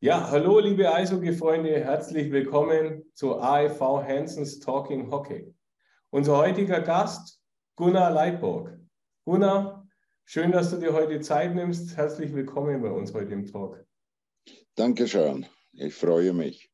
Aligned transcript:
Ja, 0.00 0.30
hallo 0.30 0.60
liebe 0.60 0.94
Eishockey-Freunde, 0.94 1.82
herzlich 1.82 2.30
willkommen 2.30 3.02
zu 3.14 3.40
AEV 3.40 3.80
Hansons 4.06 4.60
Talking 4.60 5.10
Hockey. 5.10 5.54
Unser 6.10 6.36
heutiger 6.36 6.82
Gast, 6.82 7.40
Gunnar 7.76 8.10
Leitborg. 8.10 8.78
Gunnar, 9.24 9.88
schön, 10.26 10.52
dass 10.52 10.70
du 10.70 10.76
dir 10.76 10.92
heute 10.92 11.20
Zeit 11.20 11.54
nimmst. 11.54 11.96
Herzlich 11.96 12.34
willkommen 12.34 12.82
bei 12.82 12.90
uns 12.90 13.14
heute 13.14 13.32
im 13.32 13.46
Talk. 13.46 13.86
Dankeschön, 14.74 15.46
ich 15.72 15.94
freue 15.94 16.34
mich. 16.34 16.70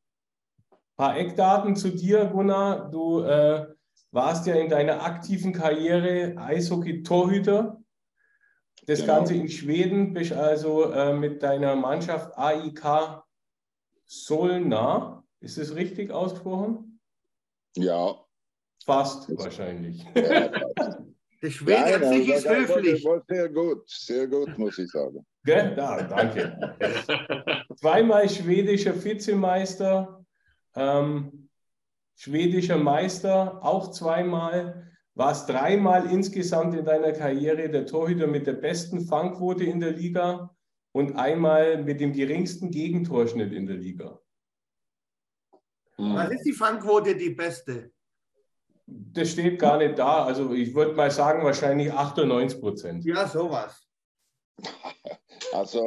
Ein 0.69 0.77
paar 0.97 1.17
Eckdaten 1.17 1.77
zu 1.77 1.91
dir, 1.91 2.25
Gunnar. 2.25 2.91
Du 2.91 3.21
äh, 3.21 3.67
warst 4.11 4.47
ja 4.47 4.55
in 4.55 4.67
deiner 4.67 5.01
aktiven 5.01 5.53
Karriere 5.53 6.35
Eishockey-Torhüter. 6.35 7.81
Das 8.85 9.01
genau. 9.01 9.15
Ganze 9.15 9.35
in 9.35 9.49
Schweden, 9.49 10.13
bist 10.13 10.33
also 10.33 10.91
äh, 10.91 11.13
mit 11.13 11.41
deiner 11.41 11.75
Mannschaft 11.75 12.37
AIK 12.37 13.23
Solna. 14.05 15.23
Ist 15.39 15.57
es 15.57 15.75
richtig 15.75 16.11
ausgesprochen? 16.11 16.99
Ja. 17.75 18.15
Fast 18.85 19.29
wahrscheinlich. 19.37 20.05
Ja, 20.15 20.51
Der 21.43 21.49
Schwede 21.49 21.95
an 21.95 22.13
sich 22.13 22.29
ist 22.29 22.47
höflich. 22.49 23.03
War 23.03 23.21
sehr 23.27 23.49
gut, 23.49 23.83
sehr 23.89 24.27
gut, 24.27 24.57
muss 24.57 24.77
ich 24.77 24.89
sagen. 24.89 25.25
Gell? 25.43 25.73
Ja, 25.75 26.01
danke. 26.03 27.65
Zweimal 27.75 28.29
schwedischer 28.29 29.03
Vizemeister, 29.03 30.25
ähm, 30.73 31.49
schwedischer 32.15 32.77
Meister, 32.77 33.61
auch 33.61 33.91
zweimal. 33.91 34.92
Warst 35.15 35.47
dreimal 35.47 36.09
insgesamt 36.11 36.75
in 36.75 36.85
deiner 36.85 37.11
Karriere 37.11 37.69
der 37.69 37.85
Torhüter 37.85 38.27
mit 38.27 38.47
der 38.47 38.53
besten 38.53 39.01
Fangquote 39.01 39.63
in 39.63 39.79
der 39.79 39.91
Liga 39.91 40.55
und 40.91 41.15
einmal 41.15 41.83
mit 41.83 41.99
dem 41.99 42.13
geringsten 42.13 42.71
Gegentorschnitt 42.71 43.53
in 43.53 43.67
der 43.67 43.77
Liga. 43.77 44.19
Was 45.97 46.31
ist 46.31 46.45
die 46.45 46.53
Fangquote 46.53 47.15
die 47.15 47.29
beste? 47.29 47.91
Das 48.85 49.29
steht 49.31 49.59
gar 49.59 49.77
nicht 49.77 49.99
da. 49.99 50.25
Also 50.25 50.51
ich 50.53 50.73
würde 50.73 50.93
mal 50.93 51.11
sagen, 51.11 51.43
wahrscheinlich 51.43 51.93
98 51.93 52.59
Prozent. 52.59 53.05
Ja, 53.05 53.27
sowas. 53.27 53.87
Also, 55.51 55.85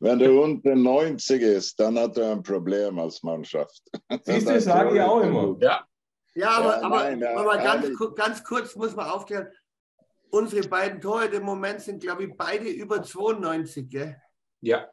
wenn 0.00 0.18
du 0.18 0.42
unter 0.42 0.74
90 0.74 1.40
ist, 1.40 1.80
dann 1.80 1.98
hat 1.98 2.18
er 2.18 2.32
ein 2.32 2.42
Problem 2.42 2.98
als 2.98 3.22
Mannschaft. 3.22 3.82
Siehst 4.24 4.48
du, 4.48 4.60
sage 4.60 4.96
ich 4.96 5.00
auch 5.00 5.20
immer. 5.20 5.56
Ja, 5.60 5.86
ja 6.34 6.50
aber, 6.50 6.80
ja, 6.80 6.82
aber, 6.82 6.96
nein, 6.96 7.24
aber 7.24 7.56
ganz, 7.58 8.14
ganz 8.14 8.44
kurz 8.44 8.74
muss 8.76 8.94
man 8.94 9.08
aufklären. 9.08 9.48
Unsere 10.30 10.66
beiden 10.66 11.00
Tore 11.00 11.26
im 11.26 11.42
Moment 11.42 11.80
sind, 11.82 12.02
glaube 12.02 12.24
ich, 12.24 12.36
beide 12.36 12.68
über 12.68 13.02
92. 13.02 13.88
Gell? 13.88 14.20
Ja. 14.62 14.88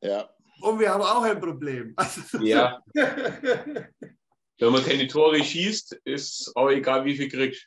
Ja. 0.00 0.30
Und 0.60 0.78
wir 0.78 0.90
haben 0.90 1.02
auch 1.02 1.22
ein 1.22 1.40
Problem. 1.40 1.94
Also, 1.96 2.38
ja. 2.38 2.82
Wenn 2.94 4.72
man 4.72 4.84
keine 4.84 5.06
Tore 5.06 5.42
schießt, 5.42 6.00
ist 6.04 6.52
auch 6.54 6.68
egal, 6.68 7.04
wie 7.04 7.16
viel 7.16 7.30
kriegst. 7.30 7.66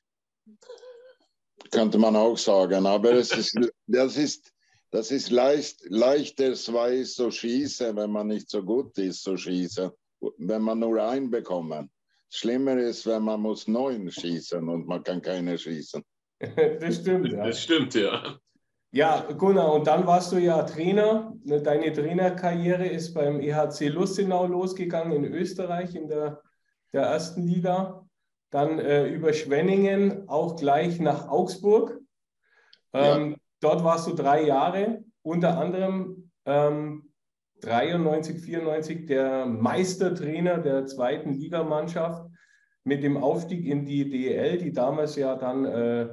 Könnte 1.71 1.97
man 1.97 2.15
auch 2.15 2.37
sagen, 2.37 2.85
aber 2.85 3.15
das 3.15 3.31
ist, 3.31 3.57
das 3.87 4.15
ist, 4.15 4.53
das 4.91 5.09
ist 5.09 5.31
leicht, 5.31 5.79
leichter 5.85 6.53
zwei 6.53 7.03
so 7.03 7.31
schießen, 7.31 7.95
wenn 7.95 8.11
man 8.11 8.27
nicht 8.27 8.47
so 8.47 8.61
gut 8.61 8.95
ist, 8.99 9.23
so 9.23 9.35
schießen, 9.35 9.89
wenn 10.37 10.61
man 10.61 10.79
nur 10.79 11.01
einen 11.01 11.31
bekommt. 11.31 11.89
Schlimmer 12.33 12.77
ist, 12.77 13.05
wenn 13.05 13.23
man 13.23 13.41
muss 13.41 13.67
neun 13.67 14.09
schießen 14.09 14.67
und 14.67 14.87
man 14.87 15.03
kann 15.03 15.21
keine 15.21 15.57
schießen. 15.57 16.03
das 16.79 16.95
stimmt, 16.95 17.31
ja. 17.31 17.45
Das 17.45 17.61
stimmt, 17.61 17.93
ja. 17.95 18.37
Ja, 18.91 19.21
Gunnar, 19.31 19.73
und 19.73 19.87
dann 19.87 20.05
warst 20.05 20.31
du 20.31 20.37
ja 20.37 20.61
Trainer. 20.63 21.33
Deine 21.43 21.91
Trainerkarriere 21.91 22.87
ist 22.87 23.13
beim 23.13 23.39
EHC 23.39 23.89
Lustenau 23.89 24.45
losgegangen 24.45 25.13
in 25.13 25.33
Österreich 25.33 25.95
in 25.95 26.07
der 26.07 26.41
der 26.93 27.03
ersten 27.03 27.45
Liga. 27.45 28.05
Dann 28.51 28.79
äh, 28.79 29.07
über 29.07 29.33
Schwenningen 29.33 30.29
auch 30.29 30.55
gleich 30.55 30.99
nach 30.99 31.27
Augsburg. 31.27 31.99
Ähm, 32.93 33.31
ja. 33.31 33.37
Dort 33.59 33.83
warst 33.83 34.07
du 34.07 34.13
drei 34.13 34.43
Jahre, 34.43 35.03
unter 35.23 35.57
anderem 35.57 36.31
ähm, 36.45 37.12
93, 37.63 38.41
94 38.41 39.05
der 39.05 39.45
Meistertrainer 39.45 40.57
der 40.57 40.85
zweiten 40.85 41.33
Ligamannschaft 41.33 42.29
mit 42.83 43.03
dem 43.03 43.17
Aufstieg 43.17 43.65
in 43.65 43.85
die 43.85 44.09
DEL, 44.09 44.57
die 44.57 44.73
damals 44.73 45.15
ja 45.15 45.35
dann 45.35 45.65
äh, 45.65 46.09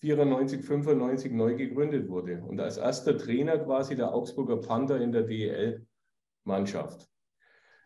94, 0.00 0.64
95 0.64 1.32
neu 1.32 1.54
gegründet 1.54 2.08
wurde. 2.08 2.42
Und 2.42 2.60
als 2.60 2.78
erster 2.78 3.16
Trainer 3.18 3.58
quasi 3.58 3.96
der 3.96 4.14
Augsburger 4.14 4.56
Panther 4.56 5.00
in 5.00 5.12
der 5.12 5.22
DEL-Mannschaft. 5.22 7.08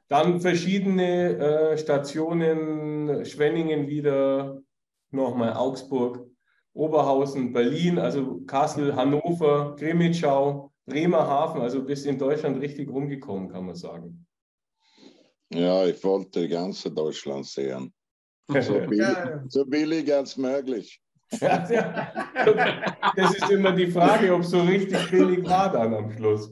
Dann 0.08 0.40
verschiedene 0.40 1.36
äh, 1.36 1.78
Stationen, 1.78 3.24
Schwenningen 3.24 3.88
wieder, 3.88 4.62
nochmal 5.10 5.54
Augsburg, 5.54 6.26
Oberhausen, 6.72 7.52
Berlin, 7.52 7.98
also 7.98 8.40
Kassel, 8.46 8.94
Hannover, 8.94 9.74
Grimmitschau, 9.76 10.72
Bremerhaven, 10.88 11.60
also 11.60 11.84
bis 11.84 12.04
in 12.04 12.18
Deutschland 12.18 12.60
richtig 12.60 12.88
rumgekommen, 12.88 13.50
kann 13.50 13.66
man 13.66 13.74
sagen. 13.74 14.26
Ja, 15.52 15.86
ich 15.86 16.02
wollte 16.04 16.48
ganze 16.48 16.90
Deutschland 16.90 17.46
sehen. 17.46 17.92
So 18.48 18.80
billig, 18.80 19.16
so 19.48 19.64
billig 19.64 20.12
als 20.12 20.36
möglich. 20.36 21.00
Ja, 21.40 21.68
ja. 21.70 22.12
Das 23.16 23.34
ist 23.34 23.50
immer 23.50 23.72
die 23.72 23.88
Frage, 23.88 24.34
ob 24.34 24.40
es 24.40 24.50
so 24.50 24.62
richtig 24.62 25.10
billig 25.10 25.44
war 25.44 25.70
dann 25.70 25.94
am 25.94 26.10
Schluss. 26.10 26.50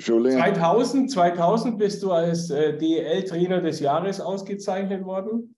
2000, 0.00 1.10
2000 1.10 1.78
bist 1.78 2.02
du 2.02 2.10
als 2.10 2.50
äh, 2.50 2.76
DEL-Trainer 2.76 3.60
des 3.60 3.80
Jahres 3.80 4.20
ausgezeichnet 4.20 5.04
worden. 5.04 5.54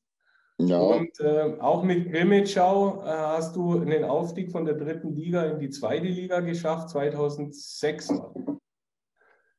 Ja. 0.67 0.79
Und 0.79 1.19
äh, 1.21 1.57
auch 1.61 1.83
mit 1.83 2.11
Grimmitschau 2.11 3.03
äh, 3.05 3.09
hast 3.09 3.57
du 3.57 3.81
einen 3.81 4.05
Aufstieg 4.05 4.51
von 4.51 4.65
der 4.65 4.75
dritten 4.75 5.15
Liga 5.15 5.45
in 5.45 5.59
die 5.59 5.71
zweite 5.71 6.07
Liga 6.07 6.41
geschafft, 6.41 6.91
2006. 6.91 8.13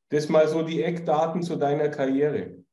Das 0.10 0.30
mal 0.30 0.48
so 0.48 0.62
die 0.62 0.84
Eckdaten 0.84 1.42
zu 1.42 1.56
deiner 1.56 1.90
Karriere. 1.90 2.64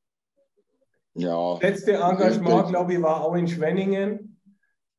Ja. 1.14 1.58
Letzte 1.58 1.94
Engagement, 1.94 2.68
glaube 2.68 2.94
ich, 2.94 3.02
war 3.02 3.24
auch 3.24 3.34
in 3.34 3.48
Schwenningen 3.48 4.40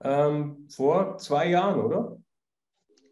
ähm, 0.03 0.67
vor 0.69 1.17
zwei 1.17 1.49
Jahren, 1.49 1.79
oder? 1.79 2.17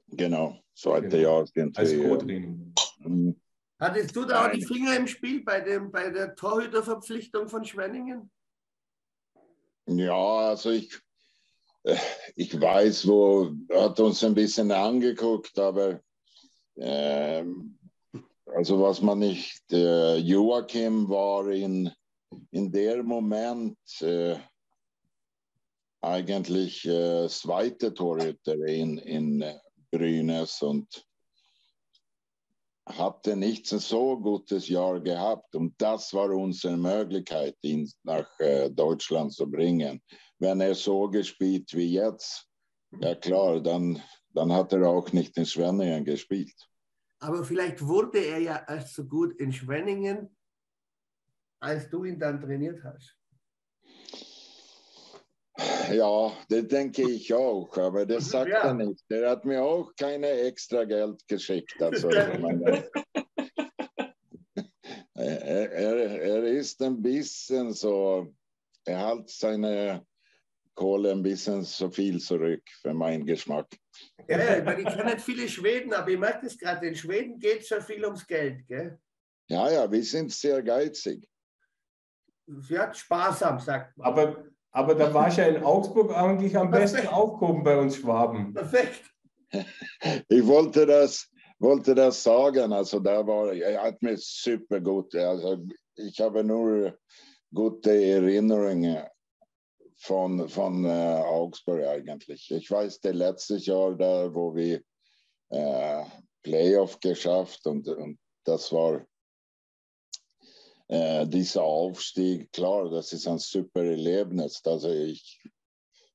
Genau, 0.08 0.60
zweite 0.74 1.10
genau. 1.10 1.46
Jahr. 1.56 1.72
Als 1.76 1.96
Co-Training. 1.96 2.74
Mhm. 3.00 3.40
Hattest 3.80 4.16
du 4.16 4.26
da 4.26 4.48
auch 4.48 4.52
die 4.52 4.66
Finger 4.66 4.98
im 4.98 5.08
Spiel 5.08 5.44
bei, 5.44 5.62
dem, 5.62 5.92
bei 5.92 6.10
der 6.10 6.36
Torhüterverpflichtung 6.36 7.48
von 7.48 7.64
Schwenningen? 7.64 8.30
Ja, 9.92 10.50
also 10.50 10.70
ich, 10.70 10.96
äh, 11.84 11.98
ich 12.36 12.60
weiß, 12.60 13.08
wo, 13.08 13.52
hat 13.74 14.00
uns 14.00 14.24
ein 14.24 14.36
bisschen 14.36 14.72
angeguckt, 14.72 15.58
aber 15.58 16.02
äh, 16.76 17.44
also 18.46 18.82
was 18.82 19.02
man 19.02 19.20
nicht, 19.20 19.64
äh, 19.72 20.18
Joachim 20.18 21.10
war 21.10 21.48
in, 21.50 21.92
in 22.52 22.72
der 22.72 23.02
Moment 23.02 23.80
äh, 24.02 24.38
eigentlich 26.02 26.86
äh, 26.86 27.28
zweite 27.28 27.92
Torhüter 27.92 28.56
in, 28.68 29.00
in 29.00 29.44
Brynäs 29.90 30.62
und 30.62 31.04
hatte 32.90 33.36
nicht 33.36 33.68
so 33.68 34.18
gutes 34.20 34.68
Jahr 34.68 35.00
gehabt 35.00 35.56
und 35.56 35.80
das 35.80 36.14
war 36.14 36.30
unsere 36.32 36.78
Möglichkeit, 36.78 37.56
ihn 37.62 37.90
nach 38.04 38.28
äh, 38.40 38.70
Deutschland 38.70 39.34
zu 39.34 39.50
bringen. 39.50 40.02
Wenn 40.40 40.62
er 40.62 40.74
so 40.74 41.08
gespielt 41.10 41.74
wie 41.74 41.94
jetzt, 41.94 42.48
ja 43.00 43.14
klar, 43.16 43.62
dann, 43.62 44.02
dann 44.34 44.52
hat 44.52 44.74
er 44.74 44.88
auch 44.88 45.12
nicht 45.14 45.38
in 45.38 45.46
Schwenningen 45.46 46.04
gespielt. 46.04 46.56
Aber 47.20 47.44
vielleicht 47.44 47.86
wurde 47.86 48.20
er 48.20 48.40
ja 48.40 48.66
erst 48.68 48.96
so 48.96 49.06
gut 49.06 49.40
in 49.40 49.52
Schwenningen, 49.52 50.36
als 51.60 51.90
du 51.90 52.06
ihn 52.06 52.18
dann 52.18 52.40
trainiert 52.42 52.84
hast. 52.84 53.19
Ja, 55.92 56.32
das 56.50 56.68
denke 56.68 57.10
ich 57.10 57.34
auch, 57.34 57.76
aber 57.78 58.06
das 58.06 58.30
sagt 58.30 58.52
ja. 58.52 58.68
er 58.68 58.74
nicht. 58.74 59.04
Er 59.10 59.32
hat 59.32 59.46
mir 59.46 59.64
auch 59.64 59.94
keine 59.96 60.30
extra 60.30 60.84
Geld 60.84 61.28
geschickt. 61.28 61.82
Also, 61.82 62.10
er, 62.10 62.52
er, 65.16 66.22
er 66.22 66.44
ist 66.44 66.82
ein 66.82 67.02
bisschen 67.02 67.74
so, 67.74 68.34
er 68.86 69.00
hat 69.00 69.30
seine 69.30 70.06
Kohle 70.76 71.12
ein 71.12 71.24
bisschen 71.24 71.64
so 71.64 71.90
viel 71.90 72.22
zurück 72.22 72.64
für 72.82 72.94
meinen 72.94 73.26
Geschmack. 73.26 73.68
Ja, 74.28 74.58
ich, 74.58 74.64
meine, 74.64 74.82
ich 74.82 74.88
kenne 74.88 75.14
nicht 75.14 75.22
viele 75.22 75.50
Schweden, 75.50 75.94
aber 75.94 76.10
ich 76.10 76.20
merke 76.20 76.46
das 76.46 76.58
gerade, 76.58 76.88
in 76.88 76.96
Schweden 76.96 77.38
geht 77.40 77.62
es 77.62 77.68
schon 77.68 77.82
viel 77.82 78.06
ums 78.06 78.26
Geld. 78.26 78.66
Gell? 78.68 78.98
Ja, 79.48 79.70
ja, 79.70 79.92
wir 79.92 80.04
sind 80.04 80.32
sehr 80.32 80.62
geizig. 80.62 81.28
Ja, 82.70 82.94
sparsam, 82.94 83.60
sagt 83.60 83.98
man. 83.98 84.08
Aber 84.08 84.49
aber 84.72 84.96
da 84.96 85.14
war 85.14 85.28
ich 85.28 85.38
ja 85.38 85.46
in 85.46 85.64
Augsburg 85.64 86.16
eigentlich 86.16 86.58
am 86.58 86.72
Perfekt. 86.72 86.94
besten 86.94 87.08
aufgehoben 87.08 87.64
bei 87.64 87.80
uns 87.80 87.98
Schwaben. 87.98 88.54
Perfekt. 88.54 89.12
Ich 90.28 90.46
wollte 90.46 90.86
das 90.86 91.30
wollte 91.60 91.94
das 91.94 92.24
sagen. 92.24 92.74
Also 92.74 93.00
da 93.00 93.26
war, 93.26 93.54
er 93.54 93.84
hat 93.84 94.02
mir 94.02 94.18
super 94.18 94.80
gut. 94.80 95.14
Also 95.16 95.58
ich 95.96 96.20
habe 96.20 96.44
nur 96.44 96.98
gute 97.54 97.92
Erinnerungen 97.92 99.04
von, 99.98 100.48
von 100.48 100.86
äh, 100.86 101.22
Augsburg 101.26 101.86
eigentlich. 101.86 102.50
Ich 102.52 102.72
weiß, 102.72 103.02
der 103.02 103.14
letzte 103.14 103.58
Jahr 103.58 103.96
da, 103.96 104.34
wo 104.34 104.56
wir 104.56 104.82
äh, 105.50 106.06
Playoff 106.42 107.00
geschafft 107.02 107.68
und, 107.68 107.88
und 107.90 108.18
das 108.46 108.72
war 108.72 109.06
äh, 110.90 111.28
dieser 111.28 111.64
Aufstieg, 111.64 112.52
klar, 112.52 112.90
das 112.90 113.14
ist 113.14 113.28
ein 113.28 113.38
super 113.38 113.84
Erlebnis. 113.84 114.62
Also 114.66 114.90
ich, 114.90 115.40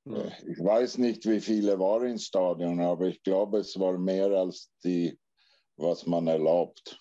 ja. 0.05 0.17
äh, 0.17 0.32
ich 0.49 0.59
weiß 0.59 0.99
nicht, 0.99 1.26
wie 1.26 1.41
viele 1.41 1.79
waren 1.79 2.11
im 2.11 2.19
Stadion, 2.19 2.81
aber 2.81 3.06
ich 3.06 3.23
glaube, 3.23 3.59
es 3.59 3.79
war 3.79 3.97
mehr 3.97 4.26
als 4.26 4.71
die, 4.82 5.17
was 5.76 6.06
man 6.06 6.26
erlaubt. 6.26 6.99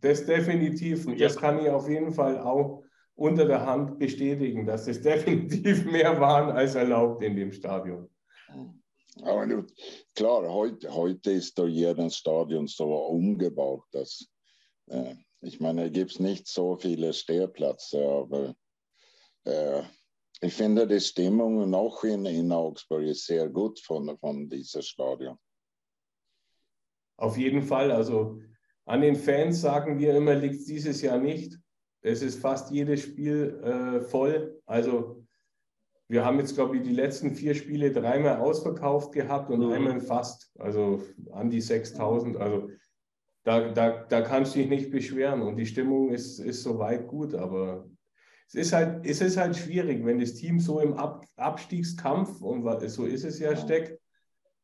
Das 0.00 0.24
definitiv, 0.24 1.06
und 1.06 1.20
das 1.20 1.36
kann 1.36 1.60
ich 1.60 1.68
auf 1.68 1.88
jeden 1.88 2.12
Fall 2.12 2.38
auch 2.38 2.82
unter 3.14 3.46
der 3.46 3.64
Hand 3.64 3.98
bestätigen, 3.98 4.66
dass 4.66 4.86
es 4.86 5.00
definitiv 5.00 5.84
mehr 5.84 6.20
waren 6.20 6.50
als 6.50 6.74
erlaubt 6.74 7.22
in 7.22 7.36
dem 7.36 7.52
Stadion. 7.52 8.08
Aber 9.22 9.64
klar, 10.14 10.52
heute, 10.52 10.92
heute 10.92 11.30
ist 11.30 11.58
da 11.58 11.66
jedes 11.66 12.16
Stadion 12.16 12.66
so 12.66 12.92
umgebaut, 12.94 13.84
dass 13.92 14.26
äh, 14.88 15.14
ich 15.44 15.60
meine, 15.60 15.86
es 15.86 15.92
gibt 15.92 16.20
nicht 16.20 16.48
so 16.48 16.76
viele 16.76 17.12
Stehplätze, 17.12 18.04
aber 18.06 18.54
äh, 19.44 19.82
ich 20.40 20.54
finde 20.54 20.86
die 20.86 21.00
Stimmung 21.00 21.68
noch 21.70 22.02
in, 22.04 22.26
in 22.26 22.52
Augsburg 22.52 23.02
ist 23.02 23.26
sehr 23.26 23.48
gut 23.48 23.80
von, 23.80 24.16
von 24.18 24.48
diesem 24.48 24.82
Stadion. 24.82 25.38
Auf 27.16 27.36
jeden 27.36 27.62
Fall, 27.62 27.92
also 27.92 28.40
an 28.86 29.00
den 29.00 29.16
Fans 29.16 29.60
sagen 29.60 29.98
wir 29.98 30.16
immer, 30.16 30.34
liegt 30.34 30.56
es 30.56 30.64
dieses 30.66 31.00
Jahr 31.00 31.18
nicht. 31.18 31.58
Es 32.02 32.22
ist 32.22 32.40
fast 32.40 32.70
jedes 32.70 33.00
Spiel 33.00 33.60
äh, 33.62 34.00
voll. 34.02 34.60
Also 34.66 35.24
wir 36.08 36.24
haben 36.24 36.38
jetzt, 36.38 36.54
glaube 36.54 36.76
ich, 36.76 36.82
die 36.82 36.92
letzten 36.92 37.34
vier 37.34 37.54
Spiele 37.54 37.92
dreimal 37.92 38.38
ausverkauft 38.38 39.12
gehabt 39.12 39.50
und 39.50 39.60
mhm. 39.60 39.72
einmal 39.72 40.00
fast, 40.00 40.50
also 40.58 41.02
an 41.32 41.48
die 41.48 41.62
6000. 41.62 42.36
Also 42.36 42.68
da, 43.44 43.72
da, 43.72 44.04
da 44.04 44.20
kannst 44.22 44.54
du 44.54 44.58
dich 44.58 44.68
nicht 44.68 44.90
beschweren 44.90 45.42
und 45.42 45.56
die 45.56 45.66
Stimmung 45.66 46.10
ist, 46.10 46.38
ist 46.38 46.62
soweit 46.62 47.06
gut, 47.06 47.34
aber 47.34 47.88
es 48.48 48.54
ist, 48.54 48.72
halt, 48.72 49.06
es 49.06 49.20
ist 49.20 49.36
halt 49.36 49.56
schwierig, 49.56 50.04
wenn 50.04 50.18
das 50.18 50.34
Team 50.34 50.60
so 50.60 50.80
im 50.80 50.94
Ab 50.94 51.24
Abstiegskampf, 51.36 52.40
und 52.40 52.62
so 52.90 53.04
ist 53.04 53.24
es 53.24 53.38
ja, 53.38 53.56
steckt, 53.56 54.00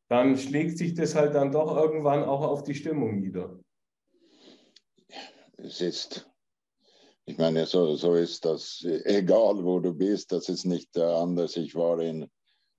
dann 0.09 0.37
schlägt 0.37 0.79
sich 0.79 0.95
das 0.95 1.15
halt 1.15 1.35
dann 1.35 1.53
doch 1.53 1.77
irgendwann 1.77 2.25
auch 2.25 2.43
auf 2.43 2.65
die 2.65 2.75
Stimmung 2.75 3.21
nieder. 3.21 3.59
Es 5.57 5.81
ist 5.81 6.31
ich 7.31 7.39
meine, 7.39 7.65
so, 7.65 7.95
so 7.95 8.15
ist 8.15 8.45
das, 8.45 8.85
egal 9.05 9.63
wo 9.63 9.79
du 9.79 9.95
bist, 9.95 10.33
das 10.33 10.49
ist 10.49 10.65
nicht 10.65 10.97
äh, 10.97 11.03
anders. 11.03 11.57
Ich 11.57 11.77
war 11.77 12.01
in, 12.01 12.29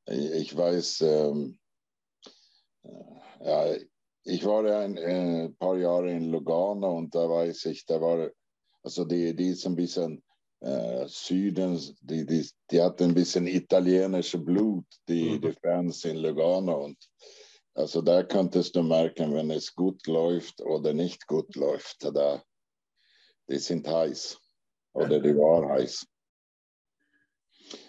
ich 0.05 0.55
weiß, 0.55 1.01
ähm, 1.01 1.57
äh, 2.83 3.45
ja, 3.45 3.75
ich 4.23 4.45
war 4.45 4.63
ein, 4.65 4.97
äh, 4.97 5.49
paar 5.49 5.77
Jahre 5.77 6.11
in 6.11 6.31
Lugano 6.31 6.97
und 6.97 7.13
da 7.13 7.29
weiß 7.29 7.65
ich, 7.65 7.85
da 7.85 7.99
war, 7.99 8.29
also 8.83 9.05
die, 9.05 9.35
die 9.35 9.49
ist 9.49 9.65
ein 9.65 9.75
bisschen 9.75 10.23
äh, 10.59 11.07
Süden, 11.07 11.79
die, 12.01 12.25
die, 12.25 12.47
die 12.69 12.81
hat 12.81 13.01
ein 13.01 13.13
bisschen 13.13 13.47
italienische 13.47 14.37
Blut, 14.37 14.85
die, 15.07 15.31
mhm. 15.31 15.41
die 15.41 15.53
Fans 15.53 16.05
in 16.05 16.17
Lugano 16.17 16.85
und 16.85 16.97
also 17.73 18.01
da 18.01 18.23
könntest 18.23 18.75
du 18.75 18.83
merken, 18.83 19.33
wenn 19.33 19.49
es 19.49 19.73
gut 19.73 20.05
läuft 20.05 20.61
oder 20.61 20.93
nicht 20.93 21.25
gut 21.25 21.55
läuft. 21.55 22.03
Da, 22.03 22.43
die 23.47 23.59
sind 23.59 23.87
heiß 23.87 24.37
oder 24.93 25.19
die 25.21 25.35
war 25.35 25.69
heiß. 25.69 26.05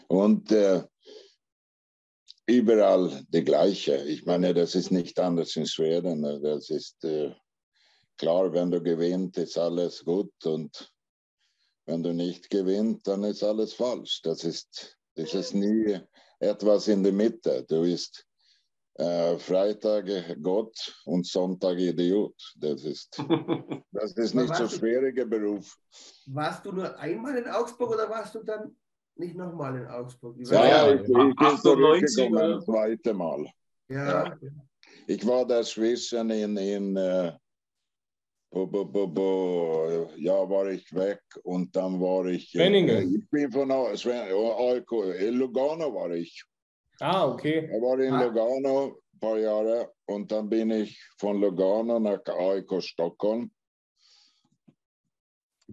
Und 0.06 0.52
äh, 0.52 0.84
überall 2.46 3.24
die 3.28 3.44
gleiche. 3.44 3.96
Ich 3.96 4.24
meine, 4.26 4.54
das 4.54 4.74
ist 4.74 4.90
nicht 4.90 5.18
anders 5.18 5.56
in 5.56 5.66
Schweden. 5.66 6.22
Das 6.42 6.70
ist 6.70 7.04
äh, 7.04 7.34
klar, 8.16 8.52
wenn 8.52 8.70
du 8.70 8.82
gewinnst, 8.82 9.38
ist 9.38 9.58
alles 9.58 10.04
gut 10.04 10.32
und 10.44 10.92
wenn 11.86 12.02
du 12.02 12.12
nicht 12.12 12.50
gewinnst, 12.50 13.06
dann 13.06 13.24
ist 13.24 13.42
alles 13.42 13.74
falsch. 13.74 14.22
Das 14.22 14.44
ist, 14.44 14.96
das 15.14 15.34
ist 15.34 15.54
nie 15.54 15.98
etwas 16.38 16.88
in 16.88 17.02
der 17.02 17.12
Mitte. 17.12 17.64
Du 17.68 17.82
bist 17.82 18.24
äh, 18.94 19.38
Freitag 19.38 20.06
Gott 20.42 21.00
und 21.04 21.26
Sonntag 21.26 21.78
Idiot. 21.78 22.34
Das 22.56 22.84
ist, 22.84 23.18
das 23.92 24.12
ist 24.12 24.34
nicht 24.34 24.54
so 24.54 24.68
schwieriger 24.68 25.24
Beruf. 25.24 25.76
Warst 26.26 26.64
du 26.64 26.72
nur 26.72 26.96
einmal 26.98 27.36
in 27.36 27.48
Augsburg 27.48 27.90
oder 27.90 28.08
warst 28.08 28.34
du 28.34 28.42
dann 28.42 28.76
nicht 29.16 29.36
nochmal 29.36 29.76
in 29.76 29.86
Augsburg? 29.86 30.36
Ja, 30.38 30.66
ja, 30.66 30.94
ich, 30.94 31.00
ich 31.02 31.06
bin 31.06 31.58
zurückgekommen 31.58 32.50
das 32.52 32.64
zweite 32.64 33.14
Mal. 33.14 33.46
Ja. 33.88 34.26
ja. 34.26 34.38
Ich 35.06 35.26
war 35.26 35.44
dazwischen 35.46 36.30
in, 36.30 36.56
in 36.56 36.96
äh, 36.96 37.32
bo, 38.50 38.66
bo, 38.66 39.06
bo, 39.06 40.10
ja, 40.16 40.48
war 40.48 40.70
ich 40.70 40.92
weg 40.94 41.22
und 41.42 41.74
dann 41.74 42.00
war 42.00 42.26
ich. 42.26 42.54
Äh, 42.54 43.04
ich 43.04 43.28
bin 43.30 43.50
von 43.50 43.70
AIK, 43.70 44.92
in 45.20 45.34
Lugano 45.34 45.94
war 45.94 46.10
ich. 46.10 46.44
Ah, 47.00 47.26
okay. 47.26 47.64
Ich 47.64 47.82
war 47.82 47.98
in 47.98 48.12
ah. 48.12 48.24
Lugano 48.24 49.00
ein 49.12 49.20
paar 49.20 49.38
Jahre 49.38 49.92
und 50.06 50.30
dann 50.30 50.48
bin 50.48 50.70
ich 50.70 50.98
von 51.18 51.40
Lugano 51.40 51.98
nach 51.98 52.24
AIK 52.26 52.82
Stockholm. 52.82 53.50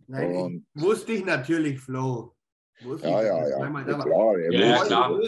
Nein, 0.07 0.35
und, 0.35 0.65
ich, 0.73 0.81
wusste 0.81 1.11
ich 1.11 1.25
natürlich, 1.25 1.79
Flo. 1.79 2.35
Wusste 2.81 3.07
ja, 3.07 3.23
ja, 3.23 3.47
ja. 3.49 3.59
ja, 3.59 3.69
klar, 3.99 4.39
ja, 4.39 4.51
ja 4.51 4.83
klar. 4.85 5.19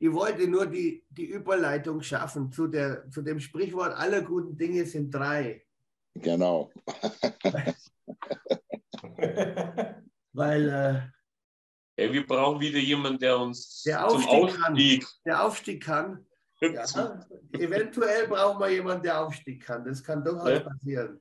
Ich 0.00 0.12
wollte 0.12 0.46
nur 0.46 0.66
die, 0.66 1.04
die 1.10 1.26
Überleitung 1.26 2.02
schaffen 2.02 2.52
zu, 2.52 2.68
der, 2.68 3.10
zu 3.10 3.20
dem 3.22 3.40
Sprichwort, 3.40 3.92
alle 3.96 4.22
guten 4.22 4.56
Dinge 4.56 4.86
sind 4.86 5.10
drei. 5.10 5.64
Genau. 6.14 6.70
Weil 10.32 10.68
äh, 10.68 11.00
Hey, 11.98 12.12
wir 12.12 12.24
brauchen 12.24 12.60
wieder 12.60 12.78
jemanden, 12.78 13.18
der 13.18 13.40
uns 13.40 13.82
der 13.82 14.06
Aufstieg 14.06 14.30
zum 14.30 14.62
Aufstieg 14.62 14.64
kann. 15.02 15.04
Der 15.26 15.44
Aufstieg 15.44 15.82
kann. 15.82 16.26
Ja, 16.60 17.26
eventuell 17.54 18.28
brauchen 18.28 18.60
wir 18.60 18.70
jemanden, 18.70 19.02
der 19.02 19.20
Aufstieg 19.20 19.64
kann. 19.64 19.84
Das 19.84 20.04
kann 20.04 20.22
durchaus 20.22 20.48
ja. 20.48 20.60
passieren. 20.60 21.20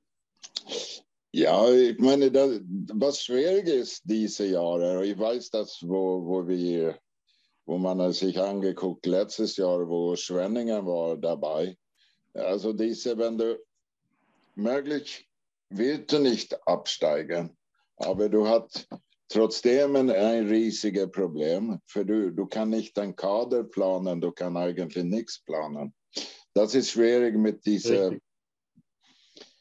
Ja, 1.34 1.70
ich 1.72 2.00
meine, 2.00 2.32
das, 2.32 2.62
was 2.94 3.22
schwierig 3.22 3.68
ist 3.68 4.02
diese 4.06 4.46
Jahre, 4.46 5.06
ich 5.06 5.20
weiß 5.20 5.50
das, 5.52 5.80
wo, 5.82 6.26
wo 6.26 6.48
wir, 6.48 6.98
wo 7.66 7.78
man 7.78 8.12
sich 8.14 8.40
angeguckt, 8.40 9.06
letztes 9.06 9.58
Jahr, 9.58 9.88
wo 9.88 10.16
Schwenningen 10.16 10.86
war 10.86 11.18
dabei. 11.18 11.78
Also 12.34 12.72
diese, 12.72 13.18
wenn 13.18 13.38
du 13.38 13.60
möglich, 14.56 15.30
willst 15.70 16.14
du 16.14 16.20
nicht 16.20 16.58
absteigen, 16.68 17.58
aber 17.98 18.30
du 18.30 18.48
hast 18.48 18.88
trotzdem 19.28 19.96
ein, 19.96 20.10
riesiges 20.10 21.12
Problem, 21.12 21.80
für 21.86 22.06
du, 22.06 22.32
du 22.32 22.46
kannst 22.46 22.76
nicht 22.76 22.98
dein 22.98 23.16
Kader 23.16 23.64
planen, 23.64 24.22
du 24.22 24.32
kannst 24.32 24.58
eigentlich 24.58 25.04
nichts 25.04 25.44
planen. 25.44 25.94
Das 26.54 26.74
ist 26.74 26.92
schwierig 26.92 27.36
mit 27.36 27.66
dieser, 27.66 28.14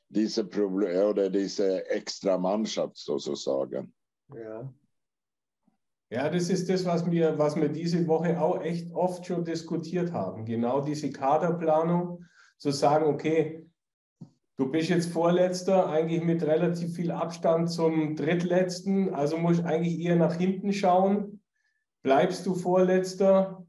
diese 0.08 0.44
Problem 0.44 1.08
oder 1.08 1.30
diese 1.30 1.88
extra 1.90 2.38
Mannschaft 2.38 2.96
sozusagen. 2.96 3.92
Ja. 4.34 4.72
Ja, 6.08 6.30
das 6.30 6.50
ist 6.50 6.68
das, 6.68 6.84
was 6.84 7.10
wir, 7.10 7.36
was 7.36 7.56
wir 7.56 7.68
diese 7.68 8.06
Woche 8.06 8.40
auch 8.40 8.62
echt 8.62 8.92
oft 8.92 9.26
schon 9.26 9.44
diskutiert 9.44 10.12
haben. 10.12 10.44
Genau 10.44 10.80
diese 10.80 11.10
Kaderplanung, 11.10 12.24
zu 12.58 12.70
sagen, 12.70 13.06
okay, 13.06 13.66
Du 14.58 14.70
bist 14.70 14.88
jetzt 14.88 15.12
Vorletzter, 15.12 15.90
eigentlich 15.90 16.22
mit 16.22 16.42
relativ 16.42 16.96
viel 16.96 17.10
Abstand 17.10 17.70
zum 17.70 18.16
Drittletzten, 18.16 19.12
also 19.12 19.36
musst 19.36 19.62
eigentlich 19.62 20.00
eher 20.00 20.16
nach 20.16 20.34
hinten 20.34 20.72
schauen. 20.72 21.42
Bleibst 22.02 22.46
du 22.46 22.54
Vorletzter, 22.54 23.65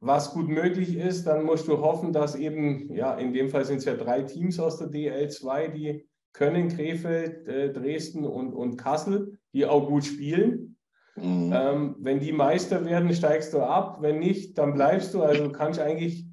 was 0.00 0.32
gut 0.32 0.48
möglich 0.48 0.96
ist, 0.96 1.26
dann 1.26 1.44
musst 1.44 1.66
du 1.66 1.78
hoffen, 1.78 2.12
dass 2.12 2.34
eben, 2.34 2.92
ja, 2.94 3.14
in 3.14 3.32
dem 3.32 3.50
Fall 3.50 3.64
sind 3.64 3.78
es 3.78 3.84
ja 3.84 3.94
drei 3.94 4.22
Teams 4.22 4.60
aus 4.60 4.78
der 4.78 4.88
DL2, 4.88 5.68
die 5.68 6.08
können 6.32 6.68
Krefeld, 6.68 7.48
äh, 7.48 7.72
Dresden 7.72 8.24
und, 8.24 8.52
und 8.52 8.76
Kassel, 8.76 9.38
die 9.52 9.66
auch 9.66 9.88
gut 9.88 10.04
spielen. 10.04 10.76
Mhm. 11.16 11.52
Ähm, 11.52 11.96
wenn 11.98 12.20
die 12.20 12.32
Meister 12.32 12.84
werden, 12.84 13.12
steigst 13.12 13.52
du 13.52 13.60
ab. 13.60 13.98
Wenn 14.00 14.20
nicht, 14.20 14.56
dann 14.56 14.74
bleibst 14.74 15.14
du. 15.14 15.22
Also 15.22 15.44
du 15.44 15.52
kannst 15.52 15.80
eigentlich 15.80 16.28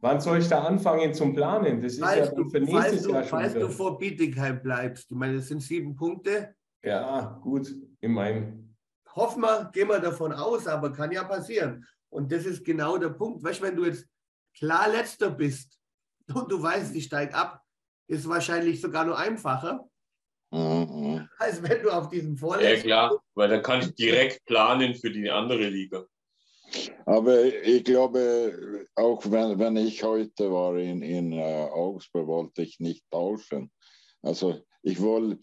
Wann 0.00 0.20
soll 0.20 0.38
ich 0.38 0.48
da 0.48 0.62
anfangen 0.62 1.14
zum 1.14 1.34
Planen? 1.34 1.80
Das 1.80 1.94
ist 1.94 2.00
falls 2.00 2.28
ja 2.28 2.34
dann 2.34 2.50
für 2.50 2.60
nächstes 2.60 3.02
du, 3.02 3.10
Jahr 3.12 3.24
schon. 3.24 3.40
Falls 3.40 3.54
du 3.54 3.68
vor 3.68 3.98
Bietigheim 3.98 4.62
bleibst, 4.62 5.10
ich 5.10 5.16
meine, 5.16 5.36
das 5.36 5.48
sind 5.48 5.62
sieben 5.62 5.96
Punkte. 5.96 6.54
Ja, 6.82 7.40
gut, 7.42 7.68
ich 8.00 8.08
meine. 8.08 8.62
Hoffen 9.14 9.42
wir, 9.42 9.70
gehen 9.72 9.88
wir 9.88 9.98
davon 9.98 10.32
aus, 10.32 10.66
aber 10.66 10.92
kann 10.92 11.10
ja 11.10 11.24
passieren. 11.24 11.84
Und 12.10 12.30
das 12.32 12.44
ist 12.46 12.64
genau 12.64 12.98
der 12.98 13.10
Punkt. 13.10 13.42
Weißt 13.42 13.60
du, 13.60 13.64
wenn 13.64 13.76
du 13.76 13.84
jetzt 13.84 14.06
klar 14.56 14.88
letzter 14.88 15.30
bist 15.30 15.78
und 16.34 16.50
du 16.50 16.62
weißt, 16.62 16.94
ich 16.94 17.04
steige 17.04 17.34
ab, 17.34 17.62
ist 18.08 18.28
wahrscheinlich 18.28 18.80
sogar 18.80 19.04
nur 19.04 19.18
einfacher. 19.18 19.88
Mhm. 20.52 21.28
Als 21.38 21.62
wenn 21.62 21.82
du 21.82 21.90
auf 21.90 22.08
diesem 22.08 22.34
Ja, 22.34 22.38
vorletzten. 22.40 22.86
klar, 22.86 23.22
weil 23.34 23.48
dann 23.48 23.62
kann 23.62 23.80
ich 23.80 23.94
direkt 23.94 24.44
planen 24.44 24.94
für 24.94 25.10
die 25.10 25.30
andere 25.30 25.68
Liga. 25.68 26.06
Aber 27.04 27.44
ich 27.44 27.84
glaube, 27.84 28.86
auch 28.96 29.22
wenn, 29.30 29.58
wenn 29.58 29.76
ich 29.76 30.02
heute 30.02 30.50
war 30.50 30.76
in, 30.76 31.00
in 31.02 31.32
äh, 31.32 31.68
Augsburg, 31.70 32.26
wollte 32.26 32.62
ich 32.62 32.80
nicht 32.80 33.04
tauschen. 33.10 33.70
Also 34.22 34.60
ich 34.82 35.00
will, 35.00 35.38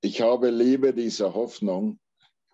ich 0.00 0.20
habe 0.20 0.50
lieber 0.50 0.92
diese 0.92 1.34
Hoffnung 1.34 1.98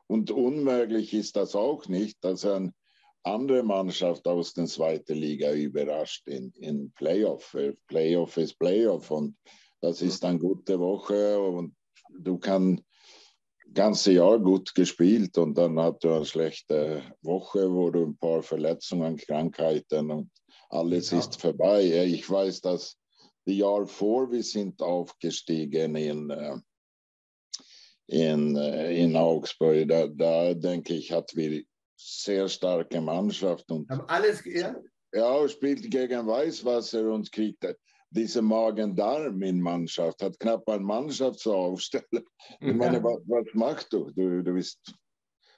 und 0.07 0.31
unmöglich 0.31 1.13
ist 1.13 1.37
das 1.37 1.55
auch 1.55 1.89
nicht, 1.89 2.25
dass 2.25 2.47
eine 2.47 2.73
andere 3.23 3.63
Mannschaft 3.63 4.27
aus 4.27 4.55
der 4.55 4.67
zweiten 4.67 5.15
Liga 5.15 5.53
überrascht 5.53 6.27
in, 6.27 6.53
in 6.61 6.91
Playoff. 6.93 7.57
Playoff 7.87 8.37
ist 8.37 8.59
Playoff 8.59 9.11
und 9.11 9.37
das 9.81 10.03
ist 10.03 10.25
eine 10.25 10.39
gute 10.39 10.79
Woche 10.79 11.41
und 11.41 11.75
du 12.11 12.39
kannst 12.39 12.83
ganze 13.73 14.13
Jahr 14.13 14.39
gut 14.39 14.75
gespielt 14.75 15.37
und 15.39 15.57
dann 15.57 15.79
hat 15.79 16.03
du 16.03 16.13
eine 16.13 16.25
schlechte 16.25 17.03
Woche, 17.23 17.71
wo 17.73 17.91
du 17.91 18.05
ein 18.07 18.17
paar 18.17 18.43
Verletzungen, 18.43 19.17
Krankheiten 19.17 20.11
und 20.11 20.31
alles 20.71 21.11
Ja. 21.11 21.19
ist 21.19 21.41
vorbei. 21.41 21.83
Ja, 21.83 22.03
Ich 22.03 22.29
weiß, 22.29 22.61
dass 22.63 22.97
die 23.47 23.59
Jahr 23.59 23.87
vor 23.87 24.31
wir 24.31 24.43
sind 24.43 24.83
aufgestiegen 24.83 25.95
in, 25.97 26.31
äh, 26.31 26.57
in, 28.07 28.57
äh, 28.57 28.93
in 28.97 29.17
Augsburg, 29.17 29.89
da, 29.89 30.09
da 30.09 30.53
denke 30.55 30.95
ich, 30.95 31.13
hat 31.13 31.35
wir 31.37 31.63
sehr 32.03 32.49
starke 32.49 33.01
Mannschaft 33.01 33.71
und 33.71 33.89
Haben 33.91 34.09
alles, 34.09 34.43
ja, 34.45 34.75
ja, 35.13 35.49
spielt 35.49 35.91
gegen 35.91 36.27
Weißwasser 36.27 37.11
und 37.13 37.31
kriegt 37.31 37.65
diese 38.11 38.43
Magen-Darm 38.43 39.41
in 39.43 39.61
Mannschaft, 39.61 40.23
hat 40.23 40.39
knapp 40.41 40.69
eine 40.69 40.83
Mannschaft 40.83 41.41
zu 41.41 41.53
aufstellen. 41.53 42.05
Ich 42.61 42.75
meine, 42.75 42.97
Ja. 42.97 43.05
was, 43.05 43.21
was 43.27 43.47
machst 43.55 43.93
du? 43.93 44.11
du? 44.13 44.43
Du 44.43 44.55
bist 44.55 44.81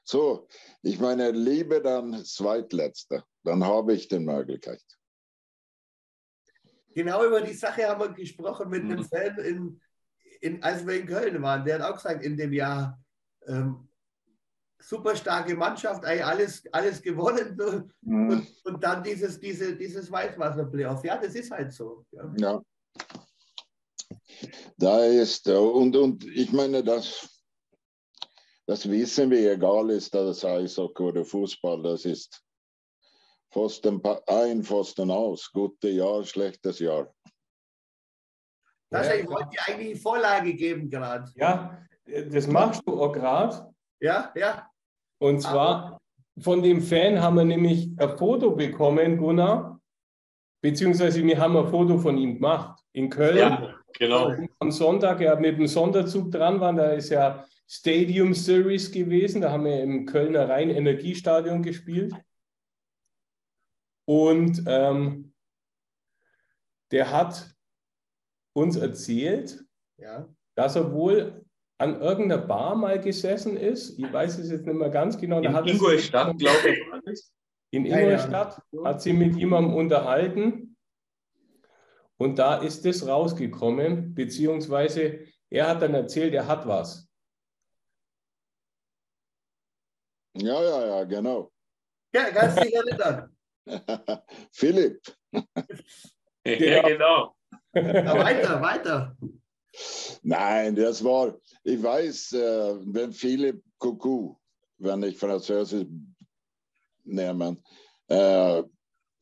so. 0.04 0.46
Ich 0.82 0.98
meine, 0.98 1.30
lieber 1.30 1.80
dann 1.80 2.24
Zweitletzter, 2.24 3.24
dann 3.44 3.64
habe 3.64 3.94
ich 3.94 4.08
die 4.08 4.18
Möglichkeit. 4.18 4.82
genau 6.94 7.24
über 7.24 7.40
die 7.40 7.54
Sache 7.54 7.88
haben 7.88 8.00
wir 8.00 8.08
gesprochen 8.12 8.68
mit 8.68 8.84
Mhm. 8.84 9.04
Fan, 9.04 9.38
in, 9.38 9.80
in, 10.40 10.62
als 10.62 10.86
wir 10.86 10.94
in 11.00 11.06
Köln 11.06 11.40
waren. 11.42 11.64
Der 11.64 11.78
hat 11.78 11.90
auch 11.90 11.96
gesagt, 11.96 12.22
in 12.24 12.36
dem 12.36 12.52
Jahr 12.52 13.00
ähm, 13.46 13.88
super 14.82 15.16
starke 15.16 15.54
Mannschaft, 15.54 16.04
ey, 16.04 16.20
alles, 16.20 16.62
alles 16.72 17.00
gewonnen 17.00 17.56
so. 17.58 17.88
und, 18.02 18.46
und 18.64 18.84
dann 18.84 19.02
dieses, 19.02 19.38
diese, 19.38 19.76
dieses 19.76 20.10
Weißwasser-Playoff. 20.10 21.04
Ja, 21.04 21.16
das 21.18 21.34
ist 21.34 21.50
halt 21.50 21.72
so. 21.72 22.04
Ja. 22.10 22.32
Ja. 22.36 22.62
Da 24.76 25.04
ist, 25.04 25.46
äh, 25.48 25.56
und, 25.56 25.96
und 25.96 26.24
ich 26.24 26.52
meine, 26.52 26.82
das, 26.82 27.28
das 28.66 28.88
wissen 28.88 29.30
wir, 29.30 29.52
egal 29.52 29.90
ist 29.90 30.14
das 30.14 30.44
Eishockey 30.44 31.02
oder 31.02 31.24
Fußball, 31.24 31.82
das 31.82 32.04
ist 32.04 32.42
Pfosten 33.52 34.00
ein, 34.26 34.62
Pfosten 34.62 35.10
aus. 35.10 35.50
Gute 35.52 35.90
Jahr, 35.90 36.24
schlechtes 36.24 36.78
Jahr. 36.78 37.14
Sascha, 38.90 39.14
ich 39.14 39.26
wollte 39.26 39.50
dir 39.50 39.66
eigentlich 39.66 39.94
die 39.94 40.00
Vorlage 40.00 40.54
geben 40.54 40.88
gerade. 40.88 41.30
Ja, 41.34 41.86
das 42.06 42.46
machst 42.46 42.82
du 42.86 43.00
auch 43.00 43.12
gerade. 43.12 43.72
Ja, 44.00 44.32
ja. 44.34 44.71
Und 45.22 45.40
zwar 45.40 46.00
von 46.36 46.64
dem 46.64 46.82
Fan 46.82 47.22
haben 47.22 47.36
wir 47.36 47.44
nämlich 47.44 47.92
ein 47.96 48.18
Foto 48.18 48.56
bekommen, 48.56 49.18
Gunnar. 49.18 49.80
Beziehungsweise 50.60 51.22
wir 51.22 51.38
haben 51.38 51.56
ein 51.56 51.68
Foto 51.68 51.96
von 51.96 52.18
ihm 52.18 52.34
gemacht 52.34 52.82
in 52.92 53.08
Köln. 53.08 53.36
Ja, 53.36 53.74
genau. 53.96 54.34
Am 54.58 54.72
Sonntag, 54.72 55.20
er 55.20 55.38
mit 55.38 55.58
dem 55.58 55.68
Sonderzug 55.68 56.32
dran 56.32 56.58
war, 56.58 56.72
da 56.72 56.90
ist 56.90 57.10
ja 57.10 57.44
Stadium 57.68 58.34
Series 58.34 58.90
gewesen. 58.90 59.42
Da 59.42 59.52
haben 59.52 59.64
wir 59.64 59.80
im 59.80 60.06
Kölner 60.06 60.48
Rhein-Energiestadion 60.48 61.62
gespielt. 61.62 62.16
Und 64.04 64.64
ähm, 64.66 65.32
der 66.90 67.12
hat 67.12 67.48
uns 68.54 68.74
erzählt, 68.74 69.64
ja. 69.98 70.28
dass 70.56 70.74
er 70.74 70.92
wohl 70.92 71.44
an 71.82 72.00
irgendeiner 72.00 72.40
Bar 72.40 72.76
mal 72.76 73.00
gesessen 73.00 73.56
ist. 73.56 73.98
Ich 73.98 74.12
weiß 74.12 74.38
es 74.38 74.52
jetzt 74.52 74.66
nicht 74.66 74.78
mehr 74.78 74.88
ganz 74.88 75.18
genau. 75.18 75.40
In 75.40 75.52
Ingolstadt, 75.66 76.38
glaube 76.38 76.76
ich, 77.12 77.24
in 77.72 77.86
Ingolstadt, 77.86 78.62
hat 78.84 79.02
sie 79.02 79.12
mit 79.12 79.34
jemandem 79.34 79.74
unterhalten 79.74 80.76
und 82.18 82.38
da 82.38 82.58
ist 82.58 82.86
es 82.86 83.04
rausgekommen, 83.04 84.14
beziehungsweise 84.14 85.26
er 85.50 85.68
hat 85.68 85.82
dann 85.82 85.94
erzählt, 85.94 86.32
er 86.34 86.46
hat 86.46 86.68
was. 86.68 87.08
Ja, 90.34 90.62
ja, 90.62 90.86
ja, 90.86 91.04
genau. 91.04 91.50
Ja, 92.14 92.30
kannst 92.30 92.62
dich 92.62 92.74
erinnern. 92.74 93.36
Philipp, 94.52 95.02
Ja, 96.44 96.88
genau. 96.88 97.36
Ja, 97.74 98.18
weiter, 98.18 98.62
weiter. 98.62 99.16
Nein, 100.22 100.74
das 100.74 101.02
war, 101.04 101.38
ich 101.64 101.82
weiß, 101.82 102.32
äh, 102.32 102.74
wenn 102.86 103.12
Philipp 103.12 103.62
Coucou, 103.78 104.36
wenn 104.78 105.02
ich 105.02 105.16
Französisch 105.18 105.86
nehme, 107.04 107.56
äh, 108.08 108.62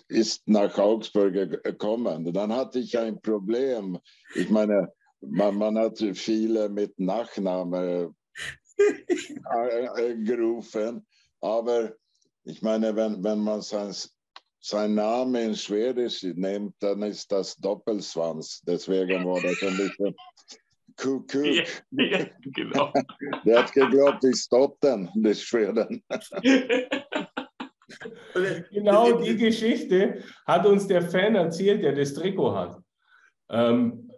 ist 0.08 0.46
nach 0.48 0.76
Augsburg 0.78 1.32
ge- 1.32 1.60
gekommen. 1.62 2.32
Dann 2.32 2.52
hatte 2.52 2.80
ich 2.80 2.98
ein 2.98 3.20
Problem. 3.20 3.98
Ich 4.34 4.50
meine, 4.50 4.92
man, 5.20 5.56
man 5.56 5.78
hat 5.78 5.98
viele 6.14 6.68
mit 6.68 6.98
Nachnamen 6.98 8.14
äh, 8.78 8.78
äh, 9.96 10.16
gerufen, 10.24 11.06
aber 11.40 11.94
ich 12.44 12.62
meine, 12.62 12.96
wenn, 12.96 13.22
wenn 13.22 13.38
man 13.40 13.60
sein, 13.62 13.94
sein 14.60 14.94
Name 14.94 15.42
in 15.42 15.54
Schwedisch 15.56 16.22
nimmt, 16.22 16.74
dann 16.80 17.02
ist 17.02 17.30
das 17.32 17.56
Doppelswanz. 17.56 18.60
Deswegen 18.66 19.24
war 19.26 19.40
das 19.40 19.62
ein 19.62 19.76
bisschen 19.76 20.14
Kuckuck. 20.96 21.44
Ja, 21.46 21.64
ja, 21.92 22.26
genau. 22.42 22.92
Der 23.44 23.60
hat 23.60 23.72
geglaubt, 23.72 24.22
ich 24.24 24.36
stottern, 24.36 25.10
die 25.14 25.34
Schweden. 25.34 26.02
Genau 28.70 29.20
die 29.20 29.36
Geschichte 29.36 30.22
hat 30.46 30.64
uns 30.64 30.86
der 30.86 31.02
Fan 31.02 31.34
erzählt, 31.34 31.82
der 31.82 31.92
das 31.92 32.14
Trikot 32.14 32.54
hat. 32.54 32.78
Ähm, 33.50 34.10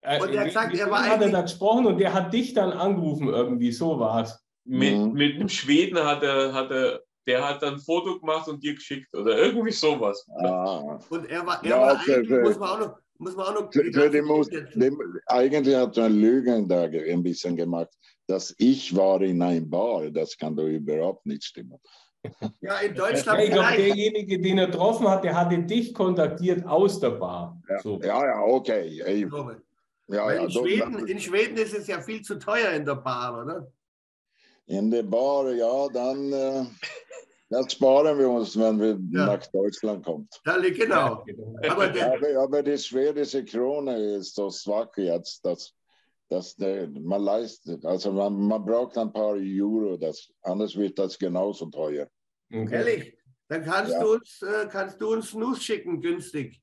äh, 0.00 0.20
Und 0.22 0.32
er 0.32 0.40
hat 0.40 0.46
gesagt, 0.46 0.70
mit 0.72 0.80
er 0.80 0.86
dem 0.86 0.92
war 0.92 1.00
hat 1.00 1.06
er 1.08 1.12
eigentlich- 1.14 1.32
da 1.32 1.40
gesprochen 1.42 1.86
und 1.86 1.98
der 1.98 2.12
hat 2.14 2.32
dich 2.32 2.54
dann 2.54 2.70
angerufen, 2.72 3.28
irgendwie, 3.28 3.72
so 3.72 3.98
war 3.98 4.22
es. 4.22 4.40
Mit, 4.64 4.96
Mhm. 4.96 5.12
mit 5.12 5.34
einem 5.34 5.48
Schweden 5.48 5.98
hat 5.98 6.22
er, 6.22 6.52
hat 6.54 6.70
er, 6.70 7.02
der 7.26 7.48
hat 7.48 7.62
dann 7.62 7.74
ein 7.74 7.80
Foto 7.80 8.18
gemacht 8.20 8.48
und 8.48 8.62
dir 8.62 8.74
geschickt 8.74 9.14
oder 9.14 9.36
irgendwie 9.38 9.72
sowas. 9.72 10.26
Ah. 10.42 10.98
und 11.10 11.28
er 11.30 11.46
war, 11.46 11.62
er 11.64 11.70
Ja, 11.70 11.80
war 11.80 11.98
eigentlich, 12.00 12.28
für- 12.28 12.40
muss 12.42 12.58
man 12.58 12.68
auch 12.70 12.78
noch, 12.80 12.98
muss 13.18 13.36
man 13.36 13.46
auch 13.46 13.54
noch 13.60 13.72
Für, 13.72 13.84
für 13.92 14.10
die 14.10 14.22
Mus 14.22 14.48
die, 14.48 14.90
eigentlich 15.26 15.76
hat 15.76 15.96
er 15.96 16.08
Lügen 16.08 16.68
da 16.68 16.82
ein 16.82 17.22
bisschen 17.22 17.56
gemacht, 17.56 17.90
dass 18.26 18.54
ich 18.58 18.94
war 18.96 19.20
in 19.22 19.40
einem 19.42 19.68
Bar. 19.70 20.10
Das 20.10 20.36
kann 20.36 20.56
doch 20.56 20.66
überhaupt 20.66 21.24
nicht 21.26 21.44
stimmen. 21.44 21.78
Ja, 22.60 22.78
in 22.78 22.94
Ja, 22.94 23.06
Deutschland 23.06 23.42
ich 23.42 23.50
glaube, 23.50 23.76
derjenige, 23.76 24.40
den 24.40 24.58
er 24.58 24.66
getroffen 24.66 25.06
hat, 25.08 25.24
der 25.24 25.36
hatte 25.38 25.58
dich 25.58 25.92
kontaktiert 25.94 26.66
aus 26.66 26.98
der 26.98 27.10
Bar. 27.10 27.60
So. 27.82 28.00
Ja, 28.02 28.24
ja, 28.24 28.40
okay. 28.42 29.00
Weil 29.30 29.60
Ja, 30.08 30.32
ja, 30.32 30.42
in, 30.44 30.50
Schweden, 30.50 31.06
in 31.06 31.20
Schweden 31.20 31.56
ist 31.56 31.74
es 31.74 31.86
ja 31.86 32.00
viel 32.00 32.22
zu 32.22 32.38
teuer 32.38 32.70
in 32.72 32.84
der 32.84 32.96
Bar, 32.96 33.42
oder? 33.42 33.70
In 34.66 34.90
der 34.90 35.02
Bar, 35.02 35.52
ja, 35.52 35.88
dann 35.88 36.32
äh, 36.32 36.64
das 37.50 37.72
sparen 37.72 38.18
wir 38.18 38.28
uns, 38.28 38.58
wenn 38.58 38.80
wir 38.80 38.98
Ja. 39.12 39.26
nach 39.26 39.46
Deutschland 39.48 40.04
kommen. 40.04 40.28
Ja, 40.46 40.58
genau. 40.58 41.24
Aber 41.68 41.88
der, 41.88 42.14
Aber, 42.14 42.42
aber 42.42 42.62
die 42.62 42.78
schwedische 42.78 43.44
Krone 43.44 44.16
ist 44.16 44.34
so 44.34 44.50
schwach 44.50 44.96
jetzt, 44.96 45.44
dass, 45.44 45.72
dass 46.28 46.56
der, 46.56 46.88
man 46.88 47.22
leistet. 47.22 47.84
Also 47.84 48.10
man, 48.12 48.34
man 48.34 48.64
braucht 48.64 48.96
ein 48.98 49.12
paar 49.12 49.34
Euro, 49.36 49.96
das, 49.96 50.28
anders 50.42 50.74
wird 50.76 50.98
das 50.98 51.18
genauso 51.18 51.66
teuer. 51.66 52.08
Okay. 52.52 52.74
ehrlich, 52.74 53.18
dann 53.48 53.62
kannst, 53.64 53.92
Ja. 53.92 54.00
du 54.02 54.12
uns, 54.14 54.42
äh, 54.42 54.66
kannst 54.70 55.00
du 55.00 55.12
uns 55.12 55.30
Snus 55.30 55.62
schicken, 55.62 56.00
günstig. 56.00 56.60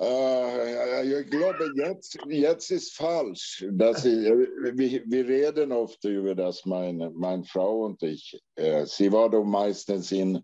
Äh, 0.00 1.20
ich 1.20 1.30
glaube, 1.30 1.72
jetzt, 1.74 2.18
jetzt 2.28 2.70
ist 2.70 2.94
falsch. 2.94 3.66
Dass 3.72 4.04
ich, 4.04 4.24
wir, 4.24 5.02
wir 5.04 5.28
reden 5.28 5.72
oft 5.72 6.04
über 6.04 6.34
das, 6.34 6.64
meine, 6.64 7.10
meine 7.10 7.44
Frau 7.44 7.84
und 7.86 8.02
ich. 8.02 8.40
Äh, 8.54 8.86
sie 8.86 9.10
war 9.10 9.28
doch 9.28 9.44
meistens 9.44 10.12
in. 10.12 10.42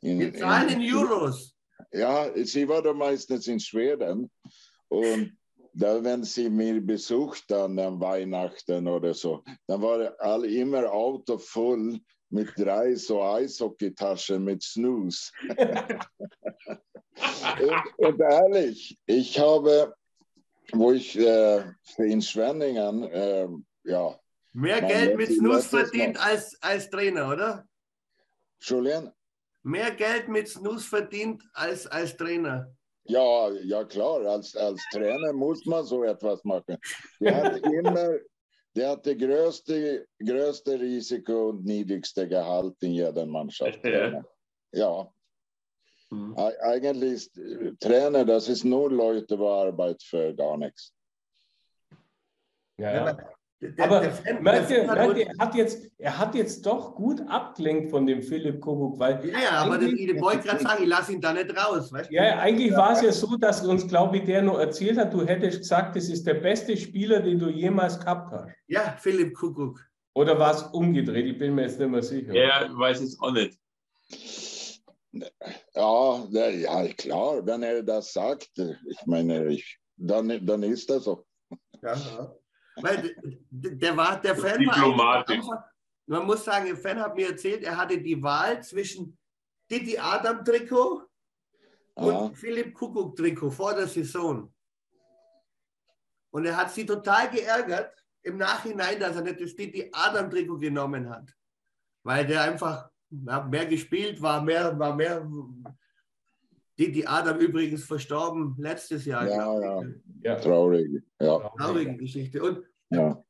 in 0.00 0.18
Wir 0.18 0.34
zahlen 0.34 0.80
in 0.80 0.94
Euros. 0.94 1.54
Ja, 1.92 2.30
sie 2.44 2.66
war 2.66 2.82
doch 2.82 2.94
meistens 2.94 3.46
in 3.46 3.60
Schweden. 3.60 4.30
Und 4.88 5.36
da, 5.74 6.02
wenn 6.02 6.24
sie 6.24 6.48
mir 6.48 6.80
besucht 6.80 7.44
dann 7.48 7.78
an 7.78 8.00
Weihnachten 8.00 8.86
oder 8.86 9.12
so, 9.12 9.42
dann 9.66 9.82
war 9.82 10.14
all, 10.20 10.44
immer 10.44 10.90
Auto 10.90 11.36
voll 11.36 12.00
mit 12.34 12.52
drei 12.56 12.94
so 12.94 13.22
Eishockeytaschen 13.22 14.44
mit 14.44 14.62
Snus. 14.62 15.32
und, 17.60 17.98
und 17.98 18.20
ehrlich, 18.20 18.98
ich 19.06 19.38
habe 19.38 19.94
wo 20.72 20.92
ich 20.92 21.18
äh, 21.18 21.64
in 21.98 22.22
Schwenningen, 22.22 23.04
äh, 23.04 23.48
ja. 23.84 24.18
Mehr 24.52 24.80
Geld 24.80 25.16
mit 25.16 25.32
Snooze 25.32 25.68
verdient 25.68 26.16
Mal. 26.16 26.30
als, 26.30 26.56
als 26.62 26.88
Trainer, 26.90 27.28
oder? 27.28 27.68
Entschuldigen? 28.58 29.12
Mehr 29.62 29.90
Geld 29.90 30.28
mit 30.28 30.48
Snooze 30.48 30.88
verdient 30.88 31.42
als 31.52 31.86
als 31.86 32.16
Trainer. 32.16 32.72
Ja, 33.04 33.50
ja 33.50 33.84
klar, 33.84 34.20
als, 34.26 34.54
als 34.56 34.80
Trainer 34.92 35.32
muss 35.32 35.64
man 35.66 35.84
so 35.84 36.04
etwas 36.04 36.42
machen. 36.44 36.76
Der 37.20 37.36
hat 37.36 37.66
immer, 37.66 38.10
das 38.74 39.16
größte, 39.16 40.06
größte 40.18 40.80
Risiko 40.80 41.50
und 41.50 41.64
niedrigste 41.64 42.28
Gehalt 42.28 42.74
in 42.82 42.92
jeder 42.92 43.26
Mannschaft. 43.26 43.82
Ja. 43.84 44.24
Ja, 44.72 45.14
Mhm. 46.10 46.36
eigentlich 46.36 47.30
Trainer, 47.80 48.24
das 48.24 48.48
ist 48.48 48.64
nur 48.64 48.90
Leute, 48.90 49.36
die 49.36 49.42
arbeiten 49.42 50.00
für 50.00 50.34
gar 50.34 50.56
nichts. 50.56 50.92
Ja, 52.76 53.06
ja. 53.06 53.33
Der, 53.60 53.84
Aber 53.84 54.00
der 54.00 54.10
Fan- 54.10 54.42
merkt 54.42 54.70
ihr, 54.70 54.84
merkt 54.84 55.16
ihr, 55.16 55.26
er, 55.26 55.38
hat 55.38 55.54
jetzt, 55.54 55.90
er 55.96 56.18
hat 56.18 56.34
jetzt 56.34 56.66
doch 56.66 56.94
gut 56.94 57.22
abgelenkt 57.28 57.90
von 57.90 58.06
dem 58.06 58.20
Philipp 58.20 58.60
Kuckuck, 58.60 58.98
weil 58.98 59.26
Ja, 59.30 59.38
ja, 59.40 59.50
aber 59.52 59.78
das, 59.78 59.90
ich 59.92 60.20
wollte 60.20 60.46
gerade 60.48 60.62
sagen, 60.62 60.82
ich 60.82 60.88
lasse 60.88 61.12
ihn 61.14 61.20
da 61.20 61.32
nicht 61.32 61.56
raus. 61.56 61.90
Weißt 61.92 62.10
du? 62.10 62.14
ja, 62.14 62.38
eigentlich 62.40 62.72
war 62.72 62.92
es 62.92 63.00
ja 63.02 63.12
so, 63.12 63.36
dass 63.36 63.64
uns, 63.64 63.86
glaube 63.88 64.18
ich, 64.18 64.24
der 64.24 64.42
nur 64.42 64.60
erzählt 64.60 64.98
hat, 64.98 65.14
du 65.14 65.24
hättest 65.24 65.60
gesagt, 65.60 65.96
das 65.96 66.08
ist 66.08 66.26
der 66.26 66.34
beste 66.34 66.76
Spieler, 66.76 67.20
den 67.20 67.38
du 67.38 67.48
jemals 67.48 67.98
gehabt 67.98 68.32
hast. 68.32 68.52
ja, 68.66 68.96
Philipp 68.98 69.34
Kuckuck. 69.34 69.80
Oder 70.14 70.38
war 70.38 70.52
es 70.54 70.62
umgedreht? 70.62 71.26
Ich 71.26 71.38
bin 71.38 71.54
mir 71.54 71.62
jetzt 71.62 71.78
nicht 71.80 71.88
mehr 71.90 72.02
sicher. 72.02 72.34
Er 72.34 72.68
weiß 72.76 73.00
es 73.00 73.18
auch 73.20 73.32
nicht. 73.32 73.58
Ja, 75.74 76.24
ja, 76.50 76.88
klar, 76.94 77.46
wenn 77.46 77.62
er 77.62 77.82
das 77.82 78.12
sagt, 78.12 78.50
ich 78.58 79.06
meine, 79.06 79.46
ich, 79.48 79.78
dann, 79.96 80.44
dann 80.44 80.62
ist 80.62 80.90
das 80.90 81.04
so. 81.04 81.24
Ja, 81.82 81.94
ja. 81.94 82.34
Weil 82.76 83.14
der, 83.50 83.96
war, 83.96 84.20
der 84.20 84.34
Fan 84.36 84.52
war 84.66 84.74
Diplomatisch. 84.74 85.36
am 85.38 85.50
Anfang- 85.50 85.64
Man 86.06 86.26
muss 86.26 86.44
sagen, 86.44 86.66
der 86.66 86.76
Fan 86.76 87.00
hat 87.00 87.14
mir 87.14 87.28
erzählt, 87.30 87.62
er 87.62 87.76
hatte 87.76 87.98
die 88.00 88.20
Wahl 88.22 88.62
zwischen 88.62 89.16
Didi 89.70 89.96
Adam 89.98 90.44
Trikot 90.44 91.02
und 91.94 92.12
Ja. 92.12 92.30
Philipp 92.34 92.74
Kuckuck 92.74 93.16
Trikot 93.16 93.50
vor 93.50 93.74
der 93.74 93.86
Saison. 93.86 94.52
Und 96.30 96.44
er 96.46 96.56
hat 96.56 96.72
sie 96.72 96.84
total 96.84 97.30
geärgert 97.30 97.94
im 98.22 98.36
Nachhinein, 98.38 98.98
dass 98.98 99.14
er 99.16 99.22
nicht 99.22 99.40
das 99.40 99.54
Didi 99.54 99.88
Adam 99.92 100.28
Trikot 100.30 100.58
genommen 100.58 101.08
hat. 101.08 101.32
Weil 102.02 102.26
der 102.26 102.42
einfach 102.42 102.90
ja, 103.10 103.42
mehr 103.44 103.66
gespielt 103.66 104.20
war, 104.20 104.42
mehr, 104.42 104.76
war 104.78 104.94
mehr. 104.96 105.26
Didi 106.76 107.06
Adam 107.06 107.38
übrigens 107.38 107.84
verstorben 107.84 108.56
letztes 108.58 109.04
Jahr. 109.04 109.28
Ja, 109.28 109.80
ich. 109.82 109.94
Ja. 110.24 110.36
Traurig. 110.36 111.02
Ja, 111.20 111.38
Traurige 111.58 111.96
Geschichte. 111.96 112.42
Und 112.42 112.64
ja. 112.90 113.22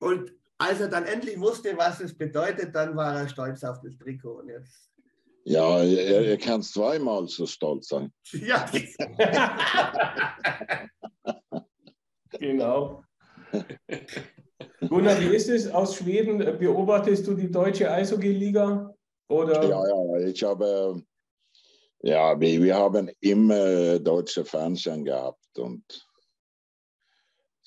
und 0.00 0.34
als 0.58 0.80
er 0.80 0.88
dann 0.88 1.06
endlich 1.06 1.40
wusste, 1.40 1.76
was 1.76 2.00
es 2.00 2.12
bedeutet, 2.16 2.74
dann 2.74 2.96
war 2.96 3.20
er 3.20 3.28
stolz 3.28 3.62
auf 3.64 3.80
das 3.80 3.96
Trikot. 3.96 4.40
Und 4.40 4.48
jetzt, 4.48 4.90
ja 5.44 5.82
er, 5.82 6.26
er 6.26 6.36
kann 6.38 6.62
zweimal 6.62 7.28
so 7.28 7.46
stolz 7.46 7.88
sein. 7.88 8.12
ja, 8.32 8.66
Genau. 12.38 13.02
Gunnar, 14.88 15.20
wie 15.20 15.34
ist 15.34 15.48
es 15.48 15.70
aus 15.70 15.96
Schweden? 15.96 16.38
Beobachtest 16.58 17.26
du 17.26 17.34
die 17.34 17.50
deutsche 17.50 17.90
Eishockey-Liga? 17.90 18.94
Oder? 19.28 19.62
Ja, 19.68 19.84
ja, 19.86 20.26
ich 20.26 20.42
habe, 20.42 21.02
ja, 22.02 22.38
wir, 22.40 22.62
wir 22.62 22.74
haben 22.74 23.10
immer 23.20 23.98
deutsche 23.98 24.44
Fernsehen 24.44 25.04
gehabt 25.04 25.58
und 25.58 26.09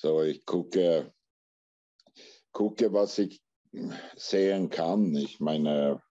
so, 0.03 0.21
ich 0.21 0.45
gucke, 0.45 1.13
gucke, 2.51 2.91
was 2.91 3.19
ich 3.19 3.41
sehen 4.17 4.69
kann. 4.69 5.15
Ich 5.15 5.39
meine, 5.39 6.03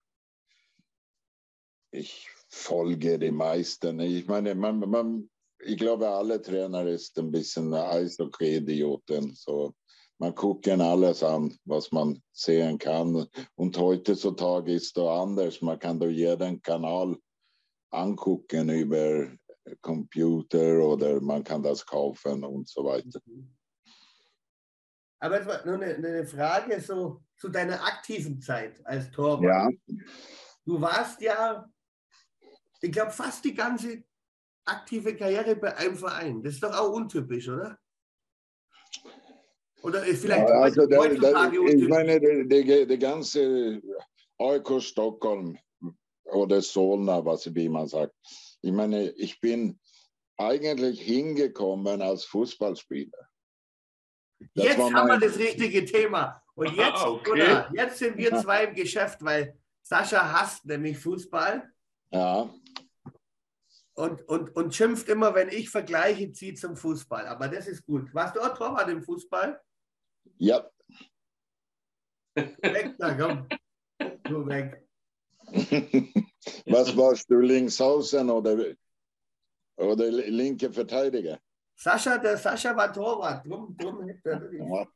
ich 1.90 2.26
folge 2.48 3.18
die 3.18 3.30
meisten. 3.30 4.00
Ich 4.00 4.26
meine, 4.26 4.54
man, 4.54 4.78
man, 4.78 5.30
ich 5.60 5.76
glaube, 5.76 6.08
alle 6.08 6.40
Trainer 6.40 6.86
ist 6.86 7.18
ein 7.18 7.30
bisschen 7.30 7.74
Eishockey-Idioten. 7.74 9.34
So, 9.34 9.74
man 10.16 10.34
gucken 10.34 10.80
alles 10.80 11.22
an, 11.22 11.54
was 11.66 11.92
man 11.92 12.22
sehen 12.32 12.78
kann. 12.78 13.28
Und 13.56 13.76
heutzutage 13.76 14.72
ist 14.72 14.96
es 14.96 15.04
anders. 15.04 15.60
Man 15.60 15.78
kann 15.78 16.00
da 16.00 16.06
jeden 16.06 16.62
Kanal 16.62 17.18
angucken 17.90 18.70
über 18.70 19.30
Computer 19.82 20.80
oder 20.80 21.20
man 21.20 21.44
kann 21.44 21.62
das 21.62 21.84
kaufen 21.84 22.42
und 22.42 22.66
so 22.70 22.84
weiter. 22.84 23.20
Aber 25.22 25.40
es 25.40 25.46
war 25.46 25.64
nur 25.64 25.76
eine, 25.76 25.94
eine 25.94 26.26
Frage 26.26 26.80
so 26.80 27.22
zu 27.36 27.48
deiner 27.48 27.80
aktiven 27.84 28.40
Zeit 28.40 28.84
als 28.84 29.10
Torwart. 29.12 29.72
Ja, 29.86 29.96
Du 30.64 30.80
warst 30.80 31.20
ja, 31.20 31.68
ich 32.80 32.90
glaube, 32.90 33.12
fast 33.12 33.44
die 33.44 33.54
ganze 33.54 34.02
aktive 34.64 35.14
Karriere 35.16 35.56
bei 35.56 35.76
einem 35.76 35.96
Verein. 35.96 36.42
Das 36.42 36.54
ist 36.54 36.62
doch 36.62 36.76
auch 36.76 36.92
untypisch, 36.92 37.48
oder? 37.48 37.78
Oder 39.82 40.02
vielleicht 40.02 40.48
Ja, 40.48 40.60
also 40.60 40.86
der, 40.86 40.98
heutzutage 40.98 41.64
der, 41.64 41.74
ich 41.74 41.88
meine, 41.88 42.20
die, 42.46 42.98
ganze 42.98 43.80
AIK 44.38 44.80
Stockholm 44.80 45.56
oder 46.24 46.62
Solna, 46.62 47.24
was 47.24 47.52
wie 47.54 47.68
man 47.68 47.86
sagt. 47.86 48.14
Ich 48.60 48.72
meine, 48.72 49.10
ich 49.10 49.40
bin 49.40 49.78
eigentlich 50.36 51.00
hingekommen 51.00 52.02
als 52.02 52.24
Fußballspieler. 52.24 53.31
Das 54.54 54.64
Jetzt 54.64 54.78
haben 54.78 55.08
wir 55.08 55.18
das 55.18 55.38
richtige 55.38 55.84
Thema. 55.84 56.42
Und 56.54 56.74
jetzt, 56.76 56.98
Ah, 56.98 57.08
okay. 57.10 57.30
oder, 57.30 57.70
jetzt 57.74 57.98
sind 57.98 58.16
wir 58.16 58.36
zwei 58.36 58.64
im 58.64 58.74
Geschäft, 58.74 59.22
weil 59.24 59.56
Sascha 59.82 60.32
hasst 60.32 60.64
nämlich 60.66 60.98
Fußball 60.98 61.70
Ja, 62.10 62.52
und, 63.94 64.26
und, 64.28 64.56
und 64.56 64.74
schimpft 64.74 65.08
immer, 65.08 65.34
wenn 65.34 65.48
ich 65.48 65.68
Vergleiche 65.70 66.32
ziehe 66.32 66.54
zum 66.54 66.76
Fußball. 66.76 67.26
Aber 67.26 67.48
das 67.48 67.66
ist 67.68 67.84
gut. 67.84 68.12
Warst 68.14 68.36
du 68.36 68.40
auch 68.40 68.56
Torwart 68.56 68.88
im 68.88 69.02
Fußball? 69.02 69.60
ja. 70.38 70.66
Weg, 72.34 72.94
na 72.98 73.14
komm. 73.14 73.46
Du 74.24 74.46
weg. 74.46 74.88
Was 76.66 76.96
warst 76.96 77.30
du, 77.30 77.40
Linksaußen 77.40 78.30
oder, 78.30 78.74
oder 79.76 80.10
linke 80.10 80.72
Verteidiger? 80.72 81.38
Sascha, 81.82 82.18
der 82.18 82.36
Sascha 82.36 82.76
war 82.76 82.92
Torwart. 82.92 83.44
Drum, 83.44 83.76
drum, 83.76 84.08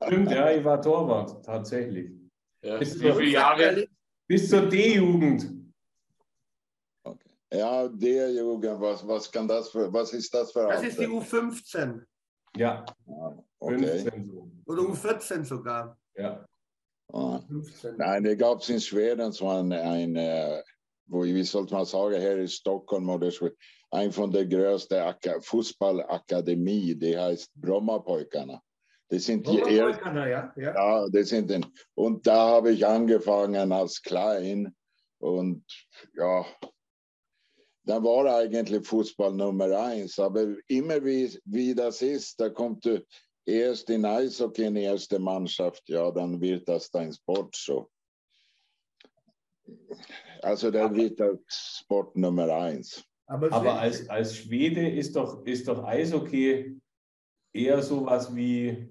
Stimmt, 0.06 0.30
ja, 0.30 0.50
ich 0.52 0.64
war 0.64 0.80
Torwart, 0.80 1.44
tatsächlich. 1.44 2.12
Ja. 2.62 2.76
Ist 2.78 3.00
Wie 3.00 3.12
viele 3.12 3.30
Jahre? 3.30 3.88
Bis 4.28 4.48
zur 4.48 4.68
D-Jugend. 4.68 5.50
Ja, 7.52 7.88
der 7.88 8.32
Jugend, 8.32 8.80
was, 8.80 9.06
was 9.06 9.30
kann 9.32 9.48
das 9.48 9.70
für, 9.70 9.92
was 9.92 10.12
ist 10.12 10.32
das 10.34 10.52
für 10.52 10.66
Das 10.68 10.82
ist 10.82 10.98
die 10.98 11.06
Alter? 11.06 11.18
U15 11.18 12.02
Ja, 12.56 12.84
Okay. 13.58 13.78
15 13.78 14.24
so. 14.26 14.50
oder 14.66 14.82
U14 14.82 15.44
sogar. 15.44 15.96
Ja. 16.14 16.44
Ah. 17.12 17.40
15. 17.48 17.96
Nein, 17.96 18.22
det 18.24 18.38
gab 18.38 18.68
in 18.68 18.80
Schweden 18.80 19.32
så 19.32 19.48
en, 19.48 19.72
en 19.72 20.16
vi 21.12 21.44
sollte 21.44 21.74
man 21.74 21.86
säga 21.86 22.20
här 22.20 22.38
i 22.38 22.48
Stockholm 22.48 23.10
och 23.10 23.20
det 23.20 23.26
är 23.26 23.50
en 24.02 24.12
från 24.12 24.30
de 24.30 24.44
grösta 24.44 25.04
aka- 25.04 25.40
fotbollakademi, 25.40 26.94
det 26.94 27.16
heißt 27.16 27.54
Brommapojkarna. 27.54 28.60
Det 29.10 29.20
sind 29.20 29.46
die 29.46 29.60
er, 29.60 30.28
ja? 30.28 30.52
ja. 30.56 30.72
ja, 30.74 31.08
das 31.08 31.28
sind 31.28 31.48
den, 31.48 31.64
und 31.94 32.26
da 32.26 32.48
habe 32.48 32.72
ich 32.72 32.86
angefangen 32.86 33.72
als 33.72 34.02
klein 34.02 34.74
und 35.20 35.64
ja, 36.14 36.44
da 37.84 38.02
war 38.02 38.26
eigentlich 38.26 38.86
Fußball 38.86 39.32
Nummer 39.32 39.78
eins, 39.78 40.18
aber 40.18 40.56
immer 40.66 41.04
wie, 41.04 41.38
wie 41.44 41.74
das 41.74 42.02
ist, 42.02 42.40
da 42.40 42.50
kommt 42.50 42.84
du 42.84 43.04
erst 43.46 43.90
in 43.90 44.04
Eishockey 44.04 44.64
in 44.64 44.74
die 44.74 44.82
erste 44.82 45.20
Mannschaft, 45.20 45.88
ja, 45.88 46.10
dann 46.10 46.40
wird 46.40 46.68
das 46.68 46.90
dein 46.90 47.12
Sport 47.12 47.54
so. 47.54 47.88
Also 50.46 50.70
der 50.70 50.94
wird 50.94 51.18
das 51.18 51.38
Sport 51.48 52.16
Nummer 52.16 52.48
eins. 52.54 53.04
Aber, 53.26 53.50
Aber 53.50 53.80
als, 53.80 54.08
als 54.08 54.36
Schwede 54.36 54.88
ist 54.88 55.16
doch, 55.16 55.44
ist 55.44 55.66
doch 55.66 55.82
Eishockey 55.82 56.80
eher 57.52 57.82
sowas 57.82 58.34
wie, 58.36 58.88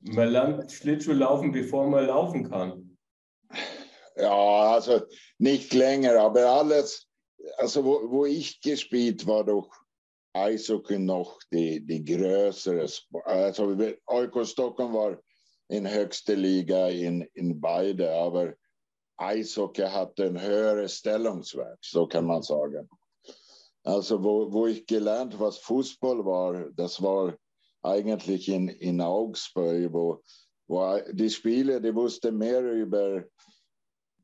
man 0.00 0.30
lernt 0.30 0.72
Schlittschuh 0.72 1.12
laufen, 1.12 1.52
bevor 1.52 1.88
man 1.88 2.06
laufen 2.06 2.50
kann. 2.50 2.98
Ja, 4.16 4.74
also 4.74 5.02
nicht 5.38 5.72
länger, 5.74 6.18
aber 6.18 6.46
alles, 6.46 7.06
also 7.58 7.84
wo, 7.84 8.10
wo 8.10 8.26
ich 8.26 8.60
gespielt 8.60 9.24
war 9.28 9.44
doch 9.44 9.70
Eishockey 10.32 10.98
noch 10.98 11.38
die, 11.52 11.86
die 11.86 12.04
größere, 12.04 12.84
also 13.24 13.76
AIK 14.06 14.44
Stockholm 14.44 14.92
war 14.92 15.22
in 15.68 15.88
höchste 15.88 16.34
Liga 16.34 16.88
in, 16.88 17.22
in 17.34 17.60
beide, 17.60 18.10
aber 18.12 18.54
Eishockey 19.20 19.82
hatte 19.82 20.24
ein 20.24 20.40
höheres 20.40 20.96
Stellungswert, 20.96 21.78
so 21.82 22.06
kann 22.06 22.24
man 22.26 22.42
sagen. 22.42 22.88
Also 23.84 24.22
wo, 24.22 24.52
wo 24.52 24.66
ich 24.66 24.86
gelernt, 24.86 25.38
was 25.38 25.58
Fußball 25.58 26.24
war, 26.24 26.70
das 26.70 27.02
war 27.02 27.34
eigentlich 27.82 28.48
in, 28.48 28.68
in 28.68 29.00
Augsburg, 29.00 29.92
wo, 29.92 30.22
wo 30.66 30.98
die 31.12 31.30
Spieler, 31.30 31.80
die 31.80 31.94
wussten 31.94 32.36
mehr 32.36 32.62
über 32.72 33.24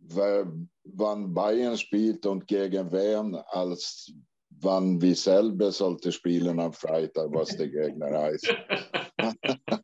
wann 0.09 1.35
Bayern 1.35 1.77
spielt 1.77 2.27
und 2.27 2.47
gegen 2.47 2.93
wen, 2.93 3.35
als 3.35 4.13
wann 4.61 5.01
wir 5.01 5.15
selber 5.15 5.73
sollte 5.73 6.13
spielen 6.13 6.61
am 6.61 6.73
Freitag, 6.73 7.33
was 7.33 7.57
der 7.57 7.69
Gegner 7.69 8.19
heißt. 8.19 8.55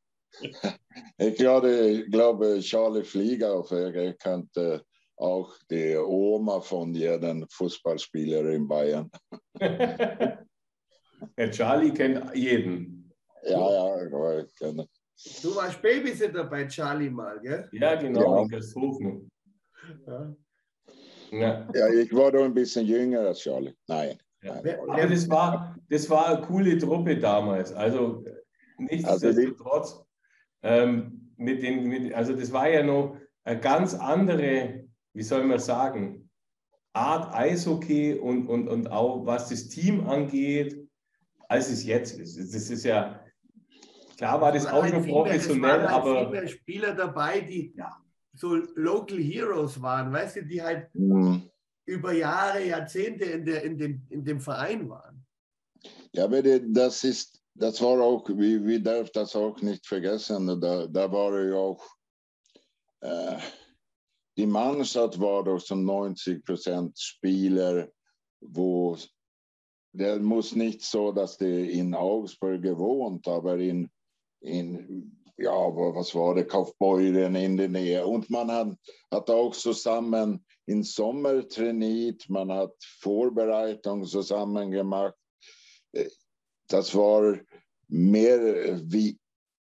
ich 1.18 1.34
glaube, 1.34 1.70
ich 1.70 2.10
glaube, 2.10 2.60
Charlie 2.60 3.04
Flieger 3.04 3.64
er 3.70 4.14
kannte 4.14 4.84
auch 5.22 5.56
die 5.70 5.96
Oma 5.96 6.60
von 6.60 6.92
jedem 6.94 7.46
Fußballspieler 7.48 8.50
in 8.50 8.66
Bayern. 8.66 9.10
Der 11.36 11.50
Charlie 11.50 11.92
kennt 11.92 12.34
jeden. 12.34 13.12
Ja, 13.44 13.70
ja, 13.70 14.38
ich 14.40 14.54
kenne. 14.56 14.88
Du 15.42 15.54
warst 15.54 15.80
Babysitter 15.80 16.44
bei 16.44 16.66
Charlie 16.66 17.10
mal, 17.10 17.38
gell? 17.40 17.68
Ja, 17.72 17.94
genau, 17.94 18.36
Ja. 18.36 18.42
in 18.42 18.48
Gersthofen. 18.48 19.30
Ja. 20.06 20.34
Ja. 21.30 21.68
Ja, 21.74 21.88
ich 21.88 22.12
war 22.12 22.32
doch 22.32 22.44
ein 22.44 22.54
bisschen 22.54 22.86
jünger 22.86 23.20
als 23.20 23.40
Charlie. 23.40 23.74
Nein. 23.86 24.18
Ja. 24.42 24.60
nein. 24.60 24.78
Aber 24.80 25.06
das 25.06 25.28
war, 25.30 25.76
das 25.88 26.10
war 26.10 26.26
eine 26.26 26.46
coole 26.46 26.76
Truppe 26.76 27.16
damals. 27.16 27.72
Also 27.72 28.24
nichtsdestotrotz, 28.78 30.04
ähm, 30.62 31.32
mit 31.36 31.62
den, 31.62 31.86
mit, 31.88 32.12
also 32.12 32.34
das 32.34 32.52
war 32.52 32.68
ja 32.68 32.82
noch 32.82 33.16
eine 33.44 33.60
ganz 33.60 33.94
andere, 33.94 34.81
wie 35.14 35.22
soll 35.22 35.44
man 35.44 35.58
sagen, 35.58 36.28
Art 36.94 37.34
Eishockey 37.34 38.14
und, 38.14 38.46
und, 38.48 38.68
und 38.68 38.90
auch 38.90 39.24
was 39.24 39.48
das 39.48 39.68
Team 39.68 40.06
angeht, 40.06 40.86
als 41.48 41.70
es 41.70 41.84
jetzt 41.84 42.18
ist. 42.18 42.36
Das 42.36 42.70
ist 42.70 42.84
ja, 42.84 43.24
klar 44.16 44.40
war 44.40 44.52
das 44.52 44.66
auch 44.66 44.86
schon 44.86 45.02
viel 45.02 45.12
mehr- 45.12 45.24
es 45.34 45.46
professionell, 45.46 45.62
waren 45.82 45.90
halt 45.90 46.02
viel 46.04 46.16
aber 46.16 46.30
mehr 46.30 46.48
Spieler 46.48 46.94
dabei, 46.94 47.40
die 47.40 47.74
so 48.34 48.54
Local 48.74 49.18
Heroes 49.18 49.80
waren, 49.80 50.12
weißt 50.12 50.36
du, 50.36 50.44
die 50.46 50.62
halt 50.62 50.88
Hm. 50.94 51.42
über 51.86 52.12
Jahre, 52.12 52.64
Jahrzehnte 52.64 53.24
in, 53.24 53.44
der, 53.44 53.62
in, 53.62 53.76
dem, 53.78 54.06
in 54.10 54.24
dem 54.24 54.40
Verein 54.40 54.88
waren. 54.88 55.24
Ja, 56.14 56.24
aber 56.24 56.42
das 56.42 57.04
ist, 57.04 57.42
das 57.54 57.80
war 57.82 58.00
auch, 58.00 58.26
wir, 58.28 58.64
wir 58.64 58.80
dürfen 58.82 59.10
das 59.14 59.34
auch 59.36 59.60
nicht 59.62 59.86
vergessen, 59.86 60.60
da, 60.60 60.86
da 60.86 61.10
war 61.12 61.42
ja 61.42 61.54
auch, 61.56 61.84
äh, 63.00 63.36
die 64.36 64.46
Mannschaft 64.46 65.20
war 65.20 65.44
doch 65.44 65.60
so 65.60 65.74
90 65.74 66.44
Prozent 66.44 66.98
Spieler, 66.98 67.88
wo, 68.40 68.96
der 69.92 70.18
muss 70.20 70.54
nicht 70.54 70.82
so, 70.82 71.12
dass 71.12 71.36
die 71.36 71.78
in 71.78 71.94
Augsburg 71.94 72.62
gewohnt, 72.62 73.26
aber 73.28 73.58
in, 73.58 73.90
in 74.40 75.18
ja, 75.36 75.50
was 75.50 76.14
war 76.14 76.34
det, 76.34 76.48
Kaufbeuren 76.48 77.34
in 77.34 77.56
der 77.56 77.68
Nähe. 77.68 78.06
Und 78.06 78.30
man 78.30 78.50
hat, 78.50 78.76
hat 79.10 79.30
auch 79.30 79.54
zusammen 79.54 80.44
im 80.66 80.82
Sommer 80.82 81.46
trainiert, 81.48 82.28
man 82.28 82.52
hat 82.52 82.74
Vorbereitung 83.00 84.04
zusammen 84.04 84.70
gemacht 84.70 85.14
das 86.72 86.94
war 86.94 87.38
mehr 87.88 88.80
wie 88.90 89.18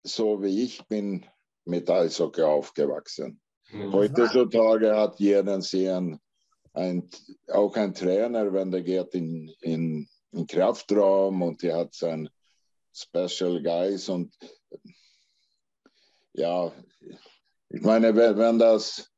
so 0.04 0.42
wie 0.42 0.64
ich 0.64 0.86
bin 0.88 1.26
mit 1.66 1.90
Eishockey 1.90 2.42
aufgewachsen. 2.42 3.42
Heutzutage 3.74 4.96
hat 4.96 5.20
jeder 5.20 5.62
sehen 5.62 6.20
ein, 6.74 7.10
auch 7.52 7.76
ein 7.76 7.94
Trainer, 7.94 8.52
wenn 8.54 8.72
der 8.72 8.84
geht 8.84 9.14
in, 9.14 9.52
in, 9.62 10.08
in 10.32 10.48
Kraftraum 10.48 11.42
und 11.42 11.62
der 11.64 11.78
hat 11.78 11.94
sein 11.94 12.30
Special 12.94 13.62
Guys 13.62 14.10
und 14.10 14.34
ja, 16.34 16.72
ich 17.70 17.82
meine, 17.82 18.16
wenn, 18.16 18.60
das 18.60 19.12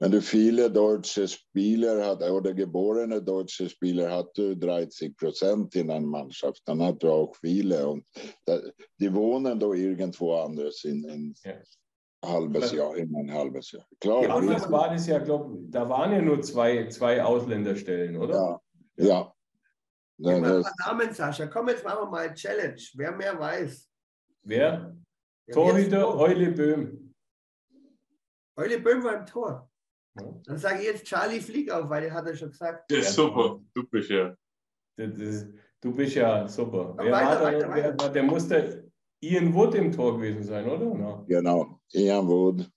wenn 0.00 0.10
du 0.10 0.22
viele 0.22 0.70
deutsche 0.70 1.28
Spieler 1.28 2.06
hat 2.06 2.22
oder 2.22 2.54
geborene 2.54 3.22
deutsche 3.22 3.68
Spieler 3.68 4.10
hat 4.10 4.36
du 4.36 4.56
30 4.56 5.14
Prozent 5.14 5.74
in 5.76 5.90
einer 5.90 6.06
Mannschaft, 6.06 6.62
dann 6.64 6.82
hat 6.82 7.02
du 7.02 7.10
auch 7.10 7.36
viele 7.36 7.86
und 7.86 8.06
da, 8.46 8.60
die 8.98 9.12
wohnen 9.12 9.60
doch 9.60 9.74
irgendwo 9.74 10.34
anders 10.36 10.84
in, 10.84 11.04
in 11.04 11.34
Ja. 11.44 11.60
Halbes 12.24 12.72
Jahr, 12.72 12.96
in 12.96 13.14
ein 13.16 13.32
halbes 13.32 13.72
Jahr. 13.72 13.86
Klar, 14.00 14.22
ja, 14.22 14.40
das 14.40 14.70
war 14.70 14.90
das 14.90 15.06
ja, 15.06 15.18
glaube 15.18 15.56
da 15.70 15.88
waren 15.88 16.12
ja 16.12 16.20
nur 16.22 16.42
zwei, 16.42 16.86
zwei 16.88 17.22
Ausländerstellen, 17.22 18.16
oder? 18.16 18.60
ja, 18.96 19.06
ja. 19.06 19.34
Ja, 20.22 20.38
mal 20.38 20.62
Namen, 20.86 21.14
Sascha. 21.14 21.46
Komm, 21.46 21.68
jetzt 21.68 21.82
machen 21.82 22.00
wir 22.04 22.10
mal 22.10 22.26
eine 22.26 22.34
Challenge. 22.34 22.76
Wer 22.94 23.12
mehr 23.12 23.38
weiß. 23.38 23.88
Wer? 24.42 24.94
Ja, 25.46 25.54
Torhüter 25.54 26.14
Eule 26.14 26.50
Böhm. 26.50 27.14
Eule 28.56 28.78
Böhm 28.80 29.02
war 29.02 29.14
im 29.20 29.24
Tor. 29.24 29.70
Ja. 30.20 30.26
Dann 30.44 30.58
sage 30.58 30.80
ich 30.80 30.84
jetzt 30.86 31.04
Charlie 31.06 31.40
Fliegauf, 31.40 31.88
weil 31.88 32.02
den 32.02 32.12
hat 32.12 32.26
er 32.26 32.36
schon 32.36 32.50
gesagt. 32.50 32.90
Das 32.90 32.98
ist 32.98 33.14
super. 33.14 33.60
Du 33.72 33.88
bist 33.88 34.10
ja. 34.10 34.34
Das, 34.96 35.10
das, 35.16 35.46
du 35.80 35.94
bist 35.96 36.14
ja 36.16 36.46
super. 36.46 36.94
Ja, 36.98 37.04
Wer 37.04 37.12
weiter, 37.12 37.26
war 37.26 37.36
da, 37.36 37.42
weiter, 37.44 37.68
wer, 37.74 37.84
weiter. 37.84 38.04
war- 38.04 38.12
der 38.12 38.22
musste 38.22 38.89
Ian 39.22 39.54
Wood 39.54 39.74
im 39.74 39.92
Tor 39.92 40.16
gewesen 40.18 40.42
sein, 40.42 40.68
oder? 40.68 40.94
Na. 40.94 41.24
genau, 41.28 41.80
Ian 41.92 42.26
Wood. 42.26 42.70